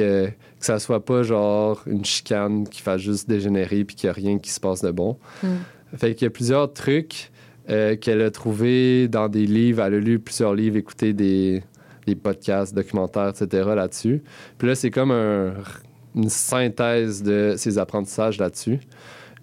que 0.59 0.65
ça 0.65 0.79
soit 0.79 1.03
pas 1.05 1.23
genre 1.23 1.81
une 1.87 2.03
chicane 2.05 2.67
qui 2.67 2.81
fasse 2.81 3.01
juste 3.01 3.29
dégénérer 3.29 3.83
puis 3.85 3.95
qu'il 3.95 4.07
n'y 4.07 4.11
a 4.11 4.13
rien 4.13 4.39
qui 4.39 4.49
se 4.51 4.59
passe 4.59 4.81
de 4.81 4.91
bon. 4.91 5.17
Mm. 5.43 5.47
Fait 5.95 6.13
qu'il 6.15 6.25
y 6.25 6.27
a 6.27 6.31
plusieurs 6.31 6.71
trucs 6.73 7.31
euh, 7.69 7.95
qu'elle 7.95 8.21
a 8.21 8.29
trouvés 8.31 9.07
dans 9.07 9.29
des 9.29 9.45
livres. 9.45 9.81
Elle 9.83 9.93
a 9.95 9.99
lu 9.99 10.19
plusieurs 10.19 10.53
livres, 10.53 10.75
écouté 10.75 11.13
des, 11.13 11.63
des 12.05 12.15
podcasts, 12.15 12.73
documentaires, 12.75 13.29
etc. 13.29 13.69
là-dessus. 13.75 14.21
Puis 14.57 14.67
là, 14.67 14.75
c'est 14.75 14.91
comme 14.91 15.11
un- 15.11 15.53
une 16.15 16.29
synthèse 16.29 17.21
de 17.23 17.53
ses 17.57 17.77
apprentissages 17.77 18.37
là-dessus. 18.39 18.79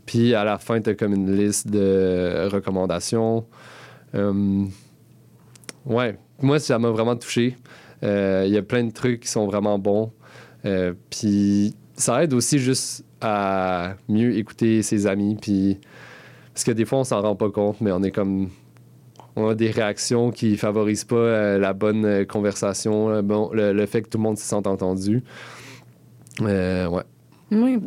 Puis 0.05 0.35
à 0.35 0.45
la 0.45 0.59
fin, 0.59 0.81
tu 0.81 0.91
as 0.91 0.95
comme 0.95 1.15
une 1.15 1.35
liste 1.37 1.69
de 1.69 2.49
recommandations. 2.53 3.45
Euh, 4.15 4.65
ouais, 5.85 6.19
moi, 6.43 6.59
ça 6.59 6.79
m'a 6.79 6.91
vraiment 6.91 7.17
touché. 7.17 7.57
Euh, 8.03 8.45
Il 8.47 8.53
y 8.53 8.59
a 8.59 8.63
plein 8.63 8.85
de 8.85 8.93
trucs 8.93 9.21
qui 9.21 9.29
sont 9.29 9.47
vraiment 9.47 9.79
bons. 9.79 10.13
Euh, 10.67 10.93
puis 11.11 11.75
ça 11.97 12.23
aide 12.23 12.35
aussi 12.35 12.59
juste 12.59 13.05
à 13.21 13.95
mieux 14.09 14.37
écouter 14.37 14.83
ses 14.83 15.07
amis. 15.07 15.37
Puis 15.41 15.79
parce 16.53 16.65
que 16.65 16.73
des 16.73 16.85
fois, 16.85 17.01
on 17.01 17.05
s'en 17.05 17.21
rend 17.23 17.37
pas 17.37 17.51
compte, 17.51 17.81
mais 17.81 17.93
on 17.93 18.03
est 18.03 18.11
comme. 18.11 18.51
on 19.37 19.49
a 19.49 19.55
des 19.55 19.71
réactions 19.71 20.31
qui 20.31 20.57
favorisent 20.57 21.05
pas 21.05 21.17
euh, 21.17 21.59
la 21.59 21.73
bonne 21.73 22.05
euh, 22.05 22.25
conversation, 22.25 23.09
le, 23.09 23.73
le 23.73 23.87
fait 23.87 24.03
que 24.03 24.09
tout 24.09 24.19
le 24.19 24.23
monde 24.23 24.39
se 24.39 24.45
sente 24.47 24.67
entendu. 24.67 25.23
Ouais. 26.41 26.87
Oui, 27.53 27.79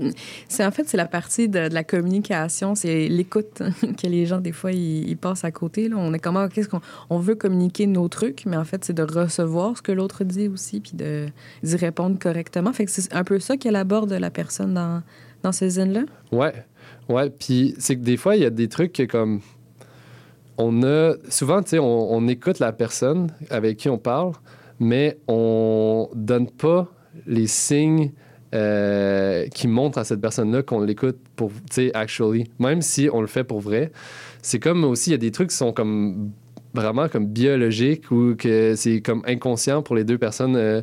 c'est 0.47 0.65
en 0.65 0.71
fait 0.71 0.87
c'est 0.87 0.95
la 0.95 1.05
partie 1.05 1.49
de, 1.49 1.59
la 1.59 1.83
communication, 1.83 2.75
c'est 2.75 3.09
l'écoute 3.09 3.61
que 4.01 4.07
les 4.07 4.25
gens 4.25 4.39
des 4.39 4.53
fois 4.53 4.71
ils, 4.71 5.17
passent 5.17 5.43
à 5.43 5.51
côté. 5.51 5.89
Là. 5.89 5.97
On 5.97 6.13
est 6.13 6.19
comment 6.19 6.47
qu'est-ce 6.47 6.69
qu'on 6.69 6.79
on 7.09 7.19
veut 7.19 7.35
communiquer 7.35 7.85
nos 7.85 8.07
trucs, 8.07 8.45
mais 8.45 8.55
en 8.55 8.63
fait 8.63 8.85
c'est 8.85 8.93
de 8.93 9.03
recevoir 9.03 9.75
ce 9.75 9.81
que 9.81 9.91
l'autre 9.91 10.23
dit 10.23 10.47
aussi 10.47 10.79
puis 10.79 10.93
de 10.93 11.27
d'y 11.61 11.75
répondre 11.75 12.17
correctement. 12.17 12.71
Fait 12.71 12.85
que 12.85 12.91
c'est 12.91 13.13
un 13.13 13.25
peu 13.25 13.39
ça 13.39 13.57
qu'elle 13.57 13.75
aborde 13.75 14.13
la 14.13 14.29
personne 14.29 14.73
dans 14.73 15.03
dans 15.43 15.51
ces 15.51 15.71
zines 15.71 15.93
là. 15.93 16.03
Ouais, 16.31 16.53
ouais. 17.09 17.29
Puis 17.29 17.75
c'est 17.79 17.95
que 17.95 18.01
des 18.01 18.17
fois, 18.17 18.35
il 18.35 18.43
y 18.43 18.45
a 18.45 18.49
des 18.49 18.69
trucs 18.69 18.93
que 18.93 19.03
comme. 19.03 19.41
On 20.57 20.83
a. 20.83 21.15
Souvent, 21.29 21.61
tu 21.61 21.69
sais, 21.69 21.79
on, 21.79 22.13
on 22.13 22.27
écoute 22.27 22.59
la 22.59 22.71
personne 22.71 23.31
avec 23.49 23.77
qui 23.77 23.89
on 23.89 23.97
parle, 23.97 24.33
mais 24.79 25.17
on 25.27 26.09
donne 26.13 26.49
pas 26.49 26.91
les 27.25 27.47
signes 27.47 28.11
euh, 28.55 29.47
qui 29.49 29.67
montrent 29.67 29.99
à 29.99 30.03
cette 30.03 30.21
personne-là 30.21 30.63
qu'on 30.63 30.81
l'écoute 30.81 31.17
pour, 31.35 31.51
tu 31.51 31.57
sais, 31.71 31.91
actually. 31.93 32.49
Même 32.57 32.81
si 32.81 33.09
on 33.11 33.21
le 33.21 33.27
fait 33.27 33.43
pour 33.43 33.59
vrai. 33.59 33.91
C'est 34.41 34.59
comme 34.59 34.83
aussi, 34.83 35.11
il 35.11 35.13
y 35.13 35.15
a 35.15 35.19
des 35.19 35.31
trucs 35.31 35.49
qui 35.49 35.55
sont 35.55 35.71
comme 35.71 36.31
vraiment 36.73 37.09
comme 37.09 37.25
biologiques 37.27 38.11
ou 38.11 38.35
que 38.35 38.75
c'est 38.75 39.01
comme 39.01 39.23
inconscient 39.27 39.81
pour 39.81 39.95
les 39.95 40.03
deux 40.03 40.17
personnes 40.17 40.55
euh, 40.55 40.81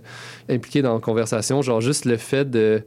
impliquées 0.49 0.83
dans 0.83 0.95
la 0.95 1.01
conversation. 1.01 1.63
Genre 1.63 1.81
juste 1.81 2.05
le 2.05 2.17
fait 2.17 2.49
de 2.49 2.83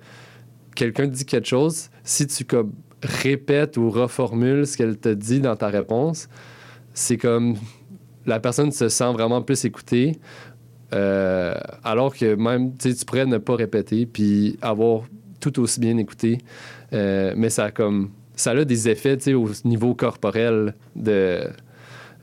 quelqu'un 0.76 1.08
dit 1.08 1.26
quelque 1.26 1.48
chose, 1.48 1.90
si 2.04 2.28
tu 2.28 2.46
comme 2.46 2.72
répètes 3.04 3.78
ou 3.78 3.90
reformules 3.90 4.68
ce 4.68 4.78
qu'elle 4.78 4.98
te 4.98 5.10
dit 5.10 5.40
dans 5.40 5.56
ta 5.56 5.68
réponse, 5.68 6.30
c'est 6.94 7.18
comme 7.18 7.56
la 8.26 8.40
personne 8.40 8.72
se 8.72 8.90
sent 8.90 9.12
vraiment 9.14 9.42
plus 9.42 9.66
écoutée. 9.66 10.18
Euh, 10.94 11.54
alors 11.84 12.16
que 12.16 12.36
même, 12.36 12.76
tu 12.78 12.94
pourrais 13.06 13.26
ne 13.26 13.38
pas 13.38 13.56
répéter 13.56 14.06
puis 14.06 14.58
avoir 14.62 15.04
tout 15.40 15.60
aussi 15.60 15.80
bien 15.80 15.98
écouté. 15.98 16.40
Euh, 16.94 17.34
mais 17.38 17.50
ça 17.50 17.66
a 17.66 17.72
comme 17.72 18.10
ça 18.36 18.52
a 18.52 18.64
des 18.66 18.88
effets 18.90 19.18
tu 19.18 19.24
sais, 19.26 19.34
au 19.34 19.50
niveau 19.66 19.94
corporel 19.94 20.74
de, 20.96 21.42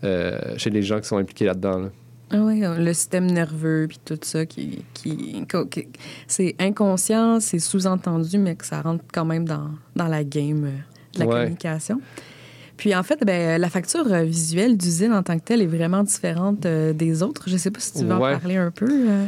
euh, 0.05 0.39
chez 0.57 0.71
les 0.71 0.83
gens 0.83 0.99
qui 1.01 1.07
sont 1.09 1.19
impliqués 1.19 1.45
là-dedans. 1.45 1.79
là. 1.79 1.89
Ah 2.33 2.39
oui, 2.43 2.61
le 2.61 2.93
système 2.93 3.27
nerveux 3.27 3.87
puis 3.89 4.01
tout 4.05 4.19
ça 4.23 4.45
qui, 4.47 4.83
qui, 4.95 5.45
qui- 5.71 5.89
c'est 6.27 6.57
inconscient, 6.59 7.39
c'est 7.39 7.61
sous-entendu, 7.61 8.39
mais 8.39 8.57
que 8.57 8.67
ça 8.67 8.81
rentre 8.83 9.05
quand 9.13 9.25
même 9.25 9.47
dans, 9.47 9.71
dans 9.95 10.09
la 10.09 10.25
game 10.25 10.63
de 11.15 11.19
la 11.21 11.27
Ouais. 11.27 11.33
communication. 11.35 12.01
Puis 12.77 12.95
en 12.95 13.03
fait, 13.03 13.19
ben, 13.25 13.61
la 13.61 13.69
facture 13.71 14.13
euh, 14.13 14.23
visuelle 14.23 14.77
d'usine 14.77 15.13
en 15.13 15.23
tant 15.23 15.39
que 15.39 15.45
telle 15.45 15.63
est 15.63 15.67
vraiment 15.67 16.03
différente 16.03 16.67
euh, 16.67 16.93
des 16.93 17.23
autres. 17.23 17.45
Je 17.49 17.57
sais 17.57 17.71
pas 17.71 17.81
si 17.81 17.93
tu 17.95 18.05
veux 18.05 18.15
Ouais. 18.17 18.35
en 18.35 18.39
parler 18.39 18.57
un 18.57 18.71
peu. 18.71 18.87
euh. 18.91 19.25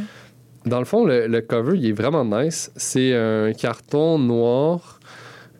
Dans 0.66 0.78
le 0.80 0.84
fond, 0.84 1.04
le, 1.06 1.26
le 1.26 1.40
cover, 1.40 1.78
il 1.78 1.86
est 1.86 1.92
vraiment 1.92 2.24
nice. 2.24 2.70
C'est 2.76 3.14
un 3.14 3.52
carton 3.52 4.18
noir 4.18 5.00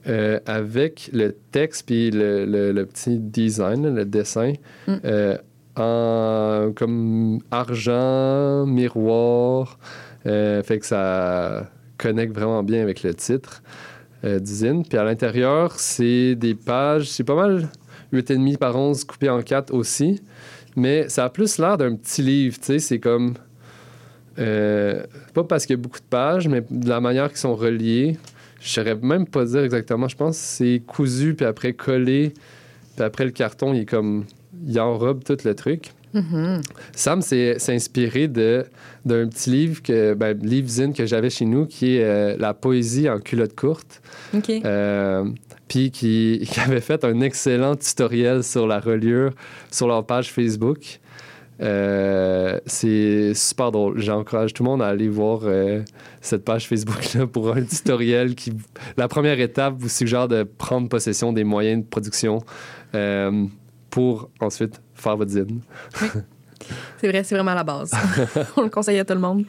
euh, 0.07 0.39
avec 0.47 1.09
le 1.13 1.35
texte 1.53 1.87
puis 1.87 2.11
le, 2.11 2.45
le- 2.45 2.73
le 2.73 2.87
petit 2.87 3.19
design, 3.19 3.95
le 3.95 4.05
dessin, 4.05 4.53
Mm. 4.87 4.97
en 5.77 6.73
comme 6.75 7.39
argent, 7.51 8.67
miroir. 8.67 9.79
Fait 10.25 10.79
que 10.79 10.85
ça 10.87 11.71
connecte 11.97 12.35
vraiment 12.35 12.63
bien 12.63 12.83
avec 12.83 13.03
le 13.03 13.15
titre 13.15 13.63
euh, 14.25 14.39
d'usine. 14.39 14.85
Puis 14.85 14.99
à 14.99 15.05
l'intérieur, 15.05 15.79
c'est 15.79 16.35
des 16.35 16.55
pages, 16.55 17.09
c'est 17.11 17.25
pas 17.25 17.37
mal 17.37 17.69
8,5 18.13 18.57
par 18.57 18.77
11 18.77 19.05
coupé 19.05 19.29
en 19.29 19.43
4 19.43 19.73
aussi. 19.73 20.23
Mais 20.77 21.09
ça 21.09 21.25
a 21.25 21.31
plus 21.31 21.59
l'air 21.59 21.77
d'un 21.77 21.97
petit 21.97 22.23
livre, 22.23 22.59
tu 22.59 22.67
sais, 22.67 22.79
c'est 22.79 22.99
comme... 22.99 23.35
Euh, 24.39 25.03
pas 25.35 25.43
parce 25.43 25.67
qu'il 25.67 25.77
y 25.77 25.79
a 25.79 25.83
beaucoup 25.83 25.99
de 25.99 26.05
pages, 26.09 26.47
mais 26.47 26.63
de 26.71 26.89
la 26.89 27.01
manière 27.01 27.29
qu'ils 27.29 27.39
sont 27.39 27.57
reliés. 27.57 28.17
Je 28.61 28.69
saurais 28.69 28.95
même 28.95 29.27
pas 29.27 29.45
dire 29.45 29.65
exactement. 29.65 30.07
Je 30.07 30.17
pense 30.17 30.37
que 30.37 30.45
c'est 30.45 30.83
cousu, 30.87 31.35
puis 31.35 31.45
après 31.45 31.73
collé, 31.73 32.35
puis 32.95 33.05
après 33.05 33.25
le 33.25 33.33
carton, 33.33 33.75
il 33.75 33.81
est 33.81 33.85
comme. 33.85 34.25
Il 34.67 34.79
enrobe 34.81 35.23
tout 35.25 35.37
le 35.45 35.55
truc. 35.55 35.93
Sam 36.95 37.23
s'est 37.23 37.57
inspiré 37.69 38.29
d'un 38.29 38.65
petit 39.05 39.51
livre, 39.51 39.83
que, 39.83 40.15
ben, 40.15 40.39
livre 40.39 40.69
zine 40.69 40.93
que 40.93 41.07
j'avais 41.07 41.31
chez 41.31 41.45
nous, 41.45 41.67
qui 41.67 41.97
est 41.97 42.05
euh, 42.05 42.37
La 42.39 42.55
poésie 42.55 43.09
en 43.09 43.19
culotte 43.19 43.55
courte. 43.55 44.01
OK. 44.35 44.51
Euh, 44.51 45.25
puis 45.69 45.91
qui, 45.91 46.47
qui 46.51 46.61
avait 46.61 46.81
fait 46.81 47.05
un 47.05 47.21
excellent 47.21 47.77
tutoriel 47.77 48.43
sur 48.43 48.67
la 48.67 48.81
reliure 48.81 49.33
sur 49.71 49.87
leur 49.87 50.05
page 50.07 50.33
Facebook. 50.33 51.01
Euh, 51.61 52.59
c'est 52.67 53.35
super 53.35 53.73
drôle. 53.73 54.01
J'encourage 54.01 54.55
tout 54.55 54.63
le 54.63 54.71
monde 54.71 54.83
à 54.83 54.87
aller 54.87 55.09
voir 55.09 55.41
euh, 55.43 55.83
cette 56.21 56.45
page 56.45 56.69
Facebook-là 56.69 57.27
pour 57.27 57.53
un 57.55 57.63
tutoriel 57.65 58.35
qui, 58.35 58.53
la 58.97 59.09
première 59.09 59.41
étape, 59.41 59.75
vous 59.77 59.89
suggère 59.89 60.29
de 60.29 60.45
prendre 60.45 60.89
possession 60.89 61.33
des 61.33 61.45
moyens 61.45 61.83
de 61.83 61.89
production 61.89 62.43
euh, 62.95 63.45
pour 63.91 64.31
ensuite 64.41 64.81
faire 65.01 65.17
votre 65.17 65.31
zine. 65.31 65.61
C'est 67.01 67.09
vrai, 67.09 67.23
c'est 67.23 67.35
vraiment 67.35 67.55
la 67.55 67.63
base. 67.63 67.93
On 68.57 68.63
le 68.63 68.69
conseille 68.69 68.99
à 68.99 69.05
tout 69.05 69.15
le 69.15 69.21
monde. 69.21 69.45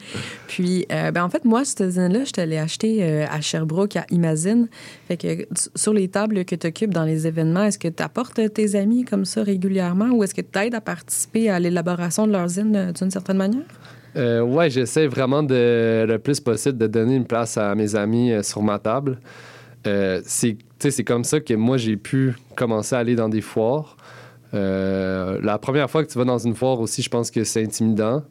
Puis, 0.46 0.86
euh, 0.92 1.10
ben, 1.10 1.24
en 1.24 1.28
fait, 1.28 1.44
moi, 1.44 1.64
cette 1.64 1.90
zine-là, 1.90 2.24
je 2.24 2.30
te 2.30 2.40
l'ai 2.40 2.58
acheté 2.58 2.98
euh, 3.02 3.26
à 3.28 3.40
Sherbrooke, 3.40 3.96
à 3.96 4.06
Imagine. 4.10 4.68
Fait 5.08 5.16
que 5.16 5.46
sur 5.74 5.92
les 5.92 6.08
tables 6.08 6.44
que 6.44 6.54
tu 6.54 6.66
occupes 6.66 6.94
dans 6.94 7.04
les 7.04 7.26
événements, 7.26 7.64
est-ce 7.64 7.78
que 7.78 7.88
tu 7.88 8.02
apportes 8.02 8.40
tes 8.54 8.76
amis 8.76 9.04
comme 9.04 9.24
ça 9.24 9.42
régulièrement 9.42 10.10
ou 10.10 10.22
est-ce 10.22 10.34
que 10.34 10.40
tu 10.40 10.58
aides 10.58 10.74
à 10.74 10.80
participer 10.80 11.50
à 11.50 11.58
l'élaboration 11.58 12.26
de 12.26 12.32
leur 12.32 12.48
zine 12.48 12.76
euh, 12.76 12.92
d'une 12.92 13.10
certaine 13.10 13.38
manière? 13.38 13.62
Euh, 14.16 14.40
ouais, 14.40 14.70
j'essaie 14.70 15.06
vraiment 15.06 15.42
de, 15.42 16.04
le 16.08 16.18
plus 16.18 16.40
possible 16.40 16.78
de 16.78 16.86
donner 16.86 17.16
une 17.16 17.26
place 17.26 17.56
à 17.56 17.74
mes 17.74 17.94
amis 17.94 18.32
euh, 18.32 18.42
sur 18.42 18.62
ma 18.62 18.78
table. 18.78 19.18
C'est 19.84 21.04
comme 21.04 21.24
ça 21.24 21.40
que 21.40 21.54
moi, 21.54 21.76
j'ai 21.76 21.96
pu 21.96 22.34
commencer 22.54 22.94
à 22.94 22.98
aller 22.98 23.14
dans 23.14 23.28
des 23.28 23.40
foires. 23.40 23.96
Euh, 24.54 25.38
la 25.42 25.58
première 25.58 25.90
fois 25.90 26.04
que 26.04 26.10
tu 26.10 26.18
vas 26.18 26.24
dans 26.24 26.38
une 26.38 26.54
foire 26.54 26.80
aussi, 26.80 27.02
je 27.02 27.10
pense 27.10 27.30
que 27.30 27.44
c'est 27.44 27.62
intimidant. 27.62 28.22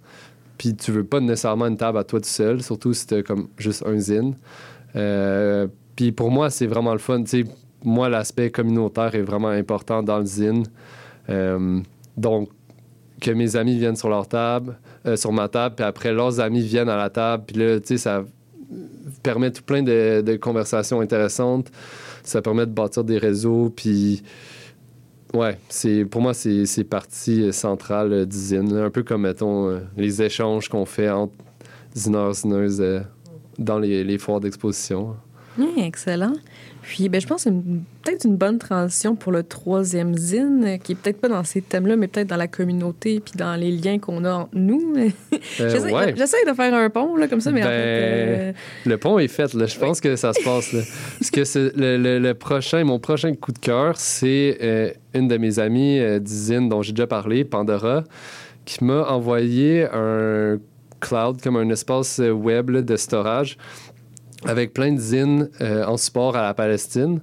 Puis 0.58 0.76
tu 0.76 0.92
veux 0.92 1.06
pas 1.06 1.20
nécessairement 1.22 1.68
une 1.68 1.78
table 1.78 1.98
à 1.98 2.04
toi 2.04 2.20
tout 2.20 2.28
seul, 2.28 2.62
surtout 2.62 2.94
si 2.94 3.08
t'as 3.08 3.22
comme 3.22 3.48
juste 3.58 3.84
un 3.86 3.98
zine. 3.98 4.36
Euh, 4.96 5.68
puis 5.96 6.12
pour 6.12 6.32
moi, 6.32 6.50
c'est 6.50 6.68
vraiment 6.68 6.92
le 6.92 7.00
fun. 7.00 7.24
Tu 7.24 7.44
sais, 7.44 7.52
moi, 7.84 8.10
l'aspect 8.10 8.52
communautaire 8.52 9.16
est 9.16 9.22
vraiment 9.22 9.50
important 9.50 10.04
dans 10.04 10.20
le 10.20 10.26
zine. 10.26 10.66
Euh, 11.30 11.80
donc, 12.18 12.50
que 13.22 13.32
mes 13.32 13.56
amis 13.56 13.78
viennent 13.78 13.96
sur 13.96 14.10
leur 14.10 14.28
table, 14.28 14.78
sur 15.16 15.32
ma 15.32 15.48
table, 15.50 15.76
puis 15.76 15.86
après, 15.86 16.14
leurs 16.14 16.40
amis 16.40 16.62
viennent 16.62 16.90
à 16.90 16.96
la 16.96 17.10
table, 17.10 17.44
puis 17.48 17.58
là, 17.58 17.80
tu 17.80 17.88
sais, 17.88 17.98
ça 17.98 18.24
permet 19.24 19.52
tout 19.52 19.64
plein 19.64 19.84
de, 19.84 20.22
de 20.22 20.36
conversations 20.38 21.02
intéressantes. 21.02 21.70
Ça 22.24 22.42
permet 22.42 22.66
de 22.66 22.72
bâtir 22.72 23.04
des 23.04 23.18
réseaux, 23.18 23.72
puis 23.76 24.24
ouais, 25.34 25.58
c'est 25.70 26.06
pour 26.06 26.22
moi, 26.22 26.34
c'est 26.34 26.84
partie 26.84 27.52
centrale 27.54 28.14
euh, 28.14 28.26
d'usine. 28.26 28.76
Un 28.78 28.90
peu 28.90 29.04
comme, 29.04 29.22
mettons, 29.24 29.70
euh, 29.70 29.80
les 29.98 30.22
échanges 30.22 30.70
qu'on 30.70 30.86
fait 30.86 31.10
entre 31.10 31.34
zineurs, 31.96 32.34
zineuses 32.34 32.82
euh, 32.82 33.02
dans 33.58 33.80
les, 33.80 34.04
les 34.04 34.18
foires 34.18 34.40
d'exposition. 34.40 35.16
Oui, 35.58 35.74
excellent. 35.78 36.34
Puis, 36.90 37.08
ben, 37.08 37.22
je 37.22 37.28
pense 37.28 37.44
que 37.44 37.52
c'est 37.52 37.56
peut-être 38.04 38.26
une 38.26 38.36
bonne 38.36 38.58
transition 38.58 39.16
pour 39.16 39.32
le 39.32 39.44
troisième 39.44 40.16
zine, 40.18 40.64
euh, 40.66 40.78
qui 40.78 40.94
est 40.94 40.96
peut-être 40.96 41.22
pas 41.22 41.28
dans 41.28 41.44
ces 41.44 41.62
thèmes-là, 41.62 41.96
mais 41.96 42.08
peut-être 42.08 42.26
dans 42.28 42.36
la 42.36 42.48
communauté 42.48 43.20
puis 43.20 43.34
dans 43.38 43.56
les 43.56 43.70
liens 43.70 44.00
qu'on 44.00 44.26
a 44.26 44.32
entre 44.34 44.50
nous. 44.56 44.96
Euh, 45.62 45.70
J'essaie 45.70 45.94
ouais. 45.94 46.14
de 46.52 46.54
faire 46.56 46.74
un 46.74 46.90
pont, 46.90 47.16
là, 47.16 47.28
comme 47.28 47.42
ça, 47.42 47.52
mais 47.52 47.62
en 47.62 47.66
Ben, 47.68 47.72
fait... 47.72 47.76
euh, 47.78 48.52
Le 48.86 48.98
pont 48.98 49.20
est 49.20 49.28
fait, 49.28 49.54
là. 49.54 49.66
Je 49.68 49.78
pense 49.78 50.02
que 50.02 50.16
ça 50.16 50.34
se 50.34 50.44
passe, 50.44 50.74
là. 50.74 50.82
Parce 51.20 51.30
que 51.32 51.44
c'est 51.44 51.76
le, 51.76 51.98
le- 51.98 52.20
le 52.20 52.34
prochain, 52.34 52.84
mon 52.84 52.98
prochain 53.00 53.34
coup 53.36 53.52
de 53.52 53.60
cœur, 53.60 53.94
c'est 53.98 54.58
euh, 54.62 54.92
une 55.14 55.28
de 55.28 55.38
mes 55.38 55.60
amies 55.60 56.00
d'usine 56.22 56.70
dont 56.70 56.82
j'ai 56.82 56.94
déjà 56.94 57.08
parlé, 57.08 57.44
Pandora, 57.46 58.04
qui 58.66 58.84
m'a 58.84 59.04
envoyé 59.10 59.86
un 59.94 60.58
cloud, 61.02 61.42
comme 61.42 61.56
un 61.58 61.70
espace 61.70 62.20
web 62.20 62.70
là, 62.72 62.82
de 62.82 62.96
storage, 62.98 63.58
avec 64.46 64.74
plein 64.74 64.94
de 64.94 65.00
zines 65.00 65.50
euh, 65.62 65.86
en 65.86 65.98
support 65.98 66.36
à 66.36 66.44
la 66.44 66.54
Palestine. 66.54 67.22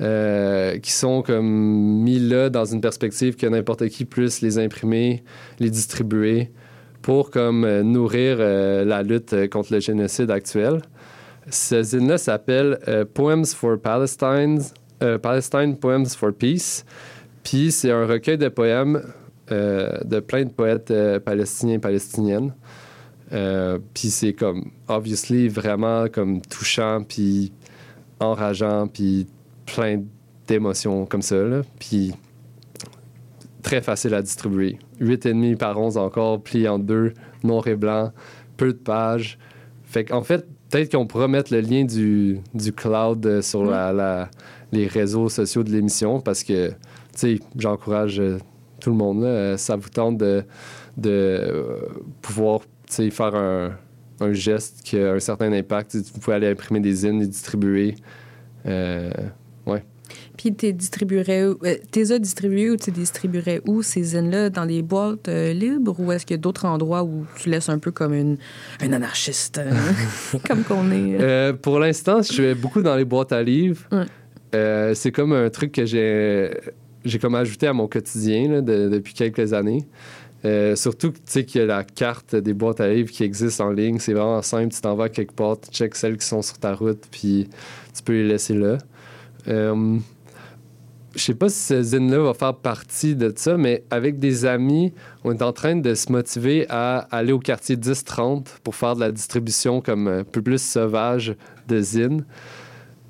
euh, 0.00 0.76
qui 0.80 0.90
sont 0.90 1.22
comme 1.22 1.46
mis 1.46 2.18
là 2.18 2.50
dans 2.50 2.64
une 2.64 2.80
perspective 2.80 3.36
que 3.36 3.46
n'importe 3.46 3.86
qui 3.90 4.04
puisse 4.04 4.40
les 4.40 4.58
imprimer, 4.58 5.22
les 5.60 5.70
distribuer 5.70 6.50
pour 7.00 7.30
comme 7.30 7.64
euh, 7.64 7.84
nourrir 7.84 8.38
la 8.38 9.04
lutte 9.04 9.48
contre 9.50 9.72
le 9.72 9.78
génocide 9.78 10.32
actuel. 10.32 10.82
Ce 11.48 11.80
zine-là 11.80 12.18
s'appelle 12.18 12.80
Poems 13.14 13.46
for 13.46 13.78
Palestine, 13.78 14.60
Palestine 15.22 15.76
Poems 15.76 16.06
for 16.06 16.32
Peace. 16.32 16.84
Puis 17.44 17.70
c'est 17.70 17.92
un 17.92 18.04
recueil 18.04 18.38
de 18.38 18.48
poèmes 18.48 19.00
de 19.48 20.20
plein 20.20 20.42
de 20.42 20.50
poètes 20.50 20.92
palestiniens 21.24 21.74
et 21.74 21.78
palestiniennes. 21.78 22.52
Euh, 23.34 23.78
puis 23.94 24.10
c'est 24.10 24.32
comme, 24.32 24.70
obviously, 24.88 25.48
vraiment 25.48 26.06
comme 26.08 26.40
touchant, 26.40 27.02
puis 27.06 27.52
enrageant, 28.20 28.86
puis 28.86 29.26
plein 29.66 30.02
d'émotions 30.46 31.04
comme 31.06 31.22
ça. 31.22 31.36
là. 31.42 31.62
Puis 31.78 32.12
très 33.62 33.80
facile 33.80 34.14
à 34.14 34.22
distribuer. 34.22 34.78
8,5 35.00 35.56
par 35.56 35.78
11 35.80 35.96
encore, 35.96 36.42
plié 36.42 36.68
en 36.68 36.78
deux, 36.78 37.14
noir 37.42 37.66
et 37.66 37.76
blanc, 37.76 38.12
peu 38.56 38.68
de 38.68 38.78
pages. 38.78 39.38
Fait 39.84 40.04
qu'en 40.04 40.22
fait, 40.22 40.46
peut-être 40.70 40.92
qu'on 40.92 41.06
pourra 41.06 41.28
mettre 41.28 41.52
le 41.52 41.60
lien 41.60 41.84
du, 41.84 42.40
du 42.52 42.72
cloud 42.72 43.24
euh, 43.26 43.42
sur 43.42 43.64
la, 43.64 43.92
la- 43.92 44.30
les 44.72 44.86
réseaux 44.86 45.28
sociaux 45.28 45.62
de 45.62 45.70
l'émission 45.70 46.20
parce 46.20 46.42
que, 46.42 46.68
tu 46.70 46.74
sais, 47.14 47.40
j'encourage 47.56 48.18
euh, 48.20 48.38
tout 48.80 48.90
le 48.90 48.96
monde. 48.96 49.22
là, 49.22 49.56
ça 49.56 49.76
vous 49.76 49.88
tente 49.88 50.18
de, 50.18 50.44
de 50.96 51.88
pouvoir, 52.20 52.60
faire 53.10 53.34
un, 53.34 53.76
un 54.20 54.32
geste 54.32 54.82
qui 54.84 54.98
a 54.98 55.12
un 55.12 55.20
certain 55.20 55.52
impact. 55.52 55.96
Vous 55.96 56.20
pouvez 56.20 56.36
aller 56.36 56.48
imprimer 56.48 56.80
des 56.80 56.92
zines, 56.92 57.20
les 57.20 57.26
distribuer. 57.26 57.94
Euh, 58.66 59.10
ouais. 59.66 59.84
Puis 60.36 60.54
tu 60.54 60.72
distribuerais, 60.72 61.46
où- 61.46 61.58
euh, 61.64 61.76
t'es 61.90 62.12
as 62.12 62.18
distribués 62.18 62.70
ou 62.70 62.76
tu 62.76 62.90
distribuerais 62.90 63.60
où 63.66 63.82
ces 63.82 64.02
zines-là? 64.02 64.50
Dans 64.50 64.66
des 64.66 64.82
boîtes 64.82 65.28
euh, 65.28 65.52
libres 65.52 65.98
ou 65.98 66.12
est-ce 66.12 66.24
qu'il 66.26 66.34
y 66.34 66.38
a 66.38 66.40
d'autres 66.40 66.64
endroits 66.66 67.02
où 67.04 67.24
tu 67.36 67.48
laisses 67.48 67.68
un 67.68 67.78
peu 67.78 67.90
comme 67.90 68.14
une, 68.14 68.36
un 68.80 68.92
anarchiste, 68.92 69.58
euh, 69.58 69.72
comme 70.48 70.62
qu'on 70.64 70.90
est? 70.90 71.14
euh? 71.14 71.18
Euh, 71.20 71.52
pour 71.52 71.78
l'instant, 71.78 72.22
je 72.22 72.32
suis 72.32 72.54
beaucoup 72.54 72.82
dans 72.82 72.96
les 72.96 73.04
boîtes 73.04 73.32
à 73.32 73.42
livres. 73.42 73.82
Ouais. 73.92 74.04
Euh, 74.54 74.94
c'est 74.94 75.10
comme 75.10 75.32
un 75.32 75.50
truc 75.50 75.72
que 75.72 75.84
j'ai 75.84 76.50
j'ai 77.04 77.18
comme 77.18 77.34
ajouté 77.34 77.66
à 77.66 77.72
mon 77.74 77.86
quotidien 77.86 78.48
là, 78.50 78.60
de- 78.62 78.88
depuis 78.88 79.12
quelques 79.12 79.52
années. 79.52 79.86
Euh, 80.44 80.76
surtout 80.76 81.10
tu 81.10 81.20
sais 81.24 81.44
qu'il 81.44 81.62
y 81.62 81.64
a 81.64 81.66
la 81.66 81.84
carte 81.84 82.36
des 82.36 82.52
boîtes 82.52 82.80
à 82.80 82.88
livres 82.88 83.10
qui 83.10 83.24
existe 83.24 83.60
en 83.60 83.70
ligne. 83.70 83.98
C'est 83.98 84.12
vraiment 84.12 84.42
simple. 84.42 84.74
Tu 84.74 84.80
t'en 84.80 84.94
vas 84.94 85.08
quelque 85.08 85.32
part, 85.34 85.58
tu 85.60 85.70
checkes 85.70 85.94
celles 85.94 86.18
qui 86.18 86.26
sont 86.26 86.42
sur 86.42 86.58
ta 86.58 86.74
route, 86.74 87.04
puis 87.10 87.48
tu 87.94 88.02
peux 88.02 88.12
les 88.12 88.28
laisser 88.28 88.54
là. 88.54 88.78
Euh, 89.48 89.98
je 91.14 91.22
sais 91.22 91.34
pas 91.34 91.48
si 91.48 91.58
ce 91.58 91.82
zine-là 91.82 92.18
va 92.18 92.34
faire 92.34 92.54
partie 92.56 93.14
de 93.14 93.32
ça, 93.34 93.56
mais 93.56 93.84
avec 93.90 94.18
des 94.18 94.44
amis, 94.44 94.92
on 95.22 95.32
est 95.32 95.42
en 95.42 95.52
train 95.52 95.76
de 95.76 95.94
se 95.94 96.10
motiver 96.10 96.66
à 96.68 96.98
aller 97.10 97.32
au 97.32 97.38
quartier 97.38 97.76
10-30 97.76 98.46
pour 98.62 98.74
faire 98.74 98.96
de 98.96 99.00
la 99.00 99.12
distribution 99.12 99.80
comme 99.80 100.08
un 100.08 100.24
peu 100.24 100.42
plus 100.42 100.60
sauvage 100.60 101.36
de 101.68 101.80
zine. 101.80 102.24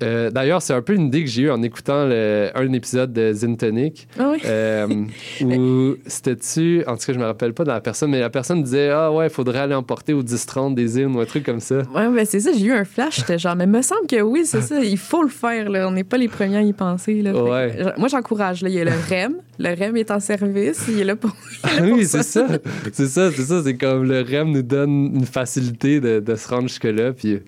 Euh, 0.03 0.29
D'ailleurs, 0.29 0.61
c'est 0.61 0.73
un 0.73 0.81
peu 0.81 0.93
une 0.93 1.07
idée 1.07 1.23
que 1.23 1.29
j'ai 1.29 1.43
eue 1.43 1.51
en 1.51 1.61
écoutant 1.63 2.05
le- 2.05 2.49
un 2.53 2.73
épisode 2.73 3.13
de 3.13 3.31
Zine 3.31 3.55
Tonic. 3.55 4.07
Ah 4.19 4.31
oui? 4.33 4.39
Euh, 4.45 4.87
où 5.41 5.95
c'était-tu, 6.05 6.83
en 6.85 6.97
tout 6.97 7.05
cas, 7.05 7.13
je 7.13 7.19
me 7.19 7.23
rappelle 7.25 7.53
pas 7.53 7.63
de 7.63 7.69
la 7.69 7.79
personne, 7.79 8.11
mais 8.11 8.19
la 8.19 8.29
personne 8.29 8.61
disait 8.61 8.89
Ah 8.89 9.11
ouais, 9.11 9.27
il 9.27 9.29
faudrait 9.29 9.59
aller 9.59 9.73
emporter 9.75 10.11
au 10.13 10.21
10-30 10.21 10.75
des 10.75 10.87
zines 10.87 11.15
ou 11.15 11.19
un 11.21 11.25
truc 11.25 11.45
comme 11.45 11.61
ça. 11.61 11.77
Ouais, 11.93 12.09
ben 12.09 12.25
c'est 12.25 12.41
ça, 12.41 12.51
j'ai 12.51 12.65
eu 12.65 12.71
un 12.73 12.83
flash, 12.83 13.17
j'étais 13.17 13.37
genre, 13.39 13.55
mais 13.55 13.67
me 13.67 13.81
semble 13.81 14.05
que 14.07 14.21
oui, 14.21 14.41
c'est 14.45 14.61
ça, 14.61 14.79
il 14.83 14.97
faut 14.97 15.23
le 15.23 15.29
faire, 15.29 15.69
là. 15.69 15.87
On 15.87 15.91
n'est 15.91 16.03
pas 16.03 16.17
les 16.17 16.27
premiers 16.27 16.57
à 16.57 16.61
y 16.61 16.73
penser, 16.73 17.21
là. 17.21 17.31
Que, 17.31 17.37
Ouais. 17.37 17.93
moi, 17.97 18.07
j'encourage. 18.09 18.63
Il 18.63 18.69
y 18.69 18.79
a 18.81 18.83
le 18.83 18.91
REM. 19.09 19.35
Le 19.59 19.69
REM 19.73 19.95
est 19.95 20.11
en 20.11 20.19
service, 20.19 20.85
il 20.89 20.99
est 20.99 21.03
là 21.05 21.15
pour. 21.15 21.33
Ah 21.63 21.69
oui, 21.83 22.05
c'est 22.05 22.23
ça. 22.23 22.45
C'est 22.91 23.07
ça, 23.07 23.31
c'est 23.31 23.43
ça. 23.43 23.61
C'est 23.63 23.77
comme 23.77 24.03
le 24.03 24.21
REM 24.21 24.51
nous 24.51 24.61
donne 24.61 25.11
une 25.15 25.25
facilité 25.25 26.01
de, 26.01 26.19
de 26.19 26.35
se 26.35 26.49
rendre 26.49 26.63
jusque-là. 26.67 27.13
Puis 27.13 27.39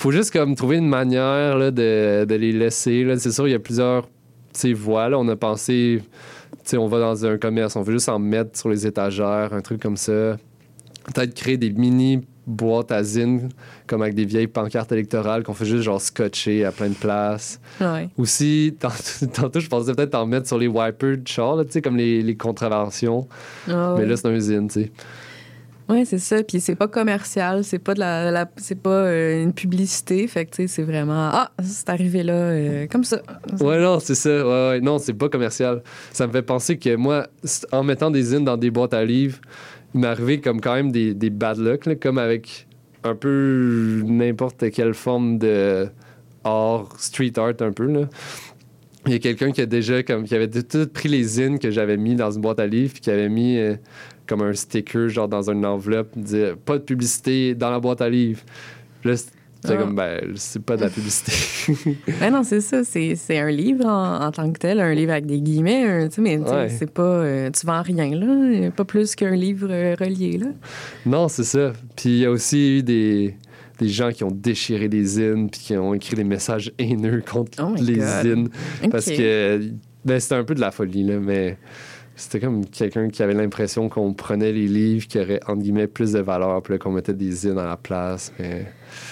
faut 0.00 0.10
juste 0.12 0.32
comme 0.32 0.54
trouver 0.54 0.76
une 0.78 0.88
manière 0.88 1.58
là, 1.58 1.70
de, 1.70 2.24
de 2.24 2.34
les 2.34 2.52
laisser. 2.52 3.04
là. 3.04 3.18
C'est 3.18 3.32
sûr, 3.32 3.46
il 3.46 3.50
y 3.52 3.54
a 3.54 3.58
plusieurs 3.58 4.08
voies. 4.74 5.08
là. 5.08 5.18
On 5.18 5.28
a 5.28 5.36
pensé, 5.36 6.02
on 6.74 6.86
va 6.86 7.00
dans 7.00 7.26
un 7.26 7.36
commerce, 7.38 7.76
on 7.76 7.82
veut 7.82 7.92
juste 7.92 8.08
en 8.08 8.18
mettre 8.18 8.58
sur 8.58 8.68
les 8.68 8.86
étagères, 8.86 9.52
un 9.52 9.60
truc 9.60 9.80
comme 9.82 9.96
ça. 9.96 10.36
Peut-être 11.14 11.34
créer 11.34 11.56
des 11.56 11.70
mini 11.70 12.20
boîtes 12.46 12.90
à 12.92 13.02
zine, 13.02 13.48
comme 13.86 14.02
avec 14.02 14.14
des 14.14 14.24
vieilles 14.24 14.46
pancartes 14.48 14.90
électorales 14.92 15.42
qu'on 15.44 15.54
fait 15.54 15.64
juste 15.66 15.82
genre 15.82 16.00
scotcher 16.00 16.64
à 16.64 16.72
plein 16.72 16.88
de 16.88 16.94
places. 16.94 17.60
Ouais. 17.80 18.08
Aussi, 18.18 18.74
tant- 18.80 18.88
tantôt, 19.32 19.60
je 19.60 19.68
pensais 19.68 19.92
peut-être 19.94 20.14
en 20.14 20.26
mettre 20.26 20.48
sur 20.48 20.58
les 20.58 20.66
wipers 20.66 21.18
de 21.18 21.28
char, 21.28 21.56
là, 21.56 21.64
tu 21.64 21.72
sais, 21.72 21.82
comme 21.82 21.96
les, 21.96 22.22
les 22.22 22.36
contraventions. 22.36 23.28
Ah 23.68 23.94
Mais 23.98 24.04
là, 24.06 24.16
c'est 24.16 24.26
un 24.26 24.32
usine, 24.34 24.68
tu 24.68 24.82
sais. 24.84 24.92
Ouais, 25.90 26.04
c'est 26.04 26.18
ça. 26.18 26.42
Puis 26.44 26.60
c'est 26.60 26.76
pas 26.76 26.86
commercial, 26.86 27.64
c'est 27.64 27.80
pas 27.80 27.94
de 27.94 28.00
la, 28.00 28.48
c'est 28.56 28.80
pas 28.80 28.90
euh, 28.90 29.42
une 29.42 29.52
publicité. 29.52 30.26
Fait 30.28 30.44
que 30.44 30.50
tu 30.50 30.62
sais, 30.62 30.68
c'est 30.68 30.82
vraiment 30.82 31.30
ah, 31.32 31.50
c'est 31.62 31.88
arrivé 31.88 32.22
là 32.22 32.34
euh, 32.34 32.86
comme 32.86 33.02
ça. 33.02 33.20
Ouais, 33.60 33.80
non, 33.80 33.98
c'est 33.98 34.14
ça. 34.14 34.30
Ouais, 34.30 34.68
ouais. 34.70 34.80
Non, 34.80 34.98
c'est 34.98 35.14
pas 35.14 35.28
commercial. 35.28 35.82
Ça 36.12 36.26
me 36.28 36.32
fait 36.32 36.42
penser 36.42 36.78
que 36.78 36.94
moi, 36.94 37.26
en 37.72 37.82
mettant 37.82 38.10
des 38.10 38.22
zines 38.22 38.44
dans 38.44 38.56
des 38.56 38.70
boîtes 38.70 38.94
à 38.94 39.04
livres, 39.04 39.38
il 39.94 40.00
m'est 40.00 40.06
arrivé 40.06 40.40
comme 40.40 40.60
quand 40.60 40.74
même 40.74 40.92
des, 40.92 41.12
des 41.12 41.30
bad 41.30 41.58
luck, 41.58 41.86
là, 41.86 41.96
comme 41.96 42.18
avec 42.18 42.68
un 43.02 43.16
peu 43.16 44.02
n'importe 44.06 44.70
quelle 44.70 44.94
forme 44.94 45.38
de 45.38 45.88
art, 46.44 46.88
street 46.98 47.32
art 47.36 47.54
un 47.60 47.72
peu, 47.72 47.86
là. 47.86 48.08
Il 49.06 49.12
y 49.12 49.14
a 49.14 49.18
quelqu'un 49.18 49.50
qui 49.50 49.62
a 49.62 49.66
déjà 49.66 50.02
comme 50.02 50.24
qui 50.24 50.34
avait 50.34 50.48
tout 50.48 50.86
pris 50.86 51.08
les 51.08 51.22
zines 51.22 51.58
que 51.58 51.70
j'avais 51.70 51.96
mis 51.96 52.14
dans 52.14 52.30
une 52.30 52.42
boîte 52.42 52.60
à 52.60 52.66
livres 52.66 52.92
puis 52.92 53.00
qui 53.00 53.10
avait 53.10 53.30
mis 53.30 53.56
euh, 53.56 53.76
comme 54.30 54.42
un 54.42 54.54
sticker 54.54 55.08
genre 55.10 55.28
dans 55.28 55.50
une 55.50 55.66
enveloppe 55.66 56.16
disait 56.16 56.54
pas 56.56 56.78
de 56.78 56.82
publicité 56.84 57.54
dans 57.54 57.70
la 57.70 57.80
boîte 57.80 58.00
à 58.00 58.08
livres. 58.08 58.40
Là, 59.04 59.16
c'était 59.16 59.34
Ah. 59.64 59.76
comme 59.76 59.94
ben 59.94 60.22
c'est 60.36 60.62
pas 60.64 60.76
de 60.78 60.82
la 60.82 60.88
publicité. 60.88 61.32
Ben 62.20 62.32
non, 62.32 62.42
c'est 62.42 62.62
ça. 62.62 62.82
C'est, 62.82 63.14
c'est 63.16 63.38
un 63.38 63.50
livre 63.50 63.84
en, 63.84 64.24
en 64.24 64.30
tant 64.30 64.50
que 64.50 64.58
tel, 64.58 64.80
un 64.80 64.94
livre 64.94 65.12
avec 65.12 65.26
des 65.26 65.40
guillemets. 65.40 65.84
un- 65.84 66.08
tu 66.08 66.14
sais, 66.14 66.20
mais 66.22 66.38
Ouais. 66.38 66.68
c'est 66.70 66.90
pas. 66.90 67.02
euh, 67.02 67.50
tu 67.50 67.66
vends 67.66 67.82
rien, 67.82 68.08
là. 68.14 68.70
Pas 68.70 68.84
plus 68.86 69.14
qu'un 69.14 69.34
livre 69.36 69.68
euh, 69.70 69.94
relié, 70.00 70.38
là. 70.38 70.46
Non, 71.04 71.28
c'est 71.28 71.44
ça. 71.44 71.72
Puis 71.96 72.08
il 72.10 72.18
y 72.20 72.24
a 72.24 72.30
aussi 72.30 72.78
eu 72.78 72.82
des, 72.82 73.36
des 73.78 73.88
gens 73.88 74.10
qui 74.12 74.24
ont 74.24 74.30
déchiré 74.30 74.88
des 74.88 75.04
zines 75.04 75.50
puis 75.50 75.60
qui 75.60 75.76
ont 75.76 75.92
écrit 75.92 76.16
des 76.16 76.24
messages 76.24 76.72
haineux 76.78 77.22
contre 77.30 77.62
Oh 77.62 77.74
les 77.78 77.96
God. 77.98 78.06
zines. 78.22 78.48
Parce 78.90 79.06
que 79.10 79.60
ben, 80.04 80.18
c'était 80.18 80.36
un 80.36 80.44
peu 80.44 80.54
de 80.54 80.60
la 80.60 80.70
folie, 80.70 81.04
là, 81.04 81.18
mais 81.20 81.58
c'était 82.20 82.40
comme 82.40 82.66
quelqu'un 82.66 83.08
qui 83.08 83.22
avait 83.22 83.34
l'impression 83.34 83.88
qu'on 83.88 84.12
prenait 84.12 84.52
les 84.52 84.68
livres 84.68 85.06
qui 85.06 85.18
auraient, 85.18 85.40
entre 85.46 85.62
guillemets, 85.62 85.86
plus 85.86 86.12
de 86.12 86.20
valeur, 86.20 86.62
puis 86.62 86.78
qu'on 86.78 86.92
mettait 86.92 87.14
des 87.14 87.32
zines 87.32 87.58
à 87.58 87.66
la 87.66 87.76
place. 87.76 88.32
Mais... 88.38 88.66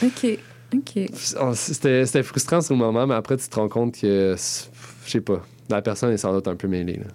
OK. 0.05 0.39
OK. 0.75 1.11
C'était 1.55 2.23
frustrant 2.23 2.61
sur 2.61 2.75
le 2.75 2.79
moment, 2.81 3.07
mais 3.07 3.15
après, 3.15 3.37
tu 3.37 3.49
te 3.49 3.55
rends 3.57 3.69
compte 3.69 3.99
que, 3.99 4.35
je 4.37 5.11
sais 5.11 5.21
pas, 5.23 5.43
la 5.71 5.81
personne 5.83 6.13
est 6.13 6.19
sans 6.19 6.33
doute 6.33 6.47
un 6.49 6.57
peu 6.57 6.69
mêlée. 6.69 6.97
Là. 6.97 7.07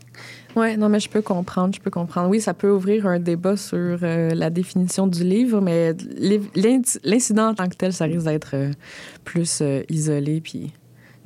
Ouais, 0.56 0.78
non, 0.78 0.90
mais 0.90 1.00
je 1.00 1.10
peux 1.10 1.22
comprendre, 1.22 1.74
je 1.76 1.80
peux 1.82 1.90
comprendre. 1.90 2.30
Oui, 2.30 2.40
ça 2.42 2.54
peut 2.54 2.70
ouvrir 2.72 3.08
un 3.08 3.20
débat 3.20 3.58
sur 3.58 3.78
euh, 4.04 4.30
la 4.36 4.50
définition 4.50 5.08
du 5.08 5.24
livre, 5.24 5.62
mais 5.62 5.94
l'in- 6.18 6.40
l'inc- 6.56 7.00
l'incident 7.04 7.50
en 7.50 7.54
tant 7.56 7.68
que 7.68 7.76
tel, 7.76 7.94
ça 7.94 8.06
risque 8.06 8.26
d'être 8.26 8.52
euh, 8.56 8.72
plus 9.24 9.60
euh, 9.62 9.82
isolé, 9.90 10.42
puis 10.42 10.72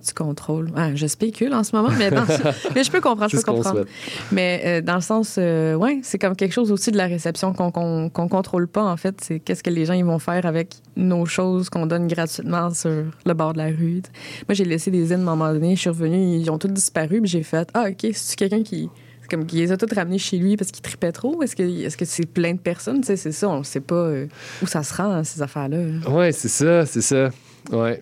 du 0.05 0.13
contrôle. 0.13 0.69
Ah, 0.75 0.93
je 0.95 1.07
spécule 1.07 1.53
en 1.53 1.63
ce 1.63 1.75
moment, 1.75 1.89
mais, 1.97 2.11
dans- 2.11 2.25
mais 2.75 2.83
je 2.83 2.91
peux 2.91 3.01
comprendre, 3.01 3.29
je 3.31 3.37
C'est 3.37 3.45
peux 3.45 3.51
ce 3.51 3.57
comprendre. 3.63 3.85
Mais 4.31 4.61
euh, 4.65 4.81
dans 4.81 4.95
le 4.95 5.01
sens, 5.01 5.35
euh, 5.37 5.75
ouais, 5.75 5.99
c'est 6.03 6.17
comme 6.19 6.35
quelque 6.35 6.53
chose 6.53 6.71
aussi 6.71 6.91
de 6.91 6.97
la 6.97 7.07
réception 7.07 7.53
qu'on 7.53 7.71
qu'on 7.71 8.27
contrôle 8.29 8.67
pas, 8.67 8.83
en 8.83 8.97
fait. 8.97 9.15
C'est 9.21 9.39
qu'est-ce 9.39 9.63
que 9.63 9.69
les 9.69 9.85
gens 9.85 9.93
ils 9.93 10.05
vont 10.05 10.19
faire 10.19 10.45
avec 10.45 10.75
nos 10.95 11.25
choses 11.25 11.69
qu'on 11.69 11.85
donne 11.85 12.07
gratuitement 12.07 12.69
sur 12.73 12.91
le 13.25 13.33
bord 13.33 13.53
de 13.53 13.57
la 13.57 13.67
rue. 13.67 14.01
Moi, 14.47 14.53
j'ai 14.53 14.65
laissé 14.65 14.91
des 14.91 15.05
zines 15.05 15.13
à 15.27 15.31
un 15.31 15.35
moment 15.35 15.51
donné, 15.51 15.75
je 15.75 15.81
suis 15.81 15.89
revenue, 15.89 16.37
ils 16.37 16.49
ont 16.51 16.57
tous 16.57 16.67
disparu, 16.69 17.19
puis 17.21 17.29
j'ai 17.29 17.43
fait 17.43 17.67
Ah, 17.73 17.85
OK, 17.89 18.07
c'est 18.13 18.35
quelqu'un 18.37 18.63
qui. 18.63 18.89
c'est 19.21 19.29
Comme 19.29 19.45
qui 19.45 19.57
les 19.57 19.71
a 19.71 19.77
tous 19.77 19.93
ramenés 19.95 20.19
chez 20.19 20.37
lui 20.37 20.57
parce 20.57 20.71
qu'il 20.71 20.81
tripait 20.83 21.11
trop? 21.11 21.41
Est-ce 21.41 21.55
que 21.55 21.63
est-ce 21.63 21.97
que 21.97 22.05
c'est 22.05 22.25
plein 22.25 22.53
de 22.53 22.59
personnes? 22.59 23.03
C'est 23.03 23.17
ça, 23.17 23.49
on 23.49 23.59
ne 23.59 23.63
sait 23.63 23.79
pas 23.81 23.95
euh, 23.95 24.27
où 24.61 24.67
ça 24.67 24.83
se 24.83 24.93
rend, 24.93 25.11
hein, 25.11 25.23
ces 25.23 25.41
affaires-là. 25.41 25.77
Ouais, 26.09 26.31
c'est 26.31 26.47
ça, 26.49 26.85
c'est 26.85 27.01
ça. 27.01 27.29
Ouais. 27.71 28.01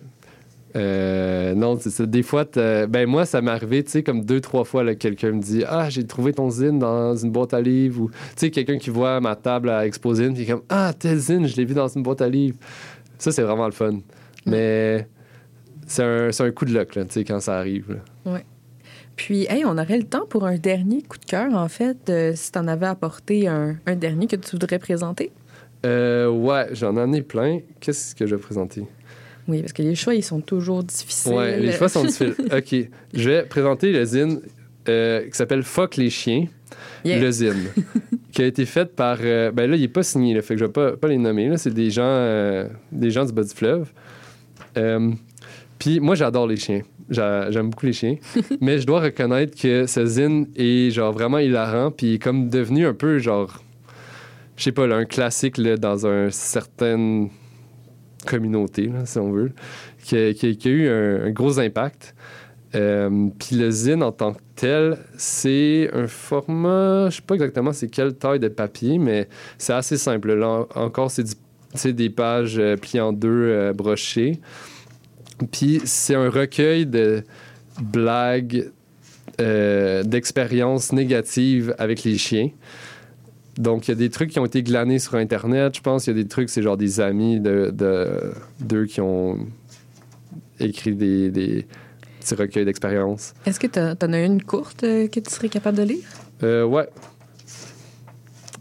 Euh, 0.76 1.54
non, 1.54 1.78
c'est 1.80 1.90
ça. 1.90 2.04
Des 2.04 2.22
fois, 2.22 2.44
ben 2.54 3.06
moi, 3.06 3.24
ça 3.24 3.40
m'est 3.40 3.50
arrivé, 3.50 3.82
tu 3.82 3.90
sais, 3.90 4.02
comme 4.02 4.24
deux, 4.24 4.40
trois 4.40 4.64
fois, 4.64 4.84
là, 4.84 4.94
quelqu'un 4.94 5.32
me 5.32 5.40
dit 5.40 5.64
Ah, 5.66 5.88
j'ai 5.88 6.06
trouvé 6.06 6.32
ton 6.32 6.50
zine 6.50 6.78
dans 6.78 7.16
une 7.16 7.30
boîte 7.30 7.54
à 7.54 7.60
livres. 7.60 8.02
Ou, 8.02 8.10
tu 8.10 8.16
sais, 8.36 8.50
quelqu'un 8.50 8.78
qui 8.78 8.90
voit 8.90 9.20
ma 9.20 9.36
table 9.36 9.70
à 9.70 9.86
Exposine, 9.86 10.34
puis 10.34 10.46
comme 10.46 10.62
Ah, 10.68 10.92
tel 10.98 11.18
zine, 11.18 11.46
je 11.46 11.56
l'ai 11.56 11.64
vu 11.64 11.74
dans 11.74 11.88
une 11.88 12.02
boîte 12.02 12.20
à 12.20 12.28
livres. 12.28 12.58
Ça, 13.18 13.32
c'est 13.32 13.42
vraiment 13.42 13.66
le 13.66 13.72
fun. 13.72 13.98
Mais 14.44 15.08
c'est 15.86 16.02
un, 16.02 16.30
c'est 16.32 16.42
un 16.44 16.50
coup 16.50 16.66
de 16.66 16.74
luck, 16.74 16.90
tu 16.90 17.00
sais, 17.08 17.24
quand 17.24 17.40
ça 17.40 17.58
arrive. 17.58 17.98
Ouais. 18.26 18.44
Puis, 19.16 19.46
hey, 19.48 19.64
on 19.64 19.78
aurait 19.78 19.96
le 19.96 20.04
temps 20.04 20.26
pour 20.28 20.44
un 20.44 20.56
dernier 20.58 21.00
coup 21.02 21.16
de 21.16 21.24
cœur, 21.24 21.54
en 21.54 21.68
fait, 21.68 22.10
euh, 22.10 22.32
si 22.34 22.52
tu 22.52 22.58
en 22.58 22.68
avais 22.68 22.86
apporté 22.86 23.48
un, 23.48 23.76
un 23.86 23.96
dernier 23.96 24.26
que 24.26 24.36
tu 24.36 24.50
voudrais 24.50 24.78
présenter? 24.78 25.32
Euh, 25.86 26.28
ouais, 26.28 26.68
j'en 26.72 26.96
en 26.96 27.12
ai 27.12 27.22
plein. 27.22 27.60
Qu'est-ce 27.80 28.14
que 28.14 28.26
je 28.26 28.34
vais 28.34 28.40
présenter? 28.40 28.84
Oui, 29.48 29.60
parce 29.60 29.72
que 29.72 29.82
les 29.82 29.94
choix, 29.94 30.14
ils 30.14 30.22
sont 30.24 30.40
toujours 30.40 30.82
difficiles. 30.82 31.32
Ouais, 31.32 31.58
les 31.60 31.72
choix 31.72 31.88
sont 31.88 32.04
difficiles. 32.04 32.34
OK. 32.52 32.74
Je 33.14 33.30
vais 33.30 33.42
présenter 33.44 33.92
le 33.92 34.04
zine 34.04 34.40
euh, 34.88 35.24
qui 35.28 35.36
s'appelle 35.36 35.62
Fuck 35.62 35.96
les 35.96 36.10
chiens. 36.10 36.46
Yeah. 37.04 37.20
Le 37.20 37.30
zine. 37.30 37.64
qui 38.32 38.42
a 38.42 38.46
été 38.46 38.66
fait 38.66 38.94
par. 38.94 39.18
euh, 39.20 39.50
ben 39.52 39.70
là, 39.70 39.76
il 39.76 39.82
n'est 39.82 39.88
pas 39.88 40.02
signé, 40.02 40.34
là, 40.34 40.42
fait 40.42 40.54
que 40.54 40.60
je 40.60 40.64
ne 40.64 40.68
vais 40.68 40.72
pas, 40.72 40.96
pas 40.96 41.08
les 41.08 41.18
nommer. 41.18 41.48
là. 41.48 41.56
C'est 41.56 41.72
des 41.72 41.90
gens, 41.90 42.02
euh, 42.04 42.68
des 42.90 43.10
gens 43.10 43.24
du 43.24 43.32
bas 43.32 43.42
du 43.44 43.50
fleuve. 43.54 43.88
Puis 45.78 46.00
moi, 46.00 46.14
j'adore 46.14 46.46
les 46.46 46.56
chiens. 46.56 46.82
J'a- 47.08 47.50
J'aime 47.50 47.70
beaucoup 47.70 47.86
les 47.86 47.92
chiens. 47.92 48.16
mais 48.60 48.78
je 48.80 48.86
dois 48.86 49.00
reconnaître 49.00 49.60
que 49.60 49.86
ce 49.86 50.04
zine 50.06 50.48
est 50.56 50.90
genre 50.90 51.12
vraiment 51.12 51.38
hilarant. 51.38 51.90
Puis 51.90 52.06
il 52.08 52.14
est 52.14 52.18
comme 52.18 52.48
devenu 52.48 52.86
un 52.86 52.94
peu 52.94 53.18
genre. 53.18 53.62
Je 54.56 54.64
sais 54.64 54.72
pas, 54.72 54.86
là, 54.86 54.96
un 54.96 55.04
classique 55.04 55.58
là, 55.58 55.76
dans 55.76 56.06
une 56.06 56.30
certaine 56.30 57.28
communauté, 58.26 58.90
si 59.04 59.18
on 59.18 59.32
veut, 59.32 59.52
qui 60.02 60.16
a, 60.16 60.68
eu 60.68 60.88
un, 60.88 61.30
gros 61.30 61.58
impact. 61.58 62.14
Euh, 62.74 63.28
Puis 63.38 63.56
le 63.56 63.70
zine 63.70 64.02
en 64.02 64.12
tant 64.12 64.34
que 64.34 64.40
tel, 64.54 64.98
c'est 65.16 65.88
un 65.92 66.06
format, 66.06 67.08
je 67.08 67.16
sais 67.16 67.22
pas 67.22 67.34
exactement 67.34 67.72
c'est 67.72 67.88
quelle 67.88 68.14
taille 68.14 68.40
de 68.40 68.48
papier, 68.48 68.98
mais 68.98 69.28
c'est 69.56 69.72
assez 69.72 69.96
simple. 69.96 70.34
Là, 70.34 70.66
en- 70.74 70.82
encore, 70.84 71.10
c'est 71.10 71.92
des 71.92 72.10
pages 72.10 72.58
euh, 72.58 72.76
pliées 72.76 73.00
en 73.00 73.12
deux, 73.12 73.28
euh, 73.30 73.72
brochées. 73.72 74.40
Puis 75.50 75.80
c'est 75.84 76.14
un 76.14 76.28
recueil 76.28 76.86
de 76.86 77.22
blagues, 77.80 78.70
d'expériences 79.38 80.92
négatives 80.92 81.74
avec 81.78 82.04
les 82.04 82.16
chiens. 82.16 82.48
Donc, 83.58 83.88
il 83.88 83.90
y 83.90 83.92
a 83.92 83.96
des 83.96 84.10
trucs 84.10 84.30
qui 84.30 84.38
ont 84.38 84.44
été 84.46 84.62
glanés 84.62 84.98
sur 84.98 85.14
Internet, 85.14 85.76
je 85.76 85.80
pense. 85.80 86.06
Il 86.06 86.10
y 86.10 86.20
a 86.20 86.22
des 86.22 86.28
trucs, 86.28 86.50
c'est 86.50 86.62
genre 86.62 86.76
des 86.76 87.00
amis 87.00 87.40
de, 87.40 87.70
de- 87.72 88.32
d'eux 88.60 88.84
qui 88.86 89.00
ont 89.00 89.38
écrit 90.60 90.94
des, 90.94 91.30
des 91.30 91.66
petits 92.20 92.34
recueils 92.34 92.64
d'expériences. 92.66 93.34
Est-ce 93.46 93.58
que 93.60 93.66
t'en 93.66 93.94
t'en 93.94 94.12
as 94.12 94.22
une 94.24 94.42
courte 94.42 94.84
euh, 94.84 95.08
que 95.08 95.20
tu 95.20 95.30
serais 95.30 95.48
capable 95.48 95.78
de 95.78 95.84
lire? 95.84 96.04
Euh, 96.42 96.64
ouais. 96.64 96.88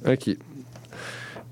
OK. 0.07 0.29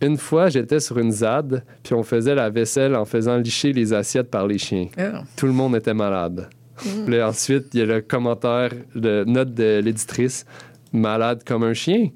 Une 0.02 0.18
fois, 0.18 0.50
j'étais 0.50 0.80
sur 0.80 0.98
une 1.00 1.12
ZAD, 1.12 1.64
puis 1.82 1.94
on 1.94 2.04
faisait 2.04 2.36
la 2.36 2.50
vaisselle 2.50 2.96
en 2.96 3.06
faisant 3.06 3.38
licher 3.38 3.72
les 3.74 3.94
assiettes 3.94 4.30
par 4.30 4.48
les 4.48 4.58
chiens. 4.58 4.88
Ah. 4.98 5.24
Tout 5.38 5.46
le 5.48 5.54
monde 5.54 5.76
était 5.76 5.94
malade. 5.94 6.50
Mm. 6.86 7.06
Puis 7.06 7.16
là, 7.18 7.30
ensuite, 7.30 7.68
il 7.74 7.80
y 7.80 7.84
a 7.84 7.86
le 7.86 8.02
commentaire, 8.02 8.72
de 8.96 9.24
note 9.26 9.54
de 9.54 9.80
l'éditrice, 9.84 10.46
malade 10.92 11.44
comme 11.46 11.64
un 11.64 11.74
chien. 11.74 12.10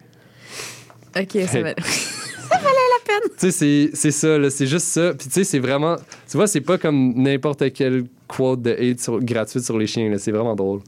OK, 1.19 1.31
ça 1.47 1.57
Hey. 1.57 1.63
va. 1.63 1.73
ça 1.81 2.57
valait 2.59 2.63
la 2.63 3.05
peine. 3.05 3.31
Tu 3.37 3.39
sais, 3.39 3.51
c'est- 3.51 3.89
c'est 3.93 4.11
ça, 4.11 4.37
là, 4.37 4.49
c'est 4.49 4.67
juste 4.67 4.87
ça. 4.87 5.13
Puis 5.13 5.27
tu 5.27 5.33
sais, 5.33 5.43
c'est 5.43 5.59
vraiment. 5.59 5.95
Tu 6.29 6.37
vois, 6.37 6.47
c'est 6.47 6.61
pas 6.61 6.77
comme 6.77 7.13
n'importe 7.15 7.71
quel 7.73 8.05
quote 8.27 8.61
de 8.61 8.71
hate 8.71 8.99
sur- 8.99 9.19
gratuite 9.21 9.63
sur 9.63 9.77
les 9.77 9.87
chiens, 9.87 10.09
là. 10.09 10.17
C'est 10.17 10.31
vraiment 10.31 10.55
drôle. 10.55 10.81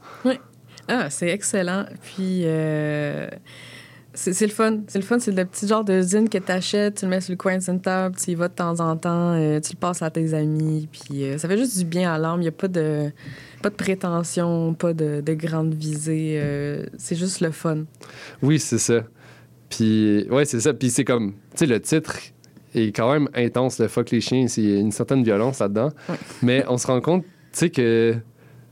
Ah, 0.88 1.08
c'est 1.08 1.28
excellent. 1.28 1.84
Puis, 2.02 2.42
euh, 2.44 3.28
c'est 4.12 4.32
c'est 4.32 4.46
le 4.46 4.52
fun. 4.52 4.80
C'est 4.88 4.98
le 4.98 5.04
fun. 5.04 5.18
C'est 5.20 5.30
le 5.30 5.44
petit 5.44 5.68
genre 5.68 5.84
de 5.84 6.00
zine 6.02 6.28
que 6.28 6.38
tu 6.38 6.50
achètes, 6.50 6.96
tu 6.98 7.04
le 7.04 7.10
mets 7.10 7.20
sur 7.20 7.30
le 7.30 7.36
coin 7.36 7.58
d'une 7.58 7.80
table, 7.80 8.16
tu 8.16 8.32
y 8.32 8.34
vas 8.34 8.48
de 8.48 8.54
temps 8.54 8.80
en 8.80 8.96
temps, 8.96 9.34
euh, 9.34 9.60
tu 9.60 9.72
le 9.74 9.78
passes 9.78 10.02
à 10.02 10.10
tes 10.10 10.34
amis. 10.34 10.88
Puis, 10.90 11.22
euh, 11.24 11.38
ça 11.38 11.46
fait 11.46 11.56
juste 11.58 11.78
du 11.78 11.84
bien 11.84 12.12
à 12.12 12.18
l'âme. 12.18 12.40
Il 12.40 12.42
n'y 12.42 12.48
a 12.48 12.52
pas 12.52 12.66
de, 12.66 13.10
pas 13.62 13.70
de 13.70 13.74
prétention, 13.76 14.74
pas 14.74 14.92
de, 14.94 15.20
de 15.20 15.34
grande 15.34 15.74
visée. 15.74 16.40
euh, 16.42 16.84
c'est 16.98 17.14
juste 17.14 17.40
le 17.40 17.52
fun. 17.52 17.84
Oui, 18.42 18.58
c'est 18.58 18.78
ça. 18.78 19.04
Puis, 19.70 20.26
ouais, 20.30 20.44
c'est 20.44 20.60
ça. 20.60 20.74
Puis 20.74 20.90
c'est 20.90 21.04
comme. 21.04 21.32
Tu 21.52 21.58
sais, 21.60 21.66
le 21.66 21.80
titre 21.80 22.18
est 22.74 22.94
quand 22.94 23.10
même 23.12 23.28
intense, 23.34 23.78
le 23.78 23.88
fuck 23.88 24.10
les 24.10 24.20
chiens. 24.20 24.46
C'est 24.48 24.62
une 24.62 24.92
certaine 24.92 25.22
violence 25.24 25.58
là-dedans. 25.60 25.90
Ouais. 26.08 26.16
Mais 26.42 26.64
on 26.68 26.76
se 26.76 26.86
rend 26.86 27.00
compte, 27.00 27.22
tu 27.24 27.28
sais, 27.52 27.70
que 27.70 28.14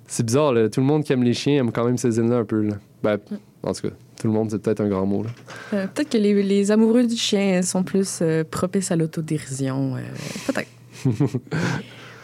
c'est 0.06 0.24
bizarre, 0.26 0.52
là. 0.52 0.68
Tout 0.68 0.80
le 0.80 0.86
monde 0.86 1.04
qui 1.04 1.12
aime 1.12 1.22
les 1.22 1.34
chiens 1.34 1.60
aime 1.60 1.72
quand 1.72 1.84
même 1.84 1.96
ces 1.98 2.12
zines-là 2.12 2.36
un 2.38 2.44
peu, 2.44 2.62
là. 2.62 2.74
Ben, 3.02 3.18
en 3.62 3.72
tout 3.72 3.82
cas, 3.88 3.94
tout 4.20 4.26
le 4.26 4.32
monde, 4.32 4.50
c'est 4.50 4.60
peut-être 4.60 4.80
un 4.80 4.88
grand 4.88 5.06
mot, 5.06 5.22
là. 5.22 5.30
Euh, 5.74 5.86
Peut-être 5.86 6.10
que 6.10 6.18
les, 6.18 6.42
les 6.42 6.70
amoureux 6.70 7.04
du 7.06 7.16
chien 7.16 7.62
sont 7.62 7.82
plus 7.84 8.18
euh, 8.22 8.42
propices 8.48 8.90
à 8.90 8.96
l'autodérision. 8.96 9.96
euh, 9.96 10.00
Peut-être. 10.46 10.68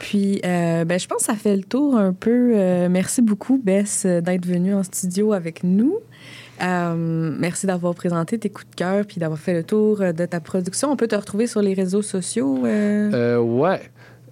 Puis, 0.00 0.40
euh, 0.44 0.84
ben, 0.84 0.98
je 0.98 1.06
pense 1.06 1.18
que 1.18 1.24
ça 1.24 1.34
fait 1.34 1.56
le 1.56 1.62
tour 1.62 1.96
un 1.96 2.12
peu. 2.12 2.52
Euh, 2.54 2.88
merci 2.90 3.22
beaucoup, 3.22 3.60
Bess, 3.62 4.04
d'être 4.04 4.44
venue 4.44 4.74
en 4.74 4.82
studio 4.82 5.32
avec 5.32 5.62
nous. 5.64 5.96
Euh, 6.62 6.94
merci 7.38 7.66
d'avoir 7.66 7.94
présenté 7.94 8.38
tes 8.38 8.48
coups 8.48 8.70
de 8.70 8.74
cœur 8.76 9.04
puis 9.06 9.18
d'avoir 9.18 9.38
fait 9.38 9.54
le 9.54 9.64
tour 9.64 10.00
euh, 10.00 10.12
de 10.12 10.24
ta 10.24 10.40
production. 10.40 10.90
On 10.90 10.96
peut 10.96 11.08
te 11.08 11.16
retrouver 11.16 11.46
sur 11.46 11.60
les 11.62 11.74
réseaux 11.74 12.02
sociaux. 12.02 12.64
euh? 12.64 13.10
Euh, 13.12 13.38
ouais. 13.38 13.80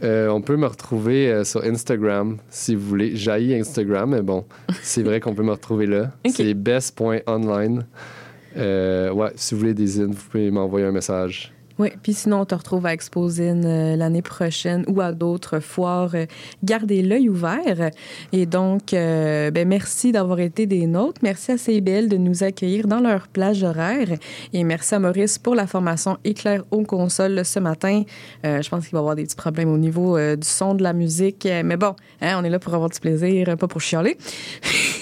On 0.04 0.40
peut 0.40 0.56
me 0.56 0.66
retrouver 0.66 1.44
sur 1.44 1.62
Instagram 1.62 2.38
si 2.50 2.74
vous 2.74 2.88
voulez. 2.88 3.14
Jaillit 3.14 3.54
Instagram, 3.54 4.10
mais 4.10 4.22
bon, 4.22 4.44
c'est 4.82 5.04
vrai 5.04 5.20
qu'on 5.20 5.32
peut 5.32 5.44
me 5.44 5.52
retrouver 5.52 5.86
là. 5.86 6.10
Ok. 6.26 6.32
C'est 6.34 6.54
best.online. 6.54 7.84
Ouais, 8.56 9.32
si 9.36 9.54
vous 9.54 9.60
voulez 9.60 9.74
des 9.74 9.86
zines, 9.86 10.10
vous 10.10 10.28
pouvez 10.28 10.50
m'envoyer 10.50 10.86
un 10.86 10.90
message. 10.90 11.52
Oui, 11.82 11.88
puis 12.00 12.14
sinon, 12.14 12.42
on 12.42 12.44
te 12.44 12.54
retrouve 12.54 12.86
à 12.86 12.92
Exposine 12.92 13.64
euh, 13.66 13.96
l'année 13.96 14.22
prochaine 14.22 14.84
ou 14.86 15.00
à 15.00 15.10
d'autres 15.10 15.58
foires. 15.58 16.14
Gardez 16.62 17.02
l'œil 17.02 17.28
ouvert. 17.28 17.90
Et 18.32 18.46
donc, 18.46 18.94
euh, 18.94 19.50
ben, 19.50 19.66
merci 19.66 20.12
d'avoir 20.12 20.38
été 20.38 20.66
des 20.66 20.86
nôtres. 20.86 21.20
Merci 21.24 21.50
à 21.50 21.58
CBL 21.58 22.08
de 22.08 22.16
nous 22.16 22.44
accueillir 22.44 22.86
dans 22.86 23.00
leur 23.00 23.26
plage 23.26 23.64
horaire. 23.64 24.06
Et 24.52 24.62
merci 24.62 24.94
à 24.94 25.00
Maurice 25.00 25.40
pour 25.40 25.56
la 25.56 25.66
formation 25.66 26.18
éclair 26.22 26.62
aux 26.70 26.84
consoles 26.84 27.44
ce 27.44 27.58
matin. 27.58 28.04
Euh, 28.46 28.62
je 28.62 28.68
pense 28.70 28.84
qu'il 28.84 28.92
va 28.92 28.98
y 28.98 29.00
avoir 29.00 29.16
des 29.16 29.24
petits 29.24 29.34
problèmes 29.34 29.72
au 29.72 29.78
niveau 29.78 30.16
du 30.16 30.46
son, 30.46 30.76
de 30.76 30.84
la 30.84 30.92
musique. 30.92 31.48
Mais 31.64 31.76
bon, 31.76 31.96
hein, 32.20 32.36
on 32.40 32.44
est 32.44 32.50
là 32.50 32.60
pour 32.60 32.74
avoir 32.74 32.90
du 32.90 33.00
plaisir, 33.00 33.56
pas 33.58 33.66
pour 33.66 33.80
chialer. 33.80 34.16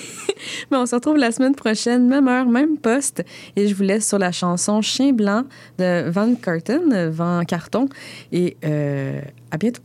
On 0.71 0.87
se 0.87 0.95
retrouve 0.95 1.17
la 1.17 1.33
semaine 1.33 1.55
prochaine, 1.55 2.07
même 2.09 2.29
heure, 2.29 2.47
même 2.47 2.79
poste. 2.79 3.25
Et 3.57 3.69
je 3.69 3.75
vous 3.75 3.83
laisse 3.83 4.09
sur 4.09 4.19
la 4.19 4.33
chanson 4.33 4.81
Chien 4.83 5.13
blanc 5.13 5.45
de 5.79 6.09
Van 6.09 6.35
Carton, 6.35 7.11
Van 7.11 7.43
Carton. 7.45 7.89
Et 8.33 8.57
euh, 8.65 9.21
à 9.51 9.57
bientôt. 9.57 9.83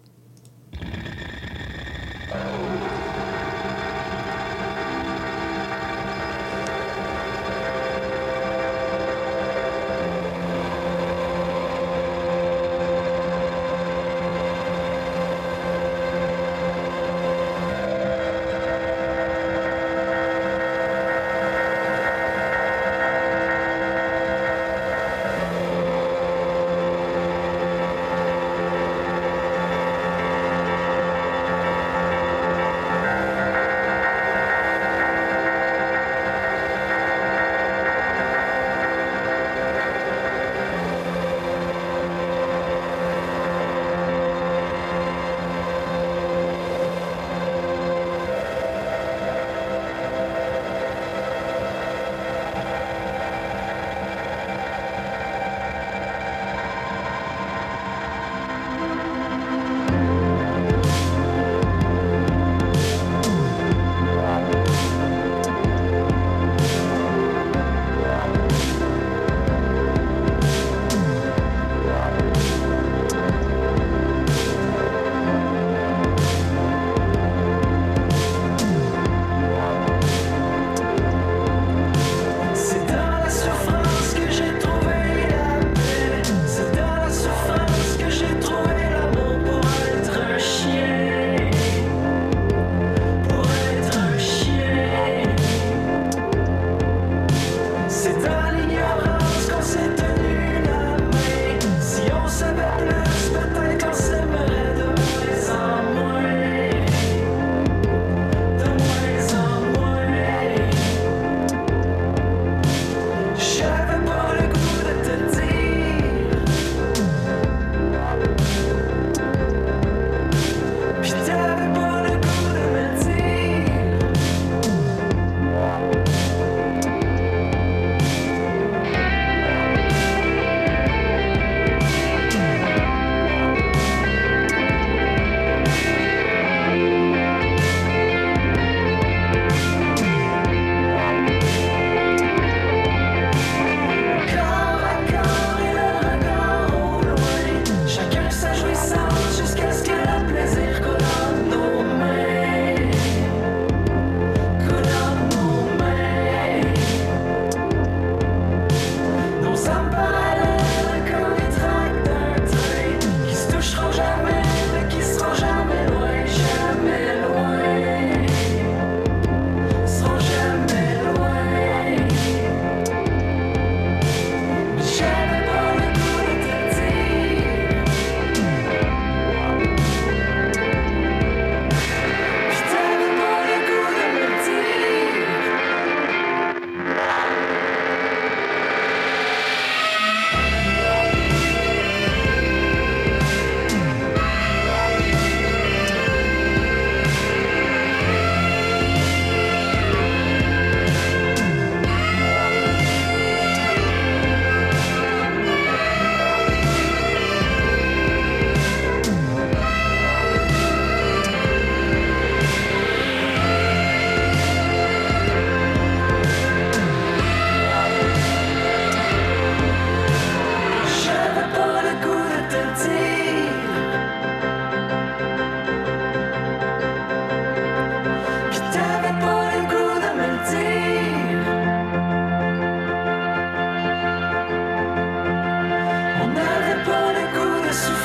sacrifice 237.76 238.05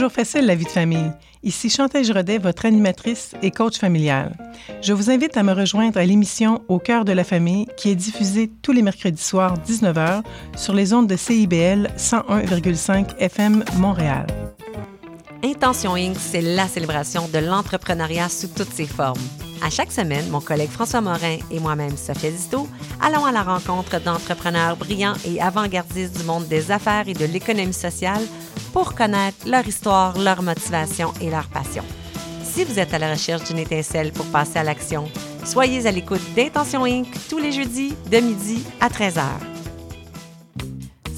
toujours 0.00 0.12
facile 0.12 0.46
la 0.46 0.54
vie 0.54 0.64
de 0.64 0.70
famille. 0.70 1.12
Ici 1.42 1.68
Chantal 1.68 2.02
Giraudet, 2.02 2.38
votre 2.38 2.64
animatrice 2.64 3.34
et 3.42 3.50
coach 3.50 3.76
familial. 3.76 4.34
Je 4.80 4.94
vous 4.94 5.10
invite 5.10 5.36
à 5.36 5.42
me 5.42 5.52
rejoindre 5.52 5.98
à 5.98 6.06
l'émission 6.06 6.62
Au 6.68 6.78
cœur 6.78 7.04
de 7.04 7.12
la 7.12 7.22
famille 7.22 7.66
qui 7.76 7.90
est 7.90 7.94
diffusée 7.94 8.50
tous 8.62 8.72
les 8.72 8.80
mercredis 8.80 9.22
soirs 9.22 9.58
19h 9.58 10.22
sur 10.56 10.72
les 10.72 10.94
ondes 10.94 11.06
de 11.06 11.16
CIBL 11.16 11.90
101,5 11.98 13.18
FM 13.18 13.62
Montréal. 13.76 14.26
Intention 15.44 15.96
Inc., 15.96 16.16
c'est 16.18 16.40
la 16.40 16.66
célébration 16.66 17.28
de 17.28 17.38
l'entrepreneuriat 17.38 18.30
sous 18.30 18.48
toutes 18.48 18.72
ses 18.72 18.86
formes. 18.86 19.20
À 19.62 19.68
chaque 19.68 19.92
semaine, 19.92 20.30
mon 20.30 20.40
collègue 20.40 20.70
François 20.70 21.02
Morin 21.02 21.36
et 21.50 21.60
moi-même, 21.60 21.98
Sophia 21.98 22.30
Disto, 22.30 22.66
allons 23.02 23.26
à 23.26 23.32
la 23.32 23.42
rencontre 23.42 24.00
d'entrepreneurs 24.00 24.76
brillants 24.76 25.16
et 25.26 25.42
avant-gardistes 25.42 26.16
du 26.16 26.24
monde 26.24 26.48
des 26.48 26.70
affaires 26.70 27.06
et 27.06 27.12
de 27.12 27.26
l'économie 27.26 27.74
sociale 27.74 28.22
pour 28.72 28.94
connaître 28.94 29.46
leur 29.46 29.66
histoire, 29.66 30.18
leur 30.18 30.42
motivation 30.42 31.12
et 31.20 31.30
leur 31.30 31.46
passion. 31.48 31.84
Si 32.42 32.64
vous 32.64 32.78
êtes 32.78 32.92
à 32.94 32.98
la 32.98 33.12
recherche 33.12 33.44
d'une 33.44 33.58
étincelle 33.58 34.12
pour 34.12 34.26
passer 34.26 34.58
à 34.58 34.64
l'action, 34.64 35.08
soyez 35.44 35.86
à 35.86 35.92
l'écoute 35.92 36.22
d'Intention 36.34 36.84
Inc. 36.84 37.06
tous 37.28 37.38
les 37.38 37.52
jeudis 37.52 37.94
de 38.10 38.18
midi 38.18 38.64
à 38.80 38.88
13h. 38.88 39.49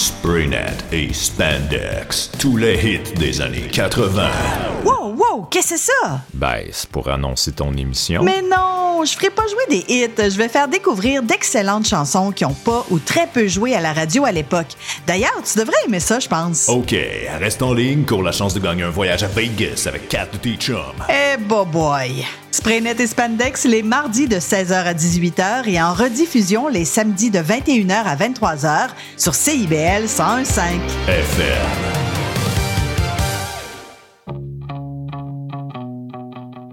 Sports. 0.00 0.09
Spraynet 0.22 0.76
et 0.92 1.14
Spandex, 1.14 2.30
tous 2.38 2.58
les 2.58 2.74
hits 2.74 3.14
des 3.18 3.40
années 3.40 3.68
80. 3.72 4.28
Wow, 4.84 5.14
wow, 5.14 5.42
qu'est-ce 5.50 5.70
que 5.70 5.78
c'est 5.78 5.92
ça? 6.02 6.20
Ben, 6.34 6.62
c'est 6.70 6.90
pour 6.90 7.08
annoncer 7.08 7.52
ton 7.52 7.72
émission. 7.72 8.22
Mais 8.22 8.42
non, 8.42 9.02
je 9.02 9.12
ferai 9.12 9.30
pas 9.30 9.44
jouer 9.46 9.78
des 9.78 9.94
hits. 9.94 10.10
Je 10.18 10.36
vais 10.36 10.48
faire 10.48 10.68
découvrir 10.68 11.22
d'excellentes 11.22 11.86
chansons 11.86 12.32
qui 12.32 12.44
ont 12.44 12.52
pas 12.52 12.84
ou 12.90 12.98
très 12.98 13.28
peu 13.28 13.48
joué 13.48 13.74
à 13.74 13.80
la 13.80 13.94
radio 13.94 14.26
à 14.26 14.32
l'époque. 14.32 14.76
D'ailleurs, 15.06 15.40
tu 15.42 15.58
devrais 15.58 15.78
aimer 15.86 16.00
ça, 16.00 16.20
je 16.20 16.28
pense. 16.28 16.68
OK, 16.68 16.94
reste 17.38 17.62
en 17.62 17.72
ligne 17.72 18.02
pour 18.02 18.22
la 18.22 18.32
chance 18.32 18.52
de 18.52 18.60
gagner 18.60 18.82
un 18.82 18.90
voyage 18.90 19.22
à 19.22 19.28
Vegas 19.28 19.86
avec 19.86 20.10
quatre 20.10 20.32
de 20.32 20.36
tes 20.36 20.56
chums. 20.56 20.76
Eh, 21.08 21.38
bo 21.38 21.64
boy! 21.64 22.26
Spraynet 22.52 22.96
et 22.98 23.06
Spandex 23.06 23.64
les 23.64 23.82
mardis 23.82 24.26
de 24.26 24.36
16h 24.36 24.72
à 24.74 24.92
18h 24.92 25.68
et 25.68 25.80
en 25.80 25.94
rediffusion 25.94 26.66
les 26.66 26.84
samedis 26.84 27.30
de 27.30 27.38
21h 27.38 27.92
à 27.92 28.16
23h 28.16 28.88
sur 29.16 29.36
CIBL 29.36 30.08
101.5. 30.10 30.80
FM. 31.06 31.46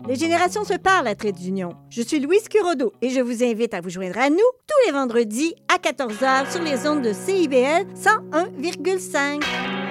Les 0.07 0.15
générations 0.15 0.63
se 0.63 0.73
parlent 0.73 1.07
à 1.07 1.13
Trait 1.13 1.33
d'Union. 1.33 1.73
Je 1.91 2.01
suis 2.01 2.19
Louise 2.19 2.49
Curodo 2.49 2.93
et 3.03 3.11
je 3.11 3.21
vous 3.21 3.43
invite 3.43 3.75
à 3.75 3.81
vous 3.81 3.91
joindre 3.91 4.17
à 4.17 4.31
nous 4.31 4.37
tous 4.37 4.87
les 4.87 4.91
vendredis 4.91 5.53
à 5.71 5.77
14h 5.77 6.51
sur 6.51 6.63
les 6.63 6.87
ondes 6.87 7.03
de 7.03 7.13
CIBL 7.13 7.85
101,5. 7.93 9.86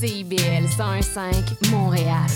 CIBL 0.00 0.64
101.5 0.78 1.70
Montréal. 1.70 2.26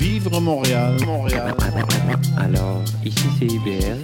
Vivre 0.00 0.40
Montréal, 0.40 0.96
Montréal. 1.06 1.54
Alors, 2.36 2.82
ici 3.04 3.24
c'est 3.38 3.46
IBL. 3.46 3.98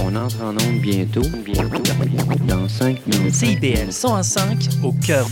On 0.00 0.14
entre 0.16 0.42
en 0.42 0.50
onde 0.50 0.80
bientôt. 0.82 1.22
Bientôt. 1.42 1.82
Dans 2.46 2.68
5 2.68 3.06
minutes. 3.06 3.34
CIBL 3.34 3.90
105 3.90 4.68
au 4.82 4.92
cœur 4.92 5.22